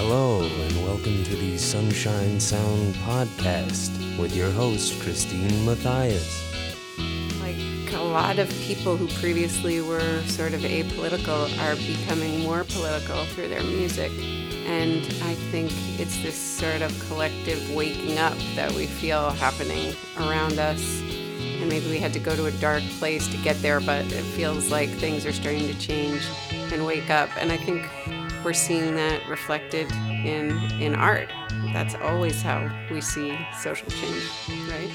Hello, 0.00 0.42
and 0.42 0.76
welcome 0.84 1.24
to 1.24 1.34
the 1.34 1.58
Sunshine 1.58 2.38
Sound 2.38 2.94
Podcast 3.04 4.16
with 4.16 4.32
your 4.34 4.48
host, 4.48 5.02
Christine 5.02 5.66
Matthias. 5.66 6.40
Like 7.40 7.56
a 7.92 8.04
lot 8.04 8.38
of 8.38 8.48
people 8.60 8.96
who 8.96 9.08
previously 9.18 9.80
were 9.80 10.22
sort 10.26 10.54
of 10.54 10.60
apolitical 10.60 11.50
are 11.66 11.74
becoming 11.74 12.44
more 12.44 12.62
political 12.62 13.24
through 13.24 13.48
their 13.48 13.64
music. 13.64 14.12
And 14.66 15.02
I 15.24 15.34
think 15.50 15.72
it's 15.98 16.22
this 16.22 16.36
sort 16.36 16.80
of 16.80 16.96
collective 17.08 17.74
waking 17.74 18.18
up 18.18 18.38
that 18.54 18.70
we 18.74 18.86
feel 18.86 19.30
happening 19.30 19.96
around 20.16 20.60
us. 20.60 21.00
And 21.00 21.68
maybe 21.68 21.90
we 21.90 21.98
had 21.98 22.12
to 22.12 22.20
go 22.20 22.36
to 22.36 22.46
a 22.46 22.52
dark 22.52 22.84
place 23.00 23.26
to 23.26 23.36
get 23.38 23.60
there, 23.62 23.80
but 23.80 24.04
it 24.12 24.22
feels 24.22 24.70
like 24.70 24.90
things 24.90 25.26
are 25.26 25.32
starting 25.32 25.66
to 25.66 25.74
change 25.74 26.22
and 26.52 26.86
wake 26.86 27.10
up. 27.10 27.30
And 27.36 27.50
I 27.50 27.56
think 27.56 27.84
we're 28.44 28.52
seeing 28.52 28.94
that 28.94 29.28
reflected 29.28 29.90
in 29.92 30.50
in 30.80 30.94
art. 30.94 31.28
That's 31.72 31.94
always 31.96 32.40
how 32.40 32.70
we 32.90 33.00
see 33.00 33.36
social 33.60 33.88
change, 33.90 34.30
right? 34.68 34.90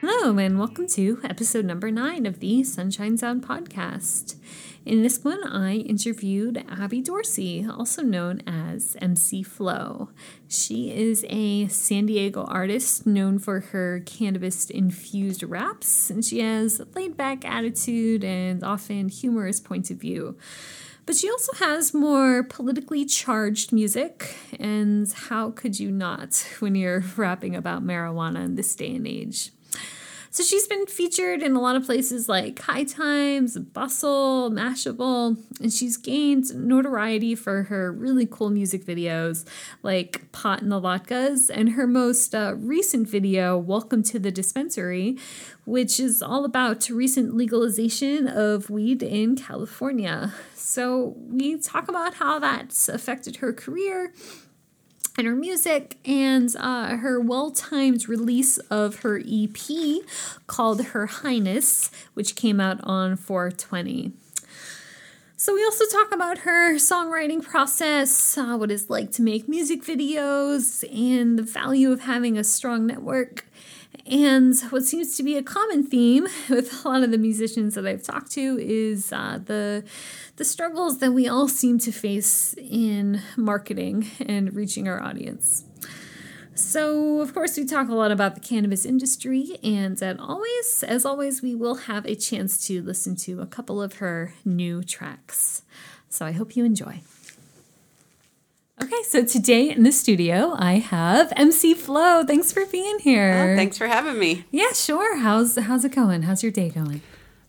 Hello, 0.00 0.36
and 0.38 0.58
welcome 0.58 0.86
to 0.88 1.20
episode 1.24 1.64
number 1.64 1.90
nine 1.90 2.26
of 2.26 2.40
the 2.40 2.64
Sunshine 2.64 3.16
Sound 3.16 3.46
podcast. 3.46 4.36
In 4.84 5.02
this 5.02 5.22
one, 5.22 5.44
I 5.44 5.76
interviewed 5.76 6.64
Abby 6.68 7.02
Dorsey, 7.02 7.66
also 7.68 8.02
known 8.02 8.42
as 8.46 8.96
MC 9.00 9.42
Flow. 9.42 10.08
She 10.48 10.90
is 10.90 11.26
a 11.28 11.68
San 11.68 12.06
Diego 12.06 12.44
artist 12.44 13.06
known 13.06 13.38
for 13.38 13.60
her 13.60 14.02
cannabis 14.06 14.70
infused 14.70 15.42
raps, 15.42 16.10
and 16.10 16.24
she 16.24 16.40
has 16.40 16.80
a 16.80 16.86
laid 16.94 17.16
back 17.16 17.44
attitude 17.44 18.24
and 18.24 18.64
often 18.64 19.08
humorous 19.10 19.60
points 19.60 19.90
of 19.90 19.98
view. 19.98 20.36
But 21.08 21.16
she 21.16 21.30
also 21.30 21.54
has 21.54 21.94
more 21.94 22.42
politically 22.42 23.06
charged 23.06 23.72
music, 23.72 24.36
and 24.60 25.10
how 25.10 25.52
could 25.52 25.80
you 25.80 25.90
not 25.90 26.36
when 26.58 26.74
you're 26.74 27.02
rapping 27.16 27.56
about 27.56 27.82
marijuana 27.82 28.44
in 28.44 28.56
this 28.56 28.76
day 28.76 28.94
and 28.94 29.06
age? 29.06 29.50
So 30.38 30.44
she's 30.44 30.68
been 30.68 30.86
featured 30.86 31.42
in 31.42 31.56
a 31.56 31.60
lot 31.60 31.74
of 31.74 31.84
places 31.84 32.28
like 32.28 32.60
High 32.60 32.84
Times, 32.84 33.58
Bustle, 33.58 34.52
Mashable, 34.52 35.36
and 35.60 35.72
she's 35.72 35.96
gained 35.96 36.54
notoriety 36.54 37.34
for 37.34 37.64
her 37.64 37.90
really 37.90 38.24
cool 38.24 38.48
music 38.48 38.84
videos 38.84 39.44
like 39.82 40.30
Pot 40.30 40.62
and 40.62 40.70
the 40.70 40.80
Latkes 40.80 41.50
and 41.52 41.70
her 41.70 41.88
most 41.88 42.36
uh, 42.36 42.54
recent 42.56 43.08
video, 43.08 43.58
Welcome 43.58 44.04
to 44.04 44.20
the 44.20 44.30
Dispensary, 44.30 45.18
which 45.64 45.98
is 45.98 46.22
all 46.22 46.44
about 46.44 46.88
recent 46.88 47.34
legalization 47.34 48.28
of 48.28 48.70
weed 48.70 49.02
in 49.02 49.34
California. 49.34 50.32
So 50.54 51.16
we 51.18 51.58
talk 51.58 51.88
about 51.88 52.14
how 52.14 52.38
that's 52.38 52.88
affected 52.88 53.38
her 53.38 53.52
career 53.52 54.12
and 55.18 55.26
her 55.26 55.34
music 55.34 55.96
and 56.04 56.54
uh, 56.56 56.96
her 56.96 57.20
well 57.20 57.50
timed 57.50 58.08
release 58.08 58.56
of 58.70 59.00
her 59.00 59.18
EP 59.18 59.58
called 60.46 60.82
Her 60.86 61.06
Highness, 61.06 61.90
which 62.14 62.36
came 62.36 62.60
out 62.60 62.78
on 62.84 63.16
420. 63.16 64.12
So, 65.36 65.54
we 65.54 65.64
also 65.64 65.84
talk 65.86 66.12
about 66.12 66.38
her 66.38 66.76
songwriting 66.76 67.42
process, 67.42 68.38
uh, 68.38 68.56
what 68.56 68.70
it's 68.70 68.90
like 68.90 69.12
to 69.12 69.22
make 69.22 69.48
music 69.48 69.82
videos, 69.82 70.84
and 70.92 71.38
the 71.38 71.42
value 71.42 71.92
of 71.92 72.00
having 72.02 72.38
a 72.38 72.44
strong 72.44 72.86
network. 72.86 73.44
And 74.06 74.58
what 74.70 74.84
seems 74.84 75.16
to 75.16 75.22
be 75.22 75.36
a 75.36 75.42
common 75.42 75.84
theme 75.84 76.26
with 76.48 76.84
a 76.84 76.88
lot 76.88 77.02
of 77.02 77.10
the 77.10 77.18
musicians 77.18 77.74
that 77.74 77.86
I've 77.86 78.02
talked 78.02 78.30
to 78.32 78.58
is 78.60 79.12
uh, 79.12 79.40
the 79.44 79.84
the 80.36 80.44
struggles 80.44 80.98
that 80.98 81.12
we 81.12 81.26
all 81.26 81.48
seem 81.48 81.78
to 81.80 81.90
face 81.90 82.54
in 82.58 83.20
marketing 83.36 84.08
and 84.20 84.54
reaching 84.54 84.86
our 84.86 85.02
audience. 85.02 85.64
So, 86.54 87.20
of 87.20 87.34
course, 87.34 87.56
we 87.56 87.64
talk 87.64 87.88
a 87.88 87.94
lot 87.94 88.10
about 88.10 88.34
the 88.34 88.40
cannabis 88.40 88.84
industry, 88.84 89.58
and 89.62 90.00
as 90.02 90.16
always, 90.18 90.84
as 90.86 91.04
always, 91.04 91.40
we 91.40 91.54
will 91.54 91.76
have 91.76 92.04
a 92.04 92.16
chance 92.16 92.66
to 92.66 92.82
listen 92.82 93.14
to 93.16 93.40
a 93.40 93.46
couple 93.46 93.80
of 93.80 93.94
her 93.94 94.34
new 94.44 94.82
tracks. 94.82 95.62
So, 96.08 96.26
I 96.26 96.32
hope 96.32 96.56
you 96.56 96.64
enjoy. 96.64 97.02
Okay, 98.80 99.02
so 99.04 99.24
today 99.24 99.70
in 99.70 99.82
the 99.82 99.90
studio, 99.90 100.54
I 100.56 100.74
have 100.74 101.32
MC 101.36 101.74
Flow. 101.74 102.24
Thanks 102.24 102.52
for 102.52 102.64
being 102.66 103.00
here. 103.00 103.50
Oh, 103.52 103.56
thanks 103.56 103.76
for 103.76 103.88
having 103.88 104.18
me. 104.20 104.44
Yeah, 104.52 104.72
sure. 104.72 105.18
How's 105.18 105.56
how's 105.56 105.84
it 105.84 105.92
going? 105.92 106.22
How's 106.22 106.42
your 106.44 106.52
day 106.52 106.68
going? 106.70 107.00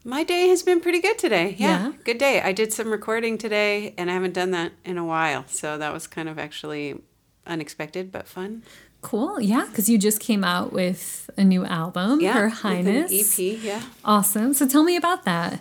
My 0.03 0.23
day 0.23 0.47
has 0.47 0.63
been 0.63 0.79
pretty 0.79 1.00
good 1.00 1.19
today. 1.19 1.56
Yeah, 1.59 1.68
Yeah? 1.88 1.91
good 2.03 2.18
day. 2.18 2.41
I 2.41 2.51
did 2.51 2.73
some 2.73 2.89
recording 2.89 3.38
today, 3.38 3.94
and 3.97 4.09
I 4.09 4.13
haven't 4.13 4.34
done 4.34 4.51
that 4.51 4.72
in 4.84 4.97
a 4.97 5.06
while, 5.06 5.45
so 5.47 5.78
that 5.78 5.94
was 5.94 6.07
kind 6.07 6.28
of 6.29 6.39
actually 6.39 7.00
unexpected 7.45 8.12
but 8.12 8.28
fun. 8.28 8.63
Cool. 9.01 9.39
Yeah, 9.39 9.66
because 9.69 9.88
you 9.88 9.97
just 10.00 10.19
came 10.19 10.44
out 10.44 10.73
with 10.73 11.29
a 11.38 11.44
new 11.44 11.63
album, 11.63 12.22
Yeah, 12.22 12.34
Her 12.34 12.50
Highness. 12.50 13.12
EP. 13.39 13.59
Yeah. 13.62 13.84
Awesome. 14.03 14.53
So 14.53 14.68
tell 14.68 14.84
me 14.84 14.95
about 14.95 15.25
that. 15.25 15.59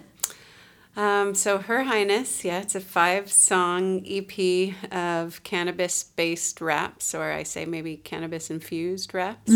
Um, 0.98 1.32
so 1.36 1.58
Her 1.58 1.84
Highness, 1.84 2.44
yeah, 2.44 2.58
it's 2.58 2.74
a 2.74 2.80
five-song 2.80 4.02
EP 4.04 4.74
of 4.90 5.40
cannabis-based 5.44 6.60
raps, 6.60 7.14
or 7.14 7.30
I 7.30 7.44
say 7.44 7.64
maybe 7.64 7.98
cannabis-infused 7.98 9.14
raps. 9.14 9.52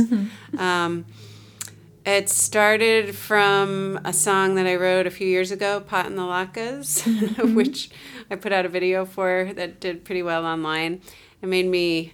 Um, 0.56 1.04
it 2.06 2.28
started 2.28 3.16
from 3.16 3.98
a 4.04 4.12
song 4.12 4.54
that 4.54 4.69
I 4.69 4.76
wrote 4.76 5.08
a 5.08 5.10
few 5.10 5.26
years 5.26 5.50
ago, 5.50 5.80
"Pot 5.80 6.06
and 6.06 6.16
the 6.16 6.22
Latkes," 6.22 7.54
which 7.54 7.91
I 8.30 8.36
put 8.36 8.53
out 8.53 8.64
a 8.64 8.69
video 8.69 9.04
for 9.04 9.50
that 9.54 9.80
did 9.80 10.04
pretty 10.04 10.22
well 10.22 10.47
online. 10.47 11.00
It 11.42 11.48
made 11.48 11.66
me 11.66 12.12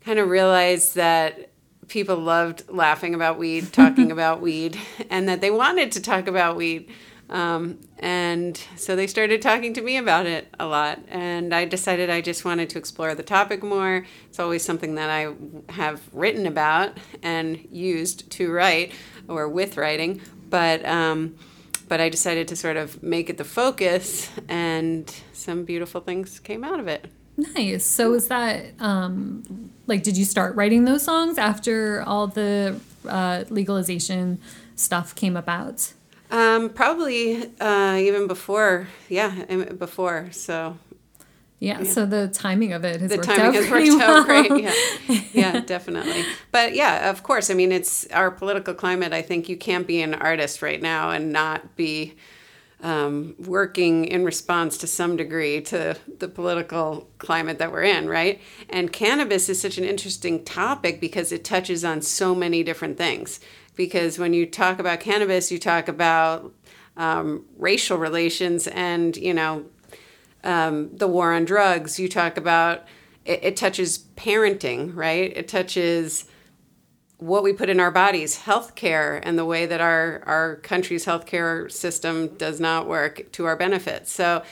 kind 0.00 0.18
of 0.18 0.30
realize 0.30 0.94
that 0.94 1.50
people 1.88 2.16
loved 2.16 2.70
laughing 2.70 3.14
about 3.14 3.38
weed, 3.38 3.70
talking 3.72 4.10
about 4.16 4.40
weed, 4.40 4.78
and 5.10 5.28
that 5.28 5.42
they 5.42 5.50
wanted 5.50 5.92
to 5.92 6.00
talk 6.00 6.26
about 6.26 6.56
weed. 6.56 6.90
Um, 7.28 7.80
and 7.98 8.60
so 8.76 8.94
they 8.94 9.06
started 9.06 9.42
talking 9.42 9.74
to 9.74 9.82
me 9.82 9.96
about 9.96 10.26
it 10.26 10.48
a 10.60 10.66
lot. 10.66 11.00
And 11.08 11.54
I 11.54 11.64
decided 11.64 12.08
I 12.08 12.20
just 12.20 12.44
wanted 12.44 12.70
to 12.70 12.78
explore 12.78 13.14
the 13.14 13.22
topic 13.22 13.62
more. 13.62 14.06
It's 14.28 14.38
always 14.38 14.64
something 14.64 14.94
that 14.94 15.10
I 15.10 15.34
have 15.72 16.02
written 16.12 16.46
about 16.46 16.98
and 17.22 17.66
used 17.70 18.30
to 18.32 18.52
write 18.52 18.92
or 19.28 19.48
with 19.48 19.76
writing. 19.76 20.20
But, 20.48 20.84
um, 20.86 21.36
but 21.88 22.00
I 22.00 22.08
decided 22.08 22.48
to 22.48 22.56
sort 22.56 22.76
of 22.76 23.02
make 23.02 23.30
it 23.30 23.38
the 23.38 23.44
focus, 23.44 24.30
and 24.48 25.12
some 25.32 25.64
beautiful 25.64 26.00
things 26.00 26.40
came 26.40 26.64
out 26.64 26.80
of 26.80 26.88
it. 26.88 27.06
Nice. 27.36 27.84
So 27.84 28.14
is 28.14 28.28
that 28.28 28.64
um 28.80 29.70
like 29.86 30.02
did 30.02 30.16
you 30.16 30.24
start 30.24 30.56
writing 30.56 30.84
those 30.84 31.02
songs 31.02 31.38
after 31.38 32.02
all 32.02 32.26
the 32.26 32.80
uh, 33.06 33.44
legalization 33.50 34.38
stuff 34.74 35.14
came 35.14 35.36
about? 35.36 35.92
Um, 36.30 36.70
probably 36.70 37.50
uh, 37.60 37.96
even 37.96 38.26
before, 38.26 38.88
yeah, 39.08 39.44
before. 39.78 40.28
So 40.32 40.76
Yeah, 41.58 41.84
so 41.84 42.04
the 42.04 42.28
timing 42.28 42.72
of 42.72 42.84
it 42.84 43.00
has 43.00 43.10
the 43.10 43.16
worked 43.16 43.28
timing 43.28 43.46
out 43.46 43.54
has 43.54 43.70
worked 43.70 44.02
out 44.02 44.26
great. 44.26 44.62
Yeah, 44.62 44.74
yeah, 45.32 45.60
definitely. 45.60 46.24
But 46.52 46.74
yeah, 46.74 47.10
of 47.10 47.22
course. 47.22 47.48
I 47.50 47.54
mean, 47.54 47.72
it's 47.72 48.06
our 48.08 48.30
political 48.30 48.74
climate. 48.74 49.12
I 49.12 49.22
think 49.22 49.48
you 49.48 49.56
can't 49.56 49.86
be 49.86 50.02
an 50.02 50.14
artist 50.14 50.62
right 50.62 50.82
now 50.82 51.10
and 51.10 51.32
not 51.32 51.76
be 51.76 52.14
um, 52.82 53.34
working 53.38 54.04
in 54.04 54.24
response 54.24 54.76
to 54.78 54.86
some 54.86 55.16
degree 55.16 55.62
to 55.62 55.96
the 56.18 56.28
political 56.28 57.08
climate 57.18 57.58
that 57.58 57.72
we're 57.72 57.84
in, 57.84 58.08
right? 58.08 58.40
And 58.68 58.92
cannabis 58.92 59.48
is 59.48 59.60
such 59.60 59.78
an 59.78 59.84
interesting 59.84 60.44
topic 60.44 61.00
because 61.00 61.32
it 61.32 61.42
touches 61.42 61.84
on 61.84 62.02
so 62.02 62.34
many 62.34 62.62
different 62.62 62.98
things. 62.98 63.40
Because 63.76 64.18
when 64.18 64.32
you 64.32 64.46
talk 64.46 64.78
about 64.78 65.00
cannabis, 65.00 65.52
you 65.52 65.58
talk 65.58 65.86
about 65.88 66.52
um, 66.96 67.44
racial 67.56 67.98
relations 67.98 68.66
and, 68.66 69.16
you 69.16 69.34
know, 69.34 69.66
um, 70.42 70.96
the 70.96 71.06
war 71.06 71.32
on 71.32 71.44
drugs. 71.44 71.98
You 71.98 72.08
talk 72.08 72.36
about 72.36 72.84
it, 73.24 73.40
it 73.42 73.56
touches 73.56 73.98
parenting, 74.16 74.94
right? 74.94 75.32
It 75.36 75.48
touches 75.48 76.24
what 77.18 77.42
we 77.42 77.52
put 77.52 77.68
in 77.68 77.80
our 77.80 77.90
bodies, 77.90 78.40
healthcare, 78.40 79.20
and 79.22 79.38
the 79.38 79.44
way 79.44 79.66
that 79.66 79.80
our 79.80 80.22
our 80.26 80.56
country's 80.56 81.04
healthcare 81.04 81.70
system 81.70 82.28
does 82.36 82.60
not 82.60 82.86
work 82.86 83.30
to 83.32 83.44
our 83.44 83.56
benefit. 83.56 84.08
So 84.08 84.42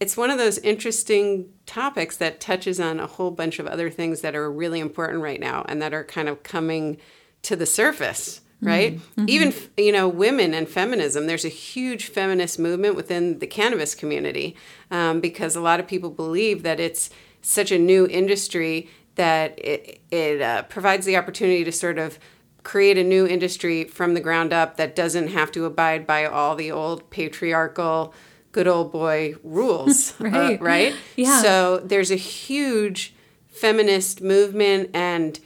it's 0.00 0.16
one 0.16 0.30
of 0.30 0.38
those 0.38 0.58
interesting 0.58 1.50
topics 1.66 2.16
that 2.16 2.40
touches 2.40 2.80
on 2.80 2.98
a 2.98 3.06
whole 3.06 3.30
bunch 3.30 3.58
of 3.58 3.66
other 3.66 3.88
things 3.90 4.20
that 4.22 4.34
are 4.34 4.50
really 4.50 4.80
important 4.80 5.22
right 5.22 5.40
now 5.40 5.64
and 5.68 5.80
that 5.80 5.94
are 5.94 6.04
kind 6.04 6.28
of 6.28 6.42
coming 6.42 6.98
to 7.42 7.56
the 7.56 7.66
surface 7.66 8.40
right 8.64 9.00
even 9.26 9.52
you 9.76 9.92
know 9.92 10.08
women 10.08 10.54
and 10.54 10.68
feminism 10.68 11.26
there's 11.26 11.44
a 11.44 11.48
huge 11.50 12.06
feminist 12.06 12.58
movement 12.58 12.94
within 12.96 13.38
the 13.38 13.46
cannabis 13.46 13.94
community 13.94 14.56
um, 14.90 15.20
because 15.20 15.54
a 15.56 15.60
lot 15.60 15.80
of 15.80 15.86
people 15.86 16.10
believe 16.10 16.62
that 16.62 16.80
it's 16.80 17.10
such 17.42 17.70
a 17.70 17.78
new 17.78 18.06
industry 18.06 18.88
that 19.16 19.58
it, 19.58 20.00
it 20.10 20.40
uh, 20.42 20.62
provides 20.64 21.06
the 21.06 21.16
opportunity 21.16 21.62
to 21.62 21.70
sort 21.72 21.98
of 21.98 22.18
create 22.62 22.96
a 22.96 23.04
new 23.04 23.26
industry 23.26 23.84
from 23.84 24.14
the 24.14 24.20
ground 24.20 24.52
up 24.52 24.76
that 24.76 24.96
doesn't 24.96 25.28
have 25.28 25.52
to 25.52 25.66
abide 25.66 26.06
by 26.06 26.24
all 26.24 26.56
the 26.56 26.72
old 26.72 27.10
patriarchal 27.10 28.14
good 28.54 28.68
old 28.68 28.92
boy 28.92 29.34
rules, 29.42 30.14
Right. 30.20 30.58
Uh, 30.60 30.64
right? 30.64 30.94
Yeah. 31.16 31.42
So 31.42 31.78
there's 31.78 32.10
a 32.10 32.16
huge 32.16 33.14
feminist 33.48 34.22
movement 34.22 34.90
and 34.94 35.38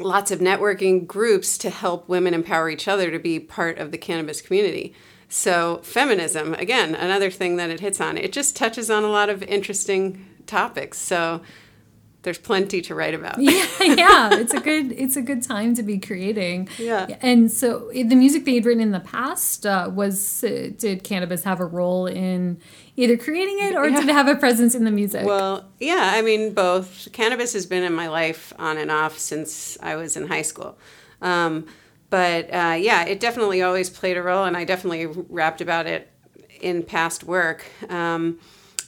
lots 0.00 0.30
of 0.30 0.40
networking 0.40 1.06
groups 1.06 1.58
to 1.58 1.70
help 1.70 2.08
women 2.08 2.34
empower 2.34 2.70
each 2.70 2.88
other 2.88 3.10
to 3.10 3.18
be 3.18 3.38
part 3.38 3.78
of 3.78 3.90
the 3.90 3.98
cannabis 3.98 4.40
community. 4.40 4.94
So, 5.28 5.78
feminism, 5.84 6.54
again, 6.54 6.94
another 6.94 7.30
thing 7.30 7.56
that 7.56 7.70
it 7.70 7.80
hits 7.80 8.00
on, 8.00 8.18
it 8.18 8.32
just 8.32 8.56
touches 8.56 8.90
on 8.90 9.04
a 9.04 9.08
lot 9.08 9.28
of 9.28 9.42
interesting 9.44 10.26
topics. 10.46 10.98
So, 10.98 11.42
there's 12.22 12.38
plenty 12.38 12.82
to 12.82 12.94
write 12.94 13.14
about. 13.14 13.38
yeah, 13.40 13.66
yeah, 13.80 14.34
it's 14.34 14.52
a 14.52 14.60
good 14.60 14.92
it's 14.92 15.16
a 15.16 15.22
good 15.22 15.42
time 15.42 15.74
to 15.74 15.82
be 15.82 15.98
creating. 15.98 16.68
Yeah. 16.78 17.16
and 17.22 17.50
so 17.50 17.90
the 17.92 18.14
music 18.14 18.44
they 18.44 18.54
had 18.54 18.66
written 18.66 18.82
in 18.82 18.90
the 18.90 19.00
past 19.00 19.66
uh, 19.66 19.90
was 19.92 20.44
uh, 20.44 20.70
did 20.76 21.04
cannabis 21.04 21.44
have 21.44 21.60
a 21.60 21.64
role 21.64 22.06
in 22.06 22.60
either 22.96 23.16
creating 23.16 23.58
it 23.60 23.74
or 23.74 23.88
did 23.88 24.08
it 24.08 24.12
have 24.12 24.28
a 24.28 24.36
presence 24.36 24.74
in 24.74 24.84
the 24.84 24.90
music? 24.90 25.24
Well, 25.24 25.64
yeah, 25.78 26.10
I 26.14 26.22
mean, 26.22 26.52
both. 26.52 27.08
Cannabis 27.12 27.52
has 27.54 27.66
been 27.66 27.82
in 27.82 27.94
my 27.94 28.08
life 28.08 28.52
on 28.58 28.76
and 28.76 28.90
off 28.90 29.18
since 29.18 29.78
I 29.82 29.96
was 29.96 30.16
in 30.16 30.26
high 30.26 30.42
school. 30.42 30.78
Um, 31.22 31.66
but 32.10 32.52
uh, 32.52 32.76
yeah, 32.78 33.04
it 33.04 33.20
definitely 33.20 33.62
always 33.62 33.88
played 33.88 34.16
a 34.16 34.22
role, 34.22 34.44
and 34.44 34.56
I 34.56 34.64
definitely 34.64 35.06
rapped 35.06 35.60
about 35.60 35.86
it 35.86 36.10
in 36.60 36.82
past 36.82 37.24
work. 37.24 37.64
Um, 37.88 38.40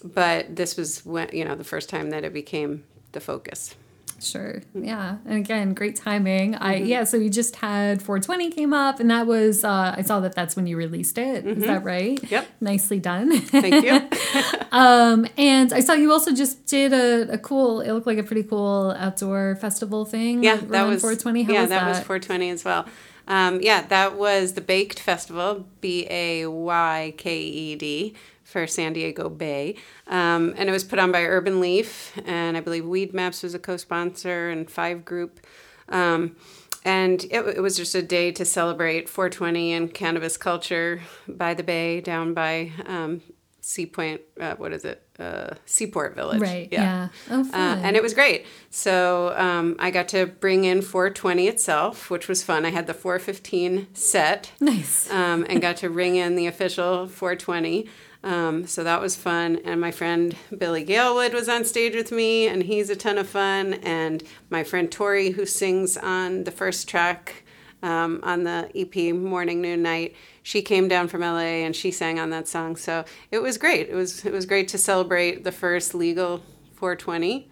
but 0.05 0.57
this 0.57 0.77
was 0.77 1.07
when, 1.07 1.31
you 1.33 1.45
know, 1.45 1.55
the 1.55 1.65
first 1.65 1.89
time 1.89 2.11
that 2.11 2.25
it 2.25 2.33
became 2.33 2.85
the 3.13 3.21
focus. 3.21 3.75
Sure. 4.23 4.63
Yeah. 4.75 5.17
And 5.25 5.39
again, 5.39 5.75
great 5.75 5.97
timing. 5.97 6.55
I 6.55 6.77
yeah, 6.77 7.05
so 7.05 7.17
you 7.17 7.29
just 7.29 7.57
had 7.57 8.01
420 8.01 8.51
came 8.51 8.73
up 8.73 9.01
and 9.01 9.11
that 9.11 9.27
was 9.27 9.65
uh 9.65 9.95
I 9.97 10.03
saw 10.03 10.21
that 10.21 10.35
that's 10.35 10.55
when 10.55 10.67
you 10.67 10.77
released 10.77 11.19
it. 11.19 11.47
Is 11.47 11.65
that 11.65 11.83
right? 11.83 12.23
Yep. 12.31 12.49
Nicely 12.61 13.01
done. 13.01 13.37
Thank 13.41 13.85
you. 13.85 14.09
um 14.73 15.27
and 15.37 15.73
I 15.73 15.81
saw 15.81 15.95
you 15.95 16.13
also 16.13 16.33
just 16.33 16.67
did 16.67 16.93
a, 16.93 17.33
a 17.33 17.39
cool 17.39 17.81
it 17.81 17.93
looked 17.93 18.07
like 18.07 18.19
a 18.19 18.23
pretty 18.23 18.45
cool 18.45 18.95
outdoor 18.97 19.57
festival 19.57 20.05
thing. 20.05 20.45
Yeah, 20.45 20.57
that 20.57 20.87
was 20.87 21.01
420. 21.03 21.43
How 21.43 21.53
yeah, 21.53 21.61
was 21.63 21.71
that, 21.71 21.81
that? 21.81 21.89
was 21.89 21.99
420 21.99 22.51
as 22.51 22.65
well. 22.65 22.87
Um, 23.29 23.61
yeah, 23.61 23.83
that 23.87 24.17
was 24.17 24.55
the 24.55 24.61
Baked 24.61 24.99
Festival, 24.99 25.67
B 25.81 26.07
A 26.11 26.47
Y 26.47 27.15
K 27.17 27.41
E 27.41 27.77
D, 27.77 28.15
for 28.53 28.67
San 28.67 28.93
Diego 28.93 29.29
Bay, 29.29 29.77
um, 30.07 30.55
and 30.57 30.69
it 30.69 30.73
was 30.73 30.85
put 30.85 30.99
on 30.99 31.11
by 31.11 31.25
Urban 31.25 31.61
Leaf, 31.61 32.13
and 32.27 32.57
I 32.57 32.61
believe 32.61 32.87
Weed 32.87 33.15
Maps 33.15 33.43
was 33.43 33.55
a 33.55 33.59
co-sponsor, 33.59 34.51
and 34.51 34.71
Five 34.71 35.05
Group. 35.05 35.41
Um, 35.89 36.37
and 36.85 37.25
it, 37.25 37.41
it 37.57 37.63
was 37.63 37.77
just 37.77 37.95
a 37.95 38.03
day 38.03 38.33
to 38.33 38.45
celebrate 38.45 39.09
420 39.09 39.73
and 39.73 39.95
cannabis 39.95 40.37
culture 40.37 41.01
by 41.29 41.55
the 41.55 41.63
bay, 41.63 42.01
down 42.01 42.35
by 42.35 42.73
um, 42.87 43.23
Sea 43.61 43.87
Point. 43.87 44.21
Uh, 44.41 44.57
what 44.57 44.73
is 44.73 44.85
it? 44.85 45.07
Uh, 45.19 45.55
Seaport 45.65 46.17
Village. 46.17 46.41
Right. 46.41 46.69
Yeah. 46.73 47.09
Oh 47.31 47.49
Uh, 47.53 47.79
and 47.83 47.97
it 47.97 48.03
was 48.03 48.13
great. 48.13 48.45
So 48.71 49.33
um, 49.37 49.77
I 49.79 49.93
got 49.93 50.09
to 50.09 50.27
bring 50.27 50.65
in 50.65 50.83
420 50.83 51.47
itself, 51.47 52.11
which 52.11 52.27
was 52.27 52.43
fun. 52.43 52.65
I 52.65 52.71
had 52.71 52.89
the 52.89 52.95
415 52.95 53.89
set 53.95 54.51
nice. 54.59 55.09
um, 55.13 55.47
and 55.49 55.61
got 55.63 55.77
to 55.79 55.91
ring 55.91 56.17
in 56.17 56.35
the 56.35 56.49
official 56.49 57.07
420. 57.07 57.89
Um, 58.25 58.67
so 58.67 58.85
that 58.85 59.01
was 59.01 59.17
fun. 59.17 59.61
And 59.65 59.81
my 59.81 59.91
friend 59.91 60.37
Billy 60.57 60.85
Galewood 60.85 61.33
was 61.33 61.49
on 61.49 61.65
stage 61.65 61.95
with 61.95 62.13
me, 62.13 62.47
and 62.47 62.63
he's 62.63 62.89
a 62.91 62.97
ton 62.97 63.19
of 63.19 63.29
fun. 63.29 63.75
And 63.75 64.23
my 64.51 64.63
friend 64.63 64.91
Tori, 64.91 65.31
who 65.31 65.45
sings 65.45 65.97
on 65.97 66.45
the 66.45 66.53
first 66.53 66.89
track 66.89 67.43
um, 67.83 68.21
on 68.23 68.45
the 68.45 68.71
EP 68.75 69.15
Morning, 69.15 69.61
Noon, 69.61 69.83
Night, 69.83 70.15
she 70.43 70.63
came 70.63 70.89
down 70.89 71.09
from 71.09 71.21
LA 71.21 71.65
and 71.65 71.75
she 71.75 71.91
sang 71.91 72.19
on 72.19 72.31
that 72.31 72.49
song. 72.49 72.77
So 72.77 73.05
it 73.31 73.39
was 73.39 73.59
great. 73.59 73.89
It 73.89 73.95
was 73.95 74.25
it 74.25 74.33
was 74.33 74.47
great 74.47 74.69
to 74.69 74.79
celebrate 74.79 75.45
the 75.45 75.53
first 75.53 75.95
legal 75.95 76.43
420. 76.75 77.49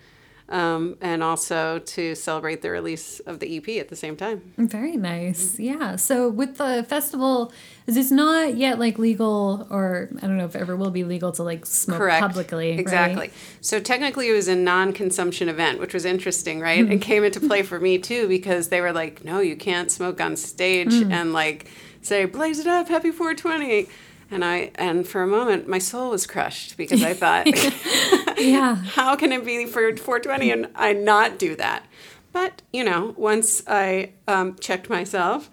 Um, 0.50 0.96
and 1.00 1.22
also 1.22 1.78
to 1.78 2.16
celebrate 2.16 2.60
the 2.60 2.70
release 2.70 3.20
of 3.20 3.38
the 3.38 3.56
EP 3.56 3.80
at 3.80 3.88
the 3.88 3.94
same 3.94 4.16
time. 4.16 4.52
Very 4.58 4.96
nice. 4.96 5.60
Yeah. 5.60 5.94
So 5.94 6.28
with 6.28 6.56
the 6.56 6.84
festival, 6.88 7.52
is 7.86 7.96
it's 7.96 8.10
not 8.10 8.56
yet 8.56 8.80
like 8.80 8.98
legal, 8.98 9.68
or 9.70 10.08
I 10.20 10.26
don't 10.26 10.36
know 10.36 10.46
if 10.46 10.56
it 10.56 10.60
ever 10.60 10.74
will 10.74 10.90
be 10.90 11.04
legal 11.04 11.30
to 11.32 11.44
like 11.44 11.66
smoke 11.66 11.98
Correct. 11.98 12.20
publicly. 12.20 12.70
right? 12.72 12.80
Exactly. 12.80 13.30
So 13.60 13.78
technically, 13.78 14.28
it 14.28 14.32
was 14.32 14.48
a 14.48 14.56
non-consumption 14.56 15.48
event, 15.48 15.78
which 15.78 15.94
was 15.94 16.04
interesting, 16.04 16.58
right? 16.58 16.84
Hmm. 16.84 16.90
It 16.90 17.00
came 17.00 17.22
into 17.22 17.38
play 17.38 17.62
for 17.62 17.78
me 17.78 17.98
too 17.98 18.26
because 18.26 18.70
they 18.70 18.80
were 18.80 18.92
like, 18.92 19.24
"No, 19.24 19.38
you 19.38 19.54
can't 19.54 19.88
smoke 19.88 20.20
on 20.20 20.34
stage," 20.34 20.92
Hmm. 20.92 21.12
and 21.12 21.32
like 21.32 21.66
say, 22.02 22.24
"Blaze 22.24 22.58
it 22.58 22.66
up, 22.66 22.88
happy 22.88 23.12
420." 23.12 23.86
And 24.30 24.44
I 24.44 24.70
and 24.76 25.06
for 25.06 25.22
a 25.22 25.26
moment, 25.26 25.66
my 25.66 25.78
soul 25.78 26.10
was 26.10 26.26
crushed 26.26 26.76
because 26.76 27.02
I 27.02 27.14
thought, 27.14 27.46
Yeah. 28.38 28.74
how 28.94 29.16
can 29.16 29.32
it 29.32 29.44
be 29.44 29.66
for 29.66 29.96
420 29.96 30.50
and 30.50 30.68
I 30.74 30.92
not 30.92 31.38
do 31.38 31.56
that? 31.56 31.86
But 32.32 32.62
you 32.72 32.84
know, 32.84 33.14
once 33.16 33.62
I 33.66 34.12
um, 34.28 34.56
checked 34.56 34.88
myself, 34.88 35.50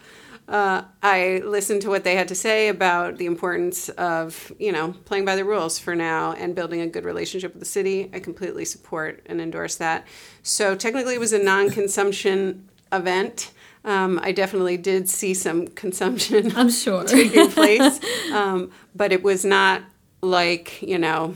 uh, 0.48 0.84
I 1.04 1.42
listened 1.44 1.82
to 1.82 1.90
what 1.90 2.04
they 2.06 2.16
had 2.16 2.30
to 2.30 2.36
say 2.36 2.70
about 2.70 3.18
the 3.18 3.26
importance 3.26 3.90
of 3.90 4.52
you 4.60 4.72
know 4.72 4.94
playing 5.06 5.26
by 5.26 5.36
the 5.36 5.44
rules 5.44 5.80
for 5.80 5.96
now 5.96 6.34
and 6.34 6.56
building 6.56 6.82
a 6.82 6.88
good 6.88 7.04
relationship 7.04 7.54
with 7.54 7.60
the 7.60 7.66
city. 7.66 8.10
I 8.14 8.20
completely 8.20 8.64
support 8.64 9.24
and 9.26 9.42
endorse 9.42 9.76
that. 9.76 10.08
So 10.44 10.76
technically, 10.76 11.16
it 11.16 11.20
was 11.20 11.34
a 11.34 11.40
non-consumption 11.44 12.70
event. 12.92 13.52
Um, 13.88 14.20
I 14.22 14.34
definitely 14.34 14.76
did 14.76 15.10
see 15.10 15.34
some 15.34 15.70
consumption 15.70 16.52
I'm 16.58 16.70
sure. 16.70 17.04
taking 17.06 17.50
place, 17.50 18.00
um, 18.34 18.70
but 18.94 19.14
it 19.14 19.24
was 19.24 19.46
not 19.46 19.82
like 20.22 20.82
you 20.82 21.00
know 21.00 21.36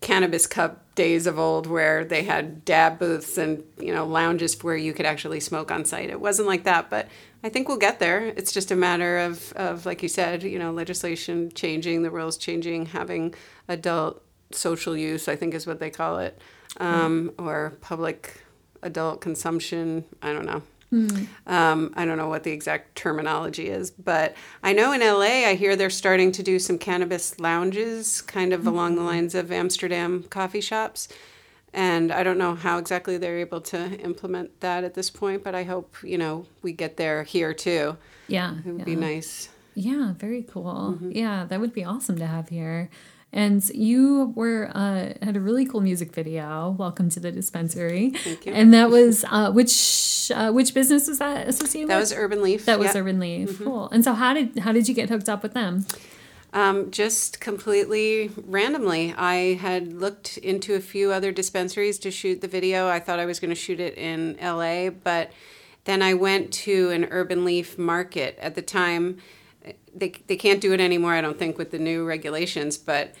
cannabis 0.00 0.46
cup 0.46 0.80
days 0.96 1.26
of 1.26 1.38
old 1.38 1.66
where 1.66 2.04
they 2.04 2.24
had 2.24 2.64
dab 2.64 2.98
booths 2.98 3.38
and 3.38 3.62
you 3.78 3.94
know 3.94 4.04
lounges 4.04 4.62
where 4.64 4.76
you 4.76 4.92
could 4.92 5.06
actually 5.06 5.38
smoke 5.38 5.70
on 5.70 5.84
site. 5.84 6.10
It 6.10 6.20
wasn't 6.20 6.48
like 6.48 6.64
that, 6.64 6.90
but 6.90 7.06
I 7.44 7.50
think 7.50 7.68
we'll 7.68 7.76
get 7.76 8.00
there. 8.00 8.26
It's 8.26 8.50
just 8.50 8.72
a 8.72 8.76
matter 8.76 9.18
of 9.18 9.52
of 9.52 9.86
like 9.86 10.02
you 10.02 10.08
said, 10.08 10.42
you 10.42 10.58
know, 10.58 10.72
legislation 10.72 11.52
changing, 11.54 12.02
the 12.02 12.10
rules 12.10 12.36
changing, 12.36 12.86
having 12.86 13.32
adult 13.68 14.20
social 14.50 14.96
use. 14.96 15.28
I 15.28 15.36
think 15.36 15.54
is 15.54 15.68
what 15.68 15.78
they 15.78 15.90
call 15.90 16.18
it, 16.18 16.36
um, 16.78 17.30
or 17.38 17.78
public 17.80 18.42
adult 18.82 19.20
consumption. 19.20 20.04
I 20.20 20.32
don't 20.32 20.46
know. 20.46 20.62
Um, 21.46 21.92
I 21.96 22.04
don't 22.04 22.16
know 22.16 22.28
what 22.28 22.44
the 22.44 22.52
exact 22.52 22.96
terminology 22.96 23.68
is, 23.68 23.90
but 23.90 24.34
I 24.62 24.72
know 24.72 24.92
in 24.92 25.00
LA, 25.00 25.48
I 25.48 25.54
hear 25.54 25.76
they're 25.76 25.90
starting 25.90 26.32
to 26.32 26.42
do 26.42 26.58
some 26.58 26.78
cannabis 26.78 27.38
lounges, 27.38 28.22
kind 28.22 28.52
of 28.52 28.66
along 28.66 28.96
the 28.96 29.02
lines 29.02 29.34
of 29.34 29.52
Amsterdam 29.52 30.24
coffee 30.30 30.60
shops. 30.60 31.08
And 31.72 32.12
I 32.12 32.22
don't 32.22 32.38
know 32.38 32.54
how 32.54 32.78
exactly 32.78 33.18
they're 33.18 33.38
able 33.38 33.60
to 33.62 33.98
implement 34.00 34.60
that 34.60 34.84
at 34.84 34.94
this 34.94 35.10
point, 35.10 35.42
but 35.42 35.54
I 35.56 35.64
hope, 35.64 35.96
you 36.04 36.16
know, 36.16 36.46
we 36.62 36.72
get 36.72 36.96
there 36.96 37.24
here 37.24 37.52
too. 37.52 37.96
Yeah. 38.28 38.54
It 38.58 38.66
would 38.66 38.78
yeah. 38.80 38.84
be 38.84 38.96
nice. 38.96 39.48
Yeah, 39.74 40.12
very 40.16 40.42
cool. 40.42 40.94
Mm-hmm. 40.96 41.10
Yeah, 41.10 41.46
that 41.46 41.60
would 41.60 41.74
be 41.74 41.84
awesome 41.84 42.16
to 42.18 42.26
have 42.26 42.48
here. 42.48 42.90
And 43.34 43.68
you 43.70 44.32
were 44.36 44.70
uh, 44.72 45.14
had 45.20 45.36
a 45.36 45.40
really 45.40 45.66
cool 45.66 45.80
music 45.80 46.12
video. 46.14 46.70
Welcome 46.78 47.08
to 47.10 47.20
the 47.20 47.32
dispensary. 47.32 48.10
Thank 48.10 48.46
you. 48.46 48.52
And 48.52 48.72
that 48.72 48.90
was 48.90 49.24
uh, 49.28 49.50
which 49.50 50.30
uh, 50.32 50.52
which 50.52 50.72
business 50.72 51.08
was 51.08 51.18
that 51.18 51.48
associated 51.48 51.90
That 51.90 51.96
with? 51.96 52.02
was 52.02 52.12
Urban 52.12 52.42
Leaf. 52.42 52.64
that 52.66 52.78
was. 52.78 52.90
Mm-hmm. 52.90 52.98
Urban 52.98 53.18
Leaf. 53.20 53.58
Cool. 53.58 53.88
And 53.90 54.04
so 54.04 54.12
how 54.14 54.34
did 54.34 54.60
how 54.60 54.70
did 54.70 54.88
you 54.88 54.94
get 54.94 55.08
hooked 55.10 55.28
up 55.28 55.42
with 55.42 55.52
them? 55.52 55.84
Um, 56.52 56.92
just 56.92 57.40
completely 57.40 58.30
randomly. 58.46 59.12
I 59.18 59.54
had 59.54 59.92
looked 59.92 60.38
into 60.38 60.74
a 60.76 60.80
few 60.80 61.10
other 61.10 61.32
dispensaries 61.32 61.98
to 61.98 62.12
shoot 62.12 62.40
the 62.40 62.46
video. 62.46 62.86
I 62.86 63.00
thought 63.00 63.18
I 63.18 63.26
was 63.26 63.40
going 63.40 63.50
to 63.50 63.56
shoot 63.56 63.80
it 63.80 63.98
in 63.98 64.38
LA, 64.40 64.90
but 64.90 65.32
then 65.86 66.00
I 66.02 66.14
went 66.14 66.52
to 66.52 66.90
an 66.90 67.06
Urban 67.10 67.44
Leaf 67.44 67.76
market 67.76 68.38
at 68.40 68.54
the 68.54 68.62
time. 68.62 69.18
They, 69.94 70.12
they 70.26 70.36
can't 70.36 70.60
do 70.60 70.72
it 70.72 70.80
anymore, 70.80 71.14
I 71.14 71.20
don't 71.20 71.38
think, 71.38 71.56
with 71.56 71.70
the 71.70 71.78
new 71.78 72.04
regulations, 72.04 72.76
but 72.76 73.14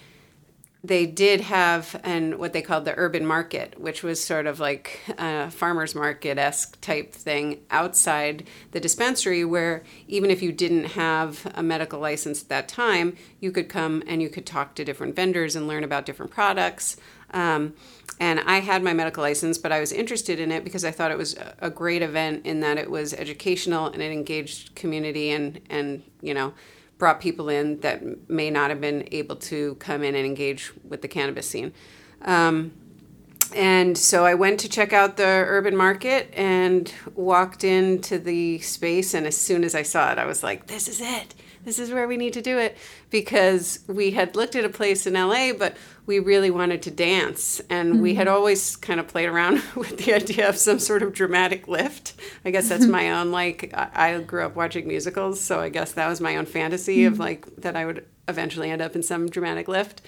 they 0.84 1.06
did 1.06 1.40
have 1.40 1.98
an 2.04 2.38
what 2.38 2.52
they 2.52 2.60
called 2.60 2.84
the 2.84 2.92
urban 2.98 3.24
market, 3.24 3.80
which 3.80 4.02
was 4.02 4.22
sort 4.22 4.46
of 4.46 4.60
like 4.60 5.00
a 5.16 5.50
farmers 5.50 5.94
market 5.94 6.36
esque 6.36 6.78
type 6.82 7.14
thing 7.14 7.60
outside 7.70 8.46
the 8.72 8.80
dispensary, 8.80 9.46
where 9.46 9.82
even 10.08 10.30
if 10.30 10.42
you 10.42 10.52
didn't 10.52 10.84
have 10.84 11.50
a 11.54 11.62
medical 11.62 12.00
license 12.00 12.42
at 12.42 12.48
that 12.50 12.68
time, 12.68 13.16
you 13.40 13.50
could 13.50 13.70
come 13.70 14.02
and 14.06 14.20
you 14.20 14.28
could 14.28 14.44
talk 14.44 14.74
to 14.74 14.84
different 14.84 15.16
vendors 15.16 15.56
and 15.56 15.66
learn 15.66 15.84
about 15.84 16.04
different 16.04 16.30
products. 16.30 16.98
Um, 17.34 17.74
and 18.20 18.40
I 18.40 18.60
had 18.60 18.82
my 18.82 18.92
medical 18.92 19.22
license, 19.22 19.58
but 19.58 19.72
I 19.72 19.80
was 19.80 19.92
interested 19.92 20.38
in 20.38 20.52
it 20.52 20.62
because 20.62 20.84
I 20.84 20.92
thought 20.92 21.10
it 21.10 21.18
was 21.18 21.36
a- 21.60 21.70
great 21.70 22.00
event 22.00 22.46
in 22.46 22.60
that 22.60 22.78
it 22.78 22.88
was 22.88 23.12
educational 23.12 23.86
and 23.88 24.00
it 24.00 24.12
engaged 24.12 24.74
community 24.76 25.30
and 25.30 25.60
and 25.68 26.02
you 26.22 26.32
know 26.32 26.54
brought 26.96 27.20
people 27.20 27.48
in 27.48 27.80
that 27.80 28.30
may 28.30 28.50
not 28.50 28.70
have 28.70 28.80
been 28.80 29.08
able 29.10 29.34
to 29.34 29.74
come 29.74 30.04
in 30.04 30.14
and 30.14 30.24
engage 30.24 30.72
with 30.88 31.02
the 31.02 31.08
cannabis 31.08 31.48
scene. 31.48 31.72
Um, 32.22 32.72
and 33.54 33.98
so 33.98 34.24
I 34.24 34.34
went 34.34 34.60
to 34.60 34.68
check 34.68 34.92
out 34.92 35.16
the 35.16 35.24
urban 35.24 35.76
market 35.76 36.32
and 36.34 36.92
walked 37.14 37.64
into 37.64 38.18
the 38.18 38.60
space. 38.60 39.12
And 39.12 39.26
as 39.26 39.36
soon 39.36 39.64
as 39.64 39.74
I 39.74 39.82
saw 39.82 40.12
it, 40.12 40.18
I 40.18 40.24
was 40.24 40.42
like, 40.42 40.66
this 40.66 40.88
is 40.88 41.00
it. 41.00 41.34
This 41.64 41.78
is 41.78 41.90
where 41.90 42.06
we 42.06 42.16
need 42.16 42.32
to 42.34 42.42
do 42.42 42.58
it 42.58 42.76
because 43.10 43.80
we 43.86 44.10
had 44.10 44.36
looked 44.36 44.54
at 44.54 44.64
a 44.64 44.68
place 44.68 45.06
in 45.06 45.14
LA, 45.14 45.52
but 45.52 45.76
we 46.06 46.18
really 46.18 46.50
wanted 46.50 46.82
to 46.82 46.90
dance. 46.90 47.60
And 47.70 48.02
we 48.02 48.14
had 48.14 48.26
mm-hmm. 48.26 48.36
always 48.36 48.76
kind 48.76 49.00
of 49.00 49.08
played 49.08 49.28
around 49.28 49.62
with 49.74 49.98
the 49.98 50.14
idea 50.14 50.48
of 50.48 50.56
some 50.56 50.78
sort 50.78 51.02
of 51.02 51.12
dramatic 51.12 51.66
lift. 51.66 52.14
I 52.44 52.50
guess 52.50 52.68
that's 52.68 52.86
my 52.86 53.04
mm-hmm. 53.04 53.16
own, 53.16 53.32
like, 53.32 53.72
I 53.74 54.20
grew 54.20 54.44
up 54.44 54.56
watching 54.56 54.86
musicals, 54.86 55.40
so 55.40 55.60
I 55.60 55.68
guess 55.68 55.92
that 55.92 56.08
was 56.08 56.20
my 56.20 56.36
own 56.36 56.46
fantasy 56.46 57.04
of 57.04 57.14
mm-hmm. 57.14 57.22
like 57.22 57.56
that 57.56 57.76
I 57.76 57.86
would 57.86 58.06
eventually 58.28 58.70
end 58.70 58.82
up 58.82 58.94
in 58.94 59.02
some 59.02 59.28
dramatic 59.28 59.68
lift, 59.68 60.02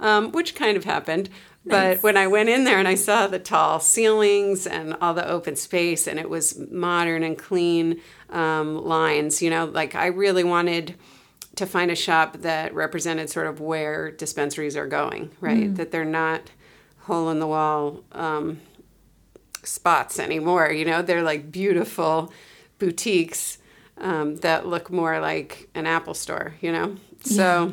um, 0.00 0.32
which 0.32 0.54
kind 0.54 0.76
of 0.76 0.84
happened. 0.84 1.28
But 1.66 2.02
when 2.02 2.16
I 2.16 2.26
went 2.26 2.50
in 2.50 2.64
there 2.64 2.78
and 2.78 2.86
I 2.86 2.94
saw 2.94 3.26
the 3.26 3.38
tall 3.38 3.80
ceilings 3.80 4.66
and 4.66 4.94
all 5.00 5.14
the 5.14 5.26
open 5.26 5.56
space, 5.56 6.06
and 6.06 6.18
it 6.18 6.28
was 6.28 6.58
modern 6.70 7.22
and 7.22 7.38
clean 7.38 8.00
um, 8.34 8.84
lines, 8.84 9.40
you 9.40 9.48
know, 9.48 9.64
like 9.64 9.94
I 9.94 10.06
really 10.06 10.44
wanted 10.44 10.96
to 11.56 11.66
find 11.66 11.90
a 11.90 11.94
shop 11.94 12.38
that 12.38 12.74
represented 12.74 13.30
sort 13.30 13.46
of 13.46 13.60
where 13.60 14.10
dispensaries 14.10 14.76
are 14.76 14.88
going, 14.88 15.30
right? 15.40 15.72
That 15.76 15.92
they're 15.92 16.04
not 16.04 16.50
hole 17.02 17.30
in 17.30 17.38
the 17.38 17.46
wall 17.46 18.02
um, 18.12 18.60
spots 19.62 20.18
anymore. 20.18 20.70
You 20.72 20.84
know, 20.84 21.00
they're 21.00 21.22
like 21.22 21.52
beautiful 21.52 22.32
boutiques 22.78 23.58
um, 23.98 24.36
that 24.36 24.66
look 24.66 24.90
more 24.90 25.20
like 25.20 25.68
an 25.74 25.86
Apple 25.86 26.14
store. 26.14 26.54
You 26.60 26.72
know, 26.72 26.96
so. 27.22 27.72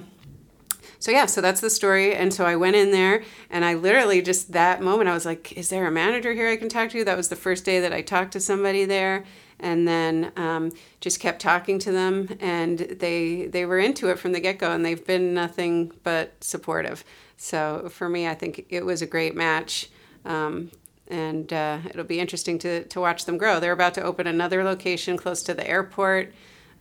So 1.02 1.10
yeah, 1.10 1.26
so 1.26 1.42
that's 1.42 1.62
the 1.62 1.72
story. 1.72 2.14
And 2.14 2.32
so 2.32 2.46
I 2.46 2.56
went 2.56 2.76
in 2.76 2.92
there 2.92 3.24
and 3.50 3.66
I 3.66 3.74
literally 3.74 4.22
just 4.22 4.52
that 4.52 4.84
moment 4.84 5.10
I 5.10 5.14
was 5.14 5.26
like, 5.26 5.52
is 5.54 5.70
there 5.70 5.88
a 5.88 5.92
manager 5.92 6.32
here 6.34 6.48
I 6.48 6.58
can 6.58 6.70
talk 6.70 6.92
to? 6.92 7.04
That 7.04 7.18
was 7.18 7.30
the 7.30 7.36
first 7.36 7.66
day 7.66 7.80
that 7.80 7.92
I 7.92 8.04
talked 8.04 8.34
to 8.34 8.40
somebody 8.40 8.86
there 8.86 9.26
and 9.60 9.88
then 9.88 10.32
um, 10.36 10.72
just 11.00 11.20
kept 11.20 11.42
talking 11.42 11.80
to 11.80 11.92
them 11.92 12.38
and 12.40 12.78
they 12.78 13.48
they 13.48 13.66
were 13.66 13.80
into 13.80 14.10
it 14.10 14.20
from 14.20 14.32
the 14.32 14.40
get-go 14.40 14.72
and 14.72 14.86
they've 14.86 15.06
been 15.06 15.34
nothing 15.34 15.92
but 16.04 16.44
supportive. 16.44 17.04
So 17.36 17.90
for 17.90 18.08
me, 18.08 18.28
I 18.28 18.36
think 18.36 18.68
it 18.70 18.86
was 18.86 19.02
a 19.02 19.08
great 19.08 19.36
match. 19.36 19.90
Um, 20.24 20.70
and 21.08 21.52
uh, 21.52 21.80
it'll 21.90 22.04
be 22.04 22.20
interesting 22.20 22.60
to, 22.60 22.84
to 22.86 23.02
watch 23.02 23.26
them 23.26 23.40
grow. 23.40 23.60
They're 23.60 23.72
about 23.72 23.96
to 23.96 24.04
open 24.04 24.28
another 24.28 24.64
location 24.64 25.18
close 25.18 25.42
to 25.44 25.56
the 25.56 25.68
airport. 25.68 26.32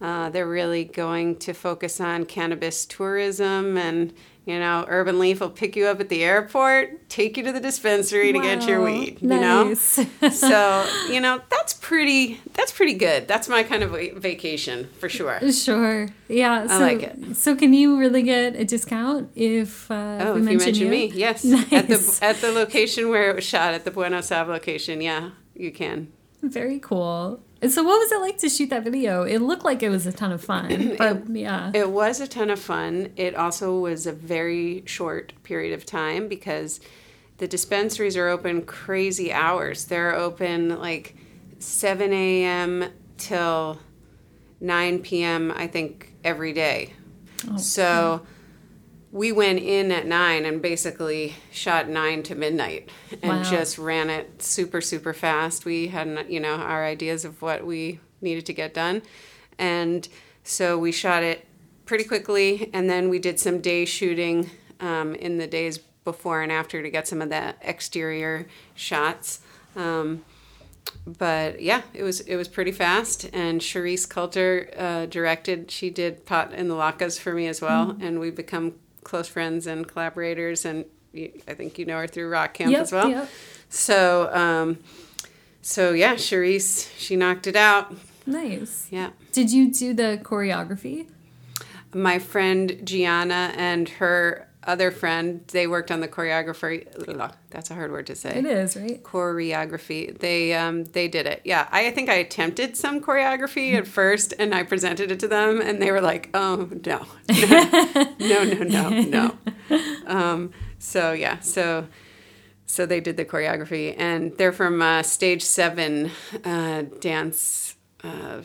Uh, 0.01 0.31
they're 0.31 0.49
really 0.49 0.85
going 0.85 1.37
to 1.37 1.53
focus 1.53 2.01
on 2.01 2.25
cannabis 2.25 2.87
tourism 2.87 3.77
and 3.77 4.13
you 4.47 4.59
know 4.59 4.87
urban 4.89 5.19
leaf 5.19 5.41
will 5.41 5.51
pick 5.51 5.77
you 5.77 5.85
up 5.87 6.01
at 6.01 6.09
the 6.09 6.25
airport 6.25 7.07
take 7.11 7.37
you 7.37 7.43
to 7.43 7.53
the 7.53 7.61
dispensary 7.61 8.33
to 8.33 8.41
get 8.41 8.67
your 8.67 8.81
Wow, 8.81 8.87
weed 8.87 9.19
you 9.21 9.29
know 9.29 9.75
so 10.33 10.87
you 11.11 11.21
know 11.21 11.43
that's 11.51 11.75
pretty 11.75 12.41
that's 12.55 12.73
pretty 12.73 12.95
good 12.95 13.29
that's 13.29 13.47
my 13.51 13.63
kind 13.63 13.83
of 13.83 13.91
vacation 14.17 14.89
for 14.99 15.09
sure 15.11 15.39
Sure. 15.53 16.09
Yeah. 16.29 16.67
So, 16.67 16.79
like 16.79 17.03
it. 17.03 17.37
So 17.37 17.55
can 17.55 17.75
you 17.75 17.99
really 17.99 18.23
get 18.23 18.57
a 18.57 18.65
discount 18.65 19.31
if 19.35 19.91
uh, 19.91 20.19
oh 20.21 20.31
if 20.33 20.39
you 20.39 20.43
mention 20.45 20.65
mention 20.67 20.85
you? 20.87 20.91
me 20.91 21.07
yes 21.13 21.45
Nice. 21.45 21.73
at 21.73 21.89
the 21.89 22.19
at 22.23 22.37
the 22.41 22.53
location 22.53 23.11
where 23.11 23.29
it 23.29 23.35
was 23.37 23.45
shot 23.45 23.75
at 23.75 23.85
the 23.85 23.91
buenos 23.91 24.31
aires 24.33 24.49
location 24.49 25.03
yeah 25.03 25.31
you 25.55 25.71
can 25.71 26.09
Very 26.43 26.79
cool. 26.79 27.43
And 27.63 27.71
So 27.71 27.83
what 27.83 27.99
was 27.99 28.13
it 28.13 28.21
like 28.21 28.39
to 28.39 28.49
shoot 28.49 28.71
that 28.71 28.85
video? 28.85 29.23
It 29.23 29.39
looked 29.39 29.65
like 29.65 29.83
it 29.83 29.91
was 29.91 30.07
a 30.07 30.13
ton 30.13 30.33
of 30.33 30.43
fun. 30.43 30.95
But 30.99 31.29
yeah. 31.29 31.71
It 31.75 31.91
was 31.91 32.21
a 32.21 32.27
ton 32.27 32.51
of 32.51 32.59
fun. 32.59 33.13
It 33.17 33.35
also 33.35 33.79
was 33.79 34.07
a 34.07 34.13
very 34.13 34.83
short 34.87 35.33
period 35.43 35.75
of 35.75 35.85
time 35.85 36.29
because 36.29 36.81
the 37.39 37.47
dispensaries 37.47 38.17
are 38.17 38.29
open 38.29 38.63
crazy 38.63 39.33
hours. 39.33 39.87
They're 39.87 40.15
open 40.15 40.79
like 40.79 41.17
7 41.59 42.13
a.m. 42.13 42.91
till 43.19 43.79
9 44.61 44.99
p.m., 45.01 45.53
I 45.55 45.67
think, 45.67 46.15
every 46.25 46.53
day. 46.53 46.95
Oh, 47.51 47.57
so 47.57 48.23
we 49.13 49.33
went 49.33 49.59
in 49.59 49.91
at 49.91 50.07
9 50.07 50.45
and 50.45 50.63
basically 50.63 51.35
shot 51.51 51.89
9 51.89 52.23
to 52.25 52.35
midnight 52.35 52.89
and 53.23 53.39
Wow. 53.39 53.43
just 53.43 53.77
ran 53.79 54.09
it 54.11 54.41
super, 54.43 54.81
super 54.81 55.13
fast. 55.13 55.65
We 55.65 55.89
had, 55.89 56.27
you 56.29 56.39
know, 56.41 56.55
our 56.55 56.85
ideas 56.85 57.25
of 57.25 57.43
what 57.43 57.67
we 57.67 57.99
needed 58.21 58.47
to 58.47 58.53
get 58.53 58.73
done. 58.75 59.03
And 59.59 60.07
so 60.45 60.79
we 60.79 60.93
shot 60.93 61.23
it 61.23 61.45
pretty 61.87 62.05
quickly, 62.05 62.71
and 62.73 62.89
then 62.89 63.09
we 63.09 63.19
did 63.19 63.41
some 63.41 63.61
day 63.61 63.85
shooting 63.85 64.49
um, 64.79 65.15
in 65.17 65.39
the 65.39 65.47
days 65.47 65.79
before 66.05 66.41
and 66.43 66.53
after 66.53 66.81
to 66.83 66.89
get 66.91 67.09
some 67.09 67.21
of 67.21 67.29
the 67.31 67.55
exterior 67.63 68.47
shots. 68.75 69.41
Um, 69.77 70.25
but 71.05 71.61
yeah, 71.61 71.83
it 71.95 72.03
was 72.03 72.21
it 72.21 72.37
was 72.37 72.49
pretty 72.49 72.73
fast. 72.73 73.29
And 73.33 73.61
Charisse 73.61 74.09
Coulter 74.09 74.71
uh, 74.79 75.07
directed. 75.07 75.71
She 75.71 75.91
did 75.91 76.25
Pot 76.27 76.53
in 76.55 76.69
the 76.69 76.75
Latkes 76.75 77.19
for 77.19 77.35
me 77.35 77.49
as 77.49 77.61
well, 77.61 77.89
Mm-hmm. 77.89 78.03
and 78.05 78.21
we've 78.21 78.35
become 78.37 78.75
close 79.05 79.29
friends 79.29 79.67
and 79.67 79.87
collaborators. 79.87 80.65
And 80.65 80.85
you, 81.13 81.33
I 81.49 81.55
think 81.55 81.79
you 81.79 81.85
know 81.87 81.99
her 81.99 82.07
through 82.07 82.29
Rock 82.29 82.55
Camp 82.55 82.73
Yep, 82.73 82.83
as 82.83 82.93
well. 82.93 83.09
yep. 83.09 83.29
So 83.69 84.31
um, 84.35 84.79
so 85.63 85.93
yeah, 85.93 86.15
Charisse, 86.15 86.91
she 86.97 87.17
knocked 87.17 87.47
it 87.47 87.57
out. 87.57 87.95
Nice. 88.27 88.89
Yeah. 88.91 89.11
Did 89.33 89.51
you 89.53 89.73
do 89.73 89.95
the 89.95 90.21
choreography? 90.23 91.09
my 91.93 92.21
friend 92.21 92.81
Gianna 92.85 93.53
and 93.57 93.89
her 93.89 94.47
other 94.65 94.91
friend, 94.91 95.43
they 95.49 95.67
worked 95.67 95.91
on 95.91 96.01
the 96.01 96.09
choreography. 96.09 96.87
That's 97.51 97.71
a 97.71 97.75
hard 97.75 97.93
word 97.93 98.07
to 98.09 98.15
say. 98.15 98.37
It 98.37 98.45
is, 98.45 98.77
right? 98.77 99.03
Choreography. 99.03 100.19
They 100.19 100.55
um, 100.55 100.85
they 100.85 101.09
did 101.09 101.27
it. 101.27 101.41
Yeah, 101.45 101.67
I 101.73 101.91
think 101.91 102.09
I 102.09 102.15
attempted 102.15 102.77
some 102.77 103.01
choreography 103.01 103.75
at 103.75 103.87
first, 104.01 104.35
and 104.39 104.55
I 104.55 104.63
presented 104.63 105.11
it 105.11 105.21
to 105.21 105.29
them, 105.29 105.61
and 105.61 105.81
they 105.81 105.91
were 105.91 106.01
like, 106.01 106.31
"Oh 106.35 106.69
no, 106.87 107.07
no, 108.21 108.45
no, 108.45 108.63
no, 108.65 108.89
no." 109.01 109.39
Um, 110.07 110.53
so 110.79 111.13
yeah, 111.13 111.41
so 111.41 111.87
so 112.67 112.87
they 112.87 113.01
did 113.01 113.17
the 113.17 113.25
choreography, 113.25 113.95
and 113.99 114.37
they're 114.37 114.53
from 114.53 114.81
uh, 114.83 115.03
Stage 115.03 115.43
Seven 115.43 116.11
uh, 116.45 116.83
dance. 117.01 117.77
Uh, 118.05 118.43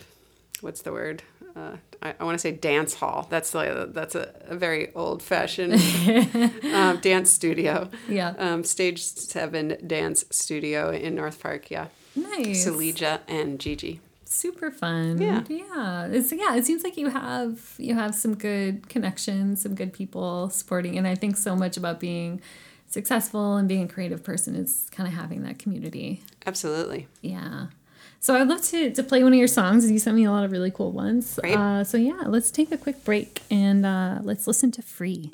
what's 0.62 0.82
the 0.82 0.92
word? 0.92 1.24
Uh, 1.56 1.78
I, 2.02 2.16
I 2.20 2.24
want 2.24 2.36
to 2.36 2.40
say 2.40 2.52
dance 2.52 2.96
hall. 2.96 3.28
That's 3.30 3.54
like 3.54 3.94
that's 3.94 4.16
a, 4.16 4.34
a 4.48 4.56
very 4.56 4.94
old 4.94 5.22
fashioned 5.22 5.74
um, 6.74 6.98
dance 7.02 7.32
studio. 7.32 7.90
Yeah. 8.08 8.34
Um, 8.38 8.64
stage 8.64 9.02
Seven 9.02 9.78
dance 9.86 10.26
studio 10.30 10.92
in 10.92 11.16
North 11.16 11.42
Park. 11.42 11.72
Yeah. 11.72 11.88
Nice. 12.16 12.66
Salija 12.66 13.20
and 13.28 13.60
Gigi. 13.60 14.00
Super 14.26 14.72
fun. 14.72 15.22
Yeah. 15.22 15.44
Yeah. 15.48 16.08
It's 16.08 16.32
yeah, 16.32 16.56
it 16.56 16.66
seems 16.66 16.84
like 16.84 16.98
you 16.98 17.10
have 17.10 17.74
you 17.78 17.96
have 17.96 18.16
some 18.16 18.36
good 18.36 18.90
connections, 18.90 19.62
some 19.62 19.76
good 19.76 19.94
people 19.94 20.50
supporting 20.50 20.98
and 20.98 21.08
I 21.08 21.16
think 21.16 21.38
so 21.38 21.56
much 21.56 21.78
about 21.78 22.00
being 22.00 22.42
successful 22.88 23.56
and 23.56 23.68
being 23.68 23.84
a 23.84 23.88
creative 23.88 24.24
person 24.24 24.56
is 24.56 24.88
kind 24.92 25.08
of 25.08 25.14
having 25.14 25.44
that 25.44 25.60
community. 25.60 26.24
Absolutely. 26.46 27.08
Yeah. 27.22 27.68
So 28.20 28.36
I'd 28.36 28.48
love 28.48 28.62
to, 28.64 28.92
to 28.92 29.04
play 29.04 29.24
one 29.24 29.34
of 29.34 29.40
your 29.40 29.48
songs. 29.48 29.90
You 29.90 30.00
sent 30.00 30.16
me 30.16 30.26
a 30.26 30.32
lot 30.32 30.44
of 30.44 30.52
really 30.52 30.72
cool 30.72 30.92
ones. 30.92 31.38
Great. 31.42 31.56
Uh, 31.56 31.84
so 31.84 31.98
yeah, 31.98 32.24
let's 32.26 32.50
take 32.50 32.72
a 32.72 32.78
quick 32.78 33.04
break 33.04 33.42
and 33.52 33.86
uh, 33.86 34.20
let's 34.24 34.48
listen 34.48 34.72
to 34.72 34.82
Free. 34.82 35.32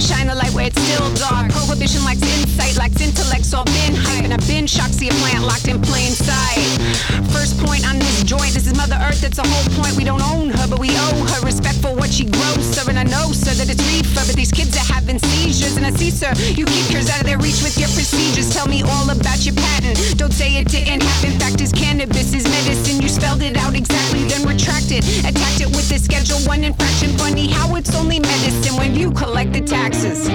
Gotta 0.00 0.14
shine 0.14 0.26
the 0.28 0.34
light 0.34 0.52
where 0.54 0.66
it's 0.66 0.80
still 0.80 1.12
dark. 1.14 1.52
Prohibition 1.52 2.02
lacks 2.04 2.22
insight, 2.22 2.76
lacks 2.76 3.00
intellect, 3.02 3.44
so 3.44 3.60
I've 3.60 3.66
been 3.66 3.94
hype. 3.94 4.24
And 4.24 4.32
I've 4.32 4.46
been 4.48 4.66
shocked, 4.66 4.94
see 4.94 5.08
a 5.08 5.12
plant 5.20 5.44
locked 5.44 5.68
in 5.68 5.76
plain 5.82 6.12
sight. 6.12 6.64
First 7.36 7.60
point 7.60 7.84
on 7.84 7.98
this 7.98 8.24
joint, 8.24 8.54
this 8.56 8.66
is 8.66 8.74
Mother 8.76 8.96
Earth, 8.96 9.20
that's 9.20 9.36
the 9.36 9.44
whole 9.44 9.68
point. 9.76 9.96
We 9.96 10.04
don't 10.04 10.22
own 10.22 10.48
her, 10.56 10.66
but 10.68 10.78
we 10.78 10.88
owe 10.88 11.20
her 11.36 11.40
respect 11.44 11.84
for 11.84 11.92
what 11.92 12.08
she 12.08 12.24
grows, 12.24 12.64
sir. 12.64 12.88
And 12.88 12.98
I 12.98 13.04
know, 13.04 13.32
sir, 13.32 13.52
that 13.60 13.68
it's 13.68 13.84
reefer, 13.92 14.24
but 14.24 14.36
these 14.36 14.50
kids 14.50 14.72
are 14.76 14.88
having 14.88 15.18
seizures. 15.18 15.76
And 15.76 15.84
I 15.84 15.90
see, 15.92 16.10
sir, 16.10 16.32
you 16.56 16.64
keep 16.64 16.88
yours 16.88 17.10
out 17.10 17.20
of 17.20 17.26
their 17.26 17.38
reach 17.38 17.60
with 17.60 17.76
your 17.76 17.92
procedures. 17.92 18.48
Tell 18.54 18.68
me 18.68 18.80
all 18.80 19.10
about 19.10 19.44
your 19.44 19.54
patent. 19.54 20.00
Don't 20.16 20.32
say 20.32 20.56
it 20.56 20.68
didn't 20.68 21.02
happen. 21.02 21.36
Fact 21.36 21.60
is, 21.60 21.72
cannabis 21.72 22.32
is 22.32 22.44
medicine. 22.48 23.02
You 23.02 23.08
spelled 23.08 23.42
it 23.42 23.56
out 23.56 23.76
exactly, 23.76 24.24
then 24.24 24.48
retracted. 24.48 25.04
Attacked 25.28 25.60
it 25.60 25.68
with 25.76 25.92
the 25.92 25.98
schedule 26.00 26.40
one 26.48 26.64
infraction. 26.64 27.12
Funny 27.20 27.48
how 27.52 27.76
it's 27.76 27.94
only 27.94 28.18
medicine 28.20 28.76
when 28.80 28.94
you 28.94 29.10
collect 29.12 29.52
the 29.52 29.60
taxes. 29.90 30.28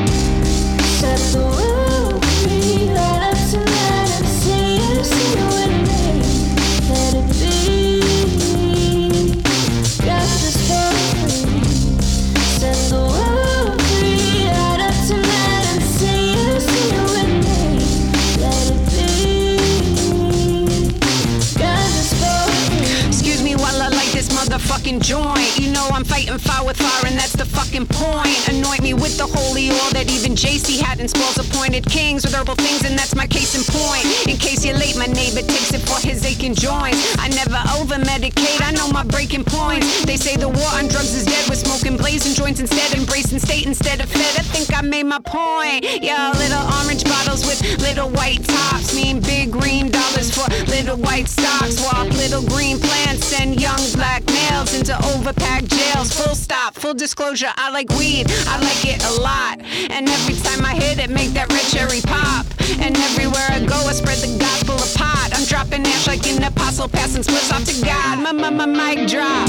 Fucking 24.85 25.01
joint. 25.01 25.57
You 25.57 25.71
know 25.71 25.87
I'm 25.91 26.05
fighting 26.05 26.37
fire 26.37 26.63
with 26.63 26.77
fire, 26.77 27.09
and 27.09 27.17
that's 27.17 27.33
the 27.33 27.45
fucking 27.45 27.87
point. 27.87 28.37
Anoint 28.49 28.83
me 28.83 28.93
with 28.93 29.17
the 29.17 29.25
holy 29.25 29.71
oil 29.71 29.89
that 29.97 30.05
even 30.11 30.33
JC 30.37 30.79
had 30.79 30.99
in 30.99 31.07
spoils 31.07 31.37
appointed 31.41 31.85
kings 31.89 32.23
with 32.23 32.35
herbal 32.35 32.53
things, 32.53 32.85
and 32.85 32.93
that's 32.93 33.15
my 33.15 33.25
case 33.25 33.57
in 33.57 33.65
point. 33.65 34.05
In 34.29 34.37
case 34.37 34.63
you're 34.63 34.77
late, 34.77 34.95
my 34.95 35.07
neighbor 35.07 35.41
takes 35.41 35.73
it 35.73 35.81
for 35.81 35.97
his 36.05 36.23
aching 36.23 36.53
joints. 36.53 37.01
I 37.17 37.29
never 37.29 37.57
over 37.81 37.95
medicate, 37.97 38.61
I 38.61 38.71
know 38.77 38.87
my 38.89 39.03
breaking 39.03 39.45
points. 39.45 40.05
They 40.05 40.17
say 40.17 40.35
the 40.35 40.49
war 40.49 40.69
on 40.77 40.87
drugs 40.87 41.15
is 41.15 41.25
dead, 41.25 41.49
we're 41.49 41.57
smoking 41.57 41.97
blazing 41.97 42.37
joints 42.37 42.59
instead, 42.59 42.93
embracing 42.93 43.39
state 43.39 43.65
instead 43.65 44.01
of 44.01 44.09
fed. 44.09 44.37
I 44.37 44.45
think 44.53 44.69
I 44.69 44.81
made 44.81 45.09
my 45.09 45.19
point. 45.19 45.81
Yeah, 46.03 46.29
little 46.37 46.61
orange 46.85 47.03
bottles 47.05 47.41
with 47.41 47.57
little 47.81 48.09
white 48.09 48.43
tops 48.45 48.93
mean 48.93 49.19
big 49.19 49.49
green 49.49 49.89
dollars 49.89 50.29
for 50.29 50.45
little 50.69 50.97
white 50.97 51.27
stocks. 51.27 51.81
Walk 51.81 52.13
little 52.21 52.45
green 52.45 52.77
plants 52.77 53.33
and 53.41 53.59
young 53.59 53.81
black 53.97 54.21
males 54.27 54.74
into 54.75 54.93
overpacked 54.93 55.69
jails. 55.69 56.11
Full 56.13 56.35
stop, 56.35 56.75
full 56.75 56.93
disclosure, 56.93 57.51
I 57.55 57.71
like 57.71 57.89
weed, 57.97 58.25
I 58.47 58.59
like 58.59 58.85
it 58.85 59.03
a 59.03 59.21
lot. 59.21 59.61
And 59.89 60.09
every 60.09 60.35
time 60.35 60.65
I 60.65 60.73
hit 60.73 60.99
it, 60.99 61.09
make 61.09 61.31
that 61.31 61.51
red 61.51 61.65
cherry 61.71 62.01
pop. 62.01 62.45
And 62.83 62.95
everywhere 62.97 63.47
I 63.49 63.65
go, 63.65 63.75
I 63.87 63.93
spread 63.93 64.17
the 64.19 64.37
gospel 64.37 64.75
of 64.75 64.93
pot. 64.95 65.31
I'm 65.33 65.45
dropping 65.45 65.85
ash 65.87 66.07
like 66.07 66.27
an 66.27 66.43
apostle, 66.43 66.89
passing 66.89 67.23
splits 67.23 67.51
off 67.51 67.63
to 67.65 67.85
God. 67.85 68.19
My, 68.19 68.31
my, 68.31 68.49
my 68.49 68.65
mic 68.65 69.07
drop. 69.07 69.47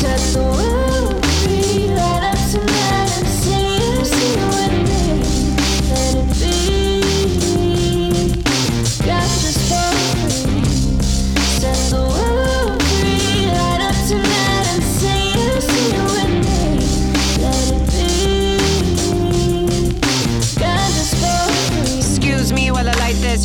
Set 0.00 0.20
the 0.34 0.42
world 0.42 1.25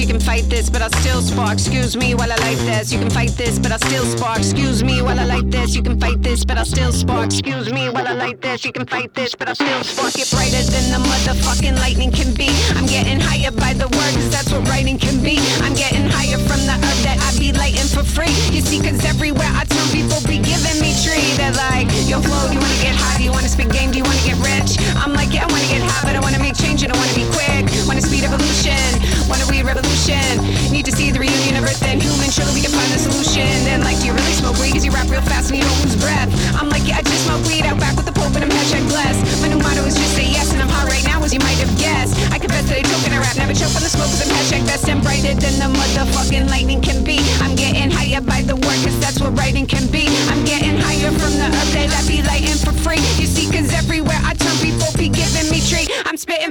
You 0.02 0.08
can 0.08 0.20
fight 0.20 0.50
this, 0.50 0.68
but 0.68 0.82
I'll 0.82 0.90
still 0.90 1.22
spark. 1.22 1.54
Excuse 1.54 1.96
me 1.96 2.16
while 2.16 2.32
I 2.32 2.36
light 2.38 2.58
this. 2.66 2.92
You 2.92 2.98
can 2.98 3.12
fight 3.12 3.38
this, 3.38 3.60
but 3.60 3.72
I'll 3.72 3.78
still 3.78 4.04
spark. 4.04 4.40
Excuse 4.40 4.84
me 4.84 5.00
while 5.00 5.20
I 5.20 5.26
light 5.26 5.52
this. 5.52 5.76
You 5.76 5.84
can 5.84 6.00
fight 6.00 6.24
this, 6.24 6.44
but 6.44 6.58
I'll 6.58 6.66
still 6.66 6.92
spark. 6.92 7.28
Excuse 7.28 7.72
me 7.72 7.88
while 7.88 8.08
I 8.08 8.14
light 8.14 8.42
this. 8.42 8.66
You 8.66 8.72
can 8.74 8.88
fight 8.88 9.14
this, 9.14 9.36
but 9.36 9.48
I'll 9.48 9.54
still 9.54 9.84
spark. 9.84 10.18
It 10.18 10.28
brighter 10.32 10.64
than 10.74 10.90
the 10.90 10.98
motherfucking 11.06 11.78
lightning 11.78 12.12
can 12.12 12.34
be. 12.34 12.50
I'm 12.74 12.88
getting 12.88 13.20
higher 13.20 13.52
by 13.52 13.74
the 13.74 13.86
word, 13.94 14.14
cause 14.18 14.32
that's 14.32 14.52
what 14.52 14.68
writing 14.68 14.98
can 14.98 15.22
be. 15.22 15.38
I'm 15.62 15.76
getting 15.76 16.10
higher 16.10 16.42
from 16.50 16.66
the 16.66 16.74
earth 16.82 17.04
that 17.06 17.22
I 17.22 17.38
be 17.38 17.54
lighting 17.54 17.86
for 17.86 18.02
free. 18.02 18.34
You 18.50 18.66
see, 18.66 18.82
cause 18.82 19.06
everywhere 19.06 19.54
I 19.54 19.70
turn, 19.70 19.86
people 19.94 20.18
be 20.26 20.42
giving 20.42 20.82
me 20.82 20.98
tree. 21.06 21.38
They're 21.38 21.54
like, 21.54 21.86
yo, 22.10 22.26
Flo, 22.26 22.50
do 22.50 22.58
you 22.58 22.60
wanna 22.60 22.82
get 22.82 22.98
high? 22.98 23.22
Do 23.22 23.24
you 23.24 23.32
wanna 23.32 23.54
spit 23.54 23.70
game? 23.70 23.94
Do 23.94 24.02
you 24.02 24.08
wanna 24.10 24.26
get 24.26 24.42
rich? 24.42 24.82
I'm 24.98 25.14
like, 25.14 25.30
yeah, 25.30 25.46
I 25.46 25.48
wanna 25.54 25.70
get 25.70 25.86
high, 25.86 26.10
but 26.10 26.18
I 26.18 26.22
wanna 26.26 26.42
make 26.42 26.58
change 26.58 26.82
and 26.82 26.90
I 26.90 26.98
wanna 26.98 27.14
be 27.14 27.30
quick. 27.30 27.70
Wanna 27.92 28.08
speed 28.08 28.24
evolution, 28.24 28.80
wanna 29.28 29.44
read 29.52 29.68
revolution. 29.68 30.24
Need 30.72 30.88
to 30.88 30.96
see 30.96 31.12
the 31.12 31.20
reunion 31.20 31.60
of 31.60 31.68
Earth 31.68 31.84
and 31.84 32.00
human. 32.00 32.32
Surely 32.32 32.56
we 32.56 32.64
can 32.64 32.72
find 32.72 32.88
the 32.88 32.96
solution. 32.96 33.44
Then, 33.68 33.84
like, 33.84 34.00
do 34.00 34.08
you 34.08 34.14
really 34.16 34.32
smoke 34.32 34.56
weed? 34.64 34.72
Cause 34.72 34.88
you 34.88 34.96
rap 34.96 35.12
real 35.12 35.20
fast 35.28 35.52
and 35.52 35.60
you 35.60 35.68
don't 35.68 35.76
lose 35.84 36.00
breath. 36.00 36.32
I'm 36.56 36.72
like, 36.72 36.88
yeah, 36.88 37.00
I 37.00 37.04
just 37.04 37.28
smoke 37.28 37.44
weed 37.44 37.68
out 37.68 37.84
back 37.84 38.00
with 38.00 38.08
the 38.08 38.16
Pope 38.16 38.32
and 38.32 38.48
I'm 38.48 38.50
hashtag 38.50 38.88
blessed. 38.88 39.44
My 39.44 39.52
new 39.52 39.60
motto 39.60 39.84
is 39.84 40.00
just 40.00 40.16
say 40.16 40.24
yes, 40.24 40.56
and 40.56 40.64
I'm 40.64 40.72
hot 40.72 40.88
right 40.88 41.04
now, 41.04 41.20
as 41.20 41.36
you 41.36 41.44
might 41.44 41.60
have 41.60 41.76
guessed. 41.76 42.16
I 42.32 42.40
confess 42.40 42.64
that 42.72 42.80
I 42.80 42.84
choke 42.88 43.04
and 43.12 43.12
I 43.12 43.20
rap, 43.20 43.36
never 43.36 43.52
choke 43.52 43.76
on 43.76 43.84
the 43.84 43.92
smoke, 43.92 44.08
cause 44.08 44.24
I'm 44.24 44.32
hashtag 44.40 44.64
best 44.64 44.88
and 44.88 45.04
brighter 45.04 45.36
than 45.36 45.60
the 45.60 45.68
motherfucking 45.68 46.48
lightning 46.48 46.80
can 46.80 47.04
be. 47.04 47.20
I'm 47.44 47.60
getting 47.60 47.92
higher 47.92 48.24
by 48.24 48.40
the 48.48 48.56
word, 48.56 48.80
cause 48.88 48.96
that's 49.04 49.20
what 49.20 49.36
writing 49.36 49.68
can 49.68 49.92
be. 49.92 50.08
I'm 50.32 50.48
getting 50.48 50.80
higher 50.80 51.12
from 51.12 51.36
the 51.36 51.52
earth 51.52 51.76
that 51.76 51.92
I 51.92 52.08
be 52.08 52.24
lighting 52.24 52.56
for 52.56 52.72
free. 52.72 53.04
You 53.20 53.28
see, 53.28 53.52
cause 53.52 53.68
everywhere 53.76 54.16
I 54.24 54.32
turn, 54.40 54.56
people 54.64 54.88
be 54.96 55.12
giving 55.12 55.52
me 55.52 55.60
tree. 55.60 55.92
I'm 56.08 56.16
spitting 56.16 56.51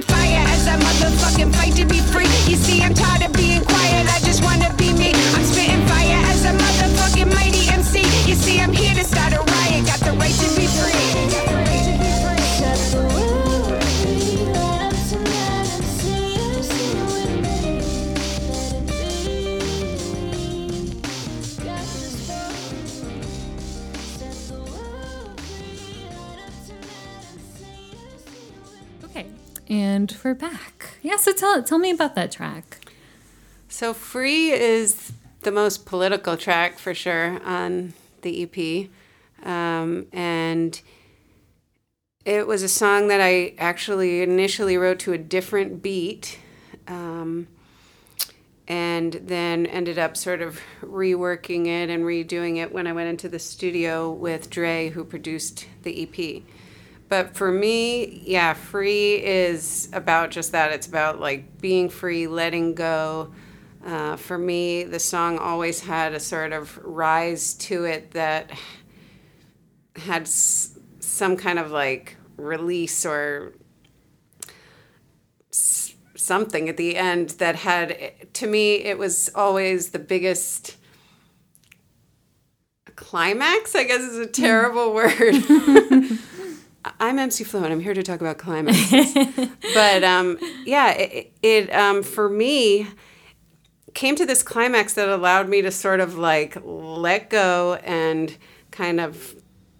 we're 30.31 30.35
back. 30.35 30.91
Yeah, 31.01 31.17
so 31.17 31.33
tell 31.33 31.61
tell 31.61 31.77
me 31.77 31.91
about 31.91 32.15
that 32.15 32.31
track. 32.31 32.77
So 33.67 33.93
Free 33.93 34.53
is 34.53 35.11
the 35.41 35.51
most 35.51 35.85
political 35.85 36.37
track 36.37 36.79
for 36.79 36.93
sure 36.93 37.43
on 37.43 37.91
the 38.21 38.43
EP. 38.43 39.45
Um, 39.45 40.05
and 40.13 40.79
it 42.23 42.47
was 42.47 42.63
a 42.63 42.69
song 42.69 43.09
that 43.09 43.19
I 43.19 43.55
actually 43.57 44.21
initially 44.21 44.77
wrote 44.77 44.99
to 44.99 45.11
a 45.11 45.17
different 45.17 45.81
beat. 45.81 46.39
Um, 46.87 47.49
and 48.69 49.11
then 49.15 49.65
ended 49.65 49.99
up 49.99 50.15
sort 50.15 50.41
of 50.41 50.61
reworking 50.81 51.67
it 51.67 51.89
and 51.89 52.05
redoing 52.05 52.55
it 52.55 52.71
when 52.71 52.87
I 52.87 52.93
went 52.93 53.09
into 53.09 53.27
the 53.27 53.39
studio 53.39 54.09
with 54.09 54.49
Dre, 54.49 54.91
who 54.91 55.03
produced 55.03 55.67
the 55.83 56.03
EP. 56.03 56.43
But 57.11 57.35
for 57.35 57.51
me, 57.51 58.21
yeah, 58.25 58.53
free 58.53 59.15
is 59.21 59.89
about 59.91 60.31
just 60.31 60.53
that. 60.53 60.71
It's 60.71 60.87
about 60.87 61.19
like 61.19 61.59
being 61.59 61.89
free, 61.89 62.25
letting 62.25 62.73
go. 62.73 63.33
Uh, 63.85 64.15
for 64.15 64.37
me, 64.37 64.85
the 64.85 64.97
song 64.97 65.37
always 65.37 65.81
had 65.81 66.13
a 66.13 66.21
sort 66.21 66.53
of 66.53 66.79
rise 66.85 67.53
to 67.55 67.83
it 67.83 68.11
that 68.11 68.49
had 69.97 70.21
s- 70.21 70.79
some 71.01 71.35
kind 71.35 71.59
of 71.59 71.69
like 71.69 72.15
release 72.37 73.05
or 73.05 73.51
s- 75.51 75.93
something 76.15 76.69
at 76.69 76.77
the 76.77 76.95
end 76.95 77.31
that 77.31 77.57
had, 77.57 78.33
to 78.35 78.47
me, 78.47 78.75
it 78.75 78.97
was 78.97 79.29
always 79.35 79.89
the 79.89 79.99
biggest 79.99 80.77
climax, 82.95 83.75
I 83.75 83.83
guess 83.83 83.99
is 83.99 84.17
a 84.17 84.27
terrible 84.27 84.93
word. 84.93 85.09
I'm 86.99 87.19
MC 87.19 87.43
Flo, 87.43 87.63
and 87.63 87.71
I'm 87.71 87.79
here 87.79 87.93
to 87.93 88.03
talk 88.03 88.21
about 88.21 88.37
climaxes. 88.37 89.13
but 89.73 90.03
um, 90.03 90.37
yeah, 90.65 90.91
it, 90.91 91.33
it 91.41 91.73
um, 91.73 92.03
for 92.03 92.29
me 92.29 92.87
came 93.93 94.15
to 94.15 94.25
this 94.25 94.41
climax 94.41 94.93
that 94.93 95.09
allowed 95.09 95.49
me 95.49 95.61
to 95.61 95.71
sort 95.71 95.99
of 95.99 96.17
like 96.17 96.57
let 96.63 97.29
go 97.29 97.75
and 97.83 98.35
kind 98.71 98.99
of 98.99 99.35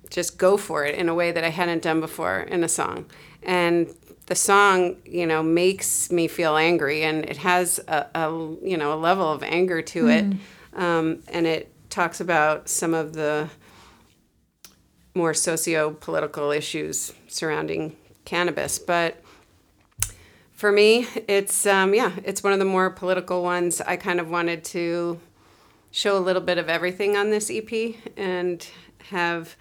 just 0.10 0.38
go 0.38 0.58
for 0.58 0.86
it 0.86 0.96
in 0.96 1.08
a 1.10 1.14
way 1.16 1.32
that 1.32 1.44
I 1.44 1.50
hadn't 1.50 1.82
done 1.82 2.02
before 2.02 2.42
in 2.42 2.64
a 2.64 2.68
song. 2.68 3.10
And 3.44 3.88
the 4.26 4.36
song, 4.36 4.98
you 5.06 5.26
know, 5.26 5.42
makes 5.42 6.12
me 6.12 6.28
feel 6.28 6.56
angry, 6.56 7.04
and 7.04 7.26
it 7.26 7.38
has 7.38 7.80
a, 7.88 8.08
a 8.14 8.30
you 8.62 8.78
know 8.78 8.94
a 8.94 9.00
level 9.00 9.32
of 9.32 9.44
anger 9.44 9.82
to 9.82 10.08
it, 10.10 10.26
um, 10.74 11.24
and 11.30 11.48
it 11.48 11.74
talks 11.90 12.22
about 12.22 12.70
some 12.70 12.94
of 12.94 13.14
the 13.14 13.50
more 15.14 15.34
socio-political 15.34 16.52
issues 16.52 17.14
surrounding 17.28 17.96
cannabis, 18.26 18.80
but 18.80 19.22
for 20.52 20.72
me, 20.72 21.08
it's 21.28 21.66
um, 21.66 21.94
yeah, 21.94 22.12
it's 22.24 22.44
one 22.44 22.54
of 22.54 22.60
the 22.60 22.66
more 22.66 22.90
political 22.92 23.42
ones. 23.42 23.82
I 23.82 23.98
kind 23.98 24.20
of 24.20 24.30
wanted 24.30 24.64
to 24.66 25.20
show 25.90 26.18
a 26.18 26.20
little 26.20 26.42
bit 26.42 26.58
of 26.58 26.70
everything 26.70 27.18
on 27.18 27.32
this 27.32 27.50
EP 27.52 27.96
and 28.16 28.66
have 29.10 29.56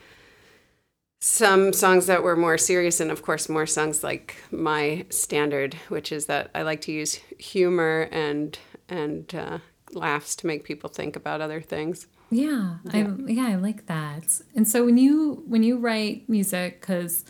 some 1.21 1.73
songs 1.73 2.07
that 2.07 2.23
were 2.23 2.37
more 2.37 2.57
serious 2.57 2.99
and 2.99 3.11
of 3.11 3.23
course 3.23 3.49
more 3.49 3.67
songs 3.67 4.03
like 4.03 4.37
my 4.51 5.05
standard 5.11 5.75
which 5.89 6.13
is 6.13 6.25
that 6.27 6.51
i 6.55 6.63
like 6.63 6.81
to 6.81 6.93
use 6.93 7.17
humor 7.39 8.09
and 8.11 8.59
and 8.89 9.35
uh, 9.35 9.59
laughs 9.93 10.35
to 10.35 10.47
make 10.47 10.65
people 10.65 10.89
think 10.89 11.17
about 11.17 11.43
other 11.43 11.61
things 11.61 12.07
Yeah, 12.31 12.77
I 12.89 13.09
yeah 13.27 13.49
I 13.49 13.57
like 13.57 13.87
that. 13.87 14.41
And 14.55 14.67
so 14.67 14.85
when 14.85 14.97
you 14.97 15.43
when 15.47 15.63
you 15.63 15.79
write 15.79 16.29
music, 16.29 16.81
because 16.81 17.25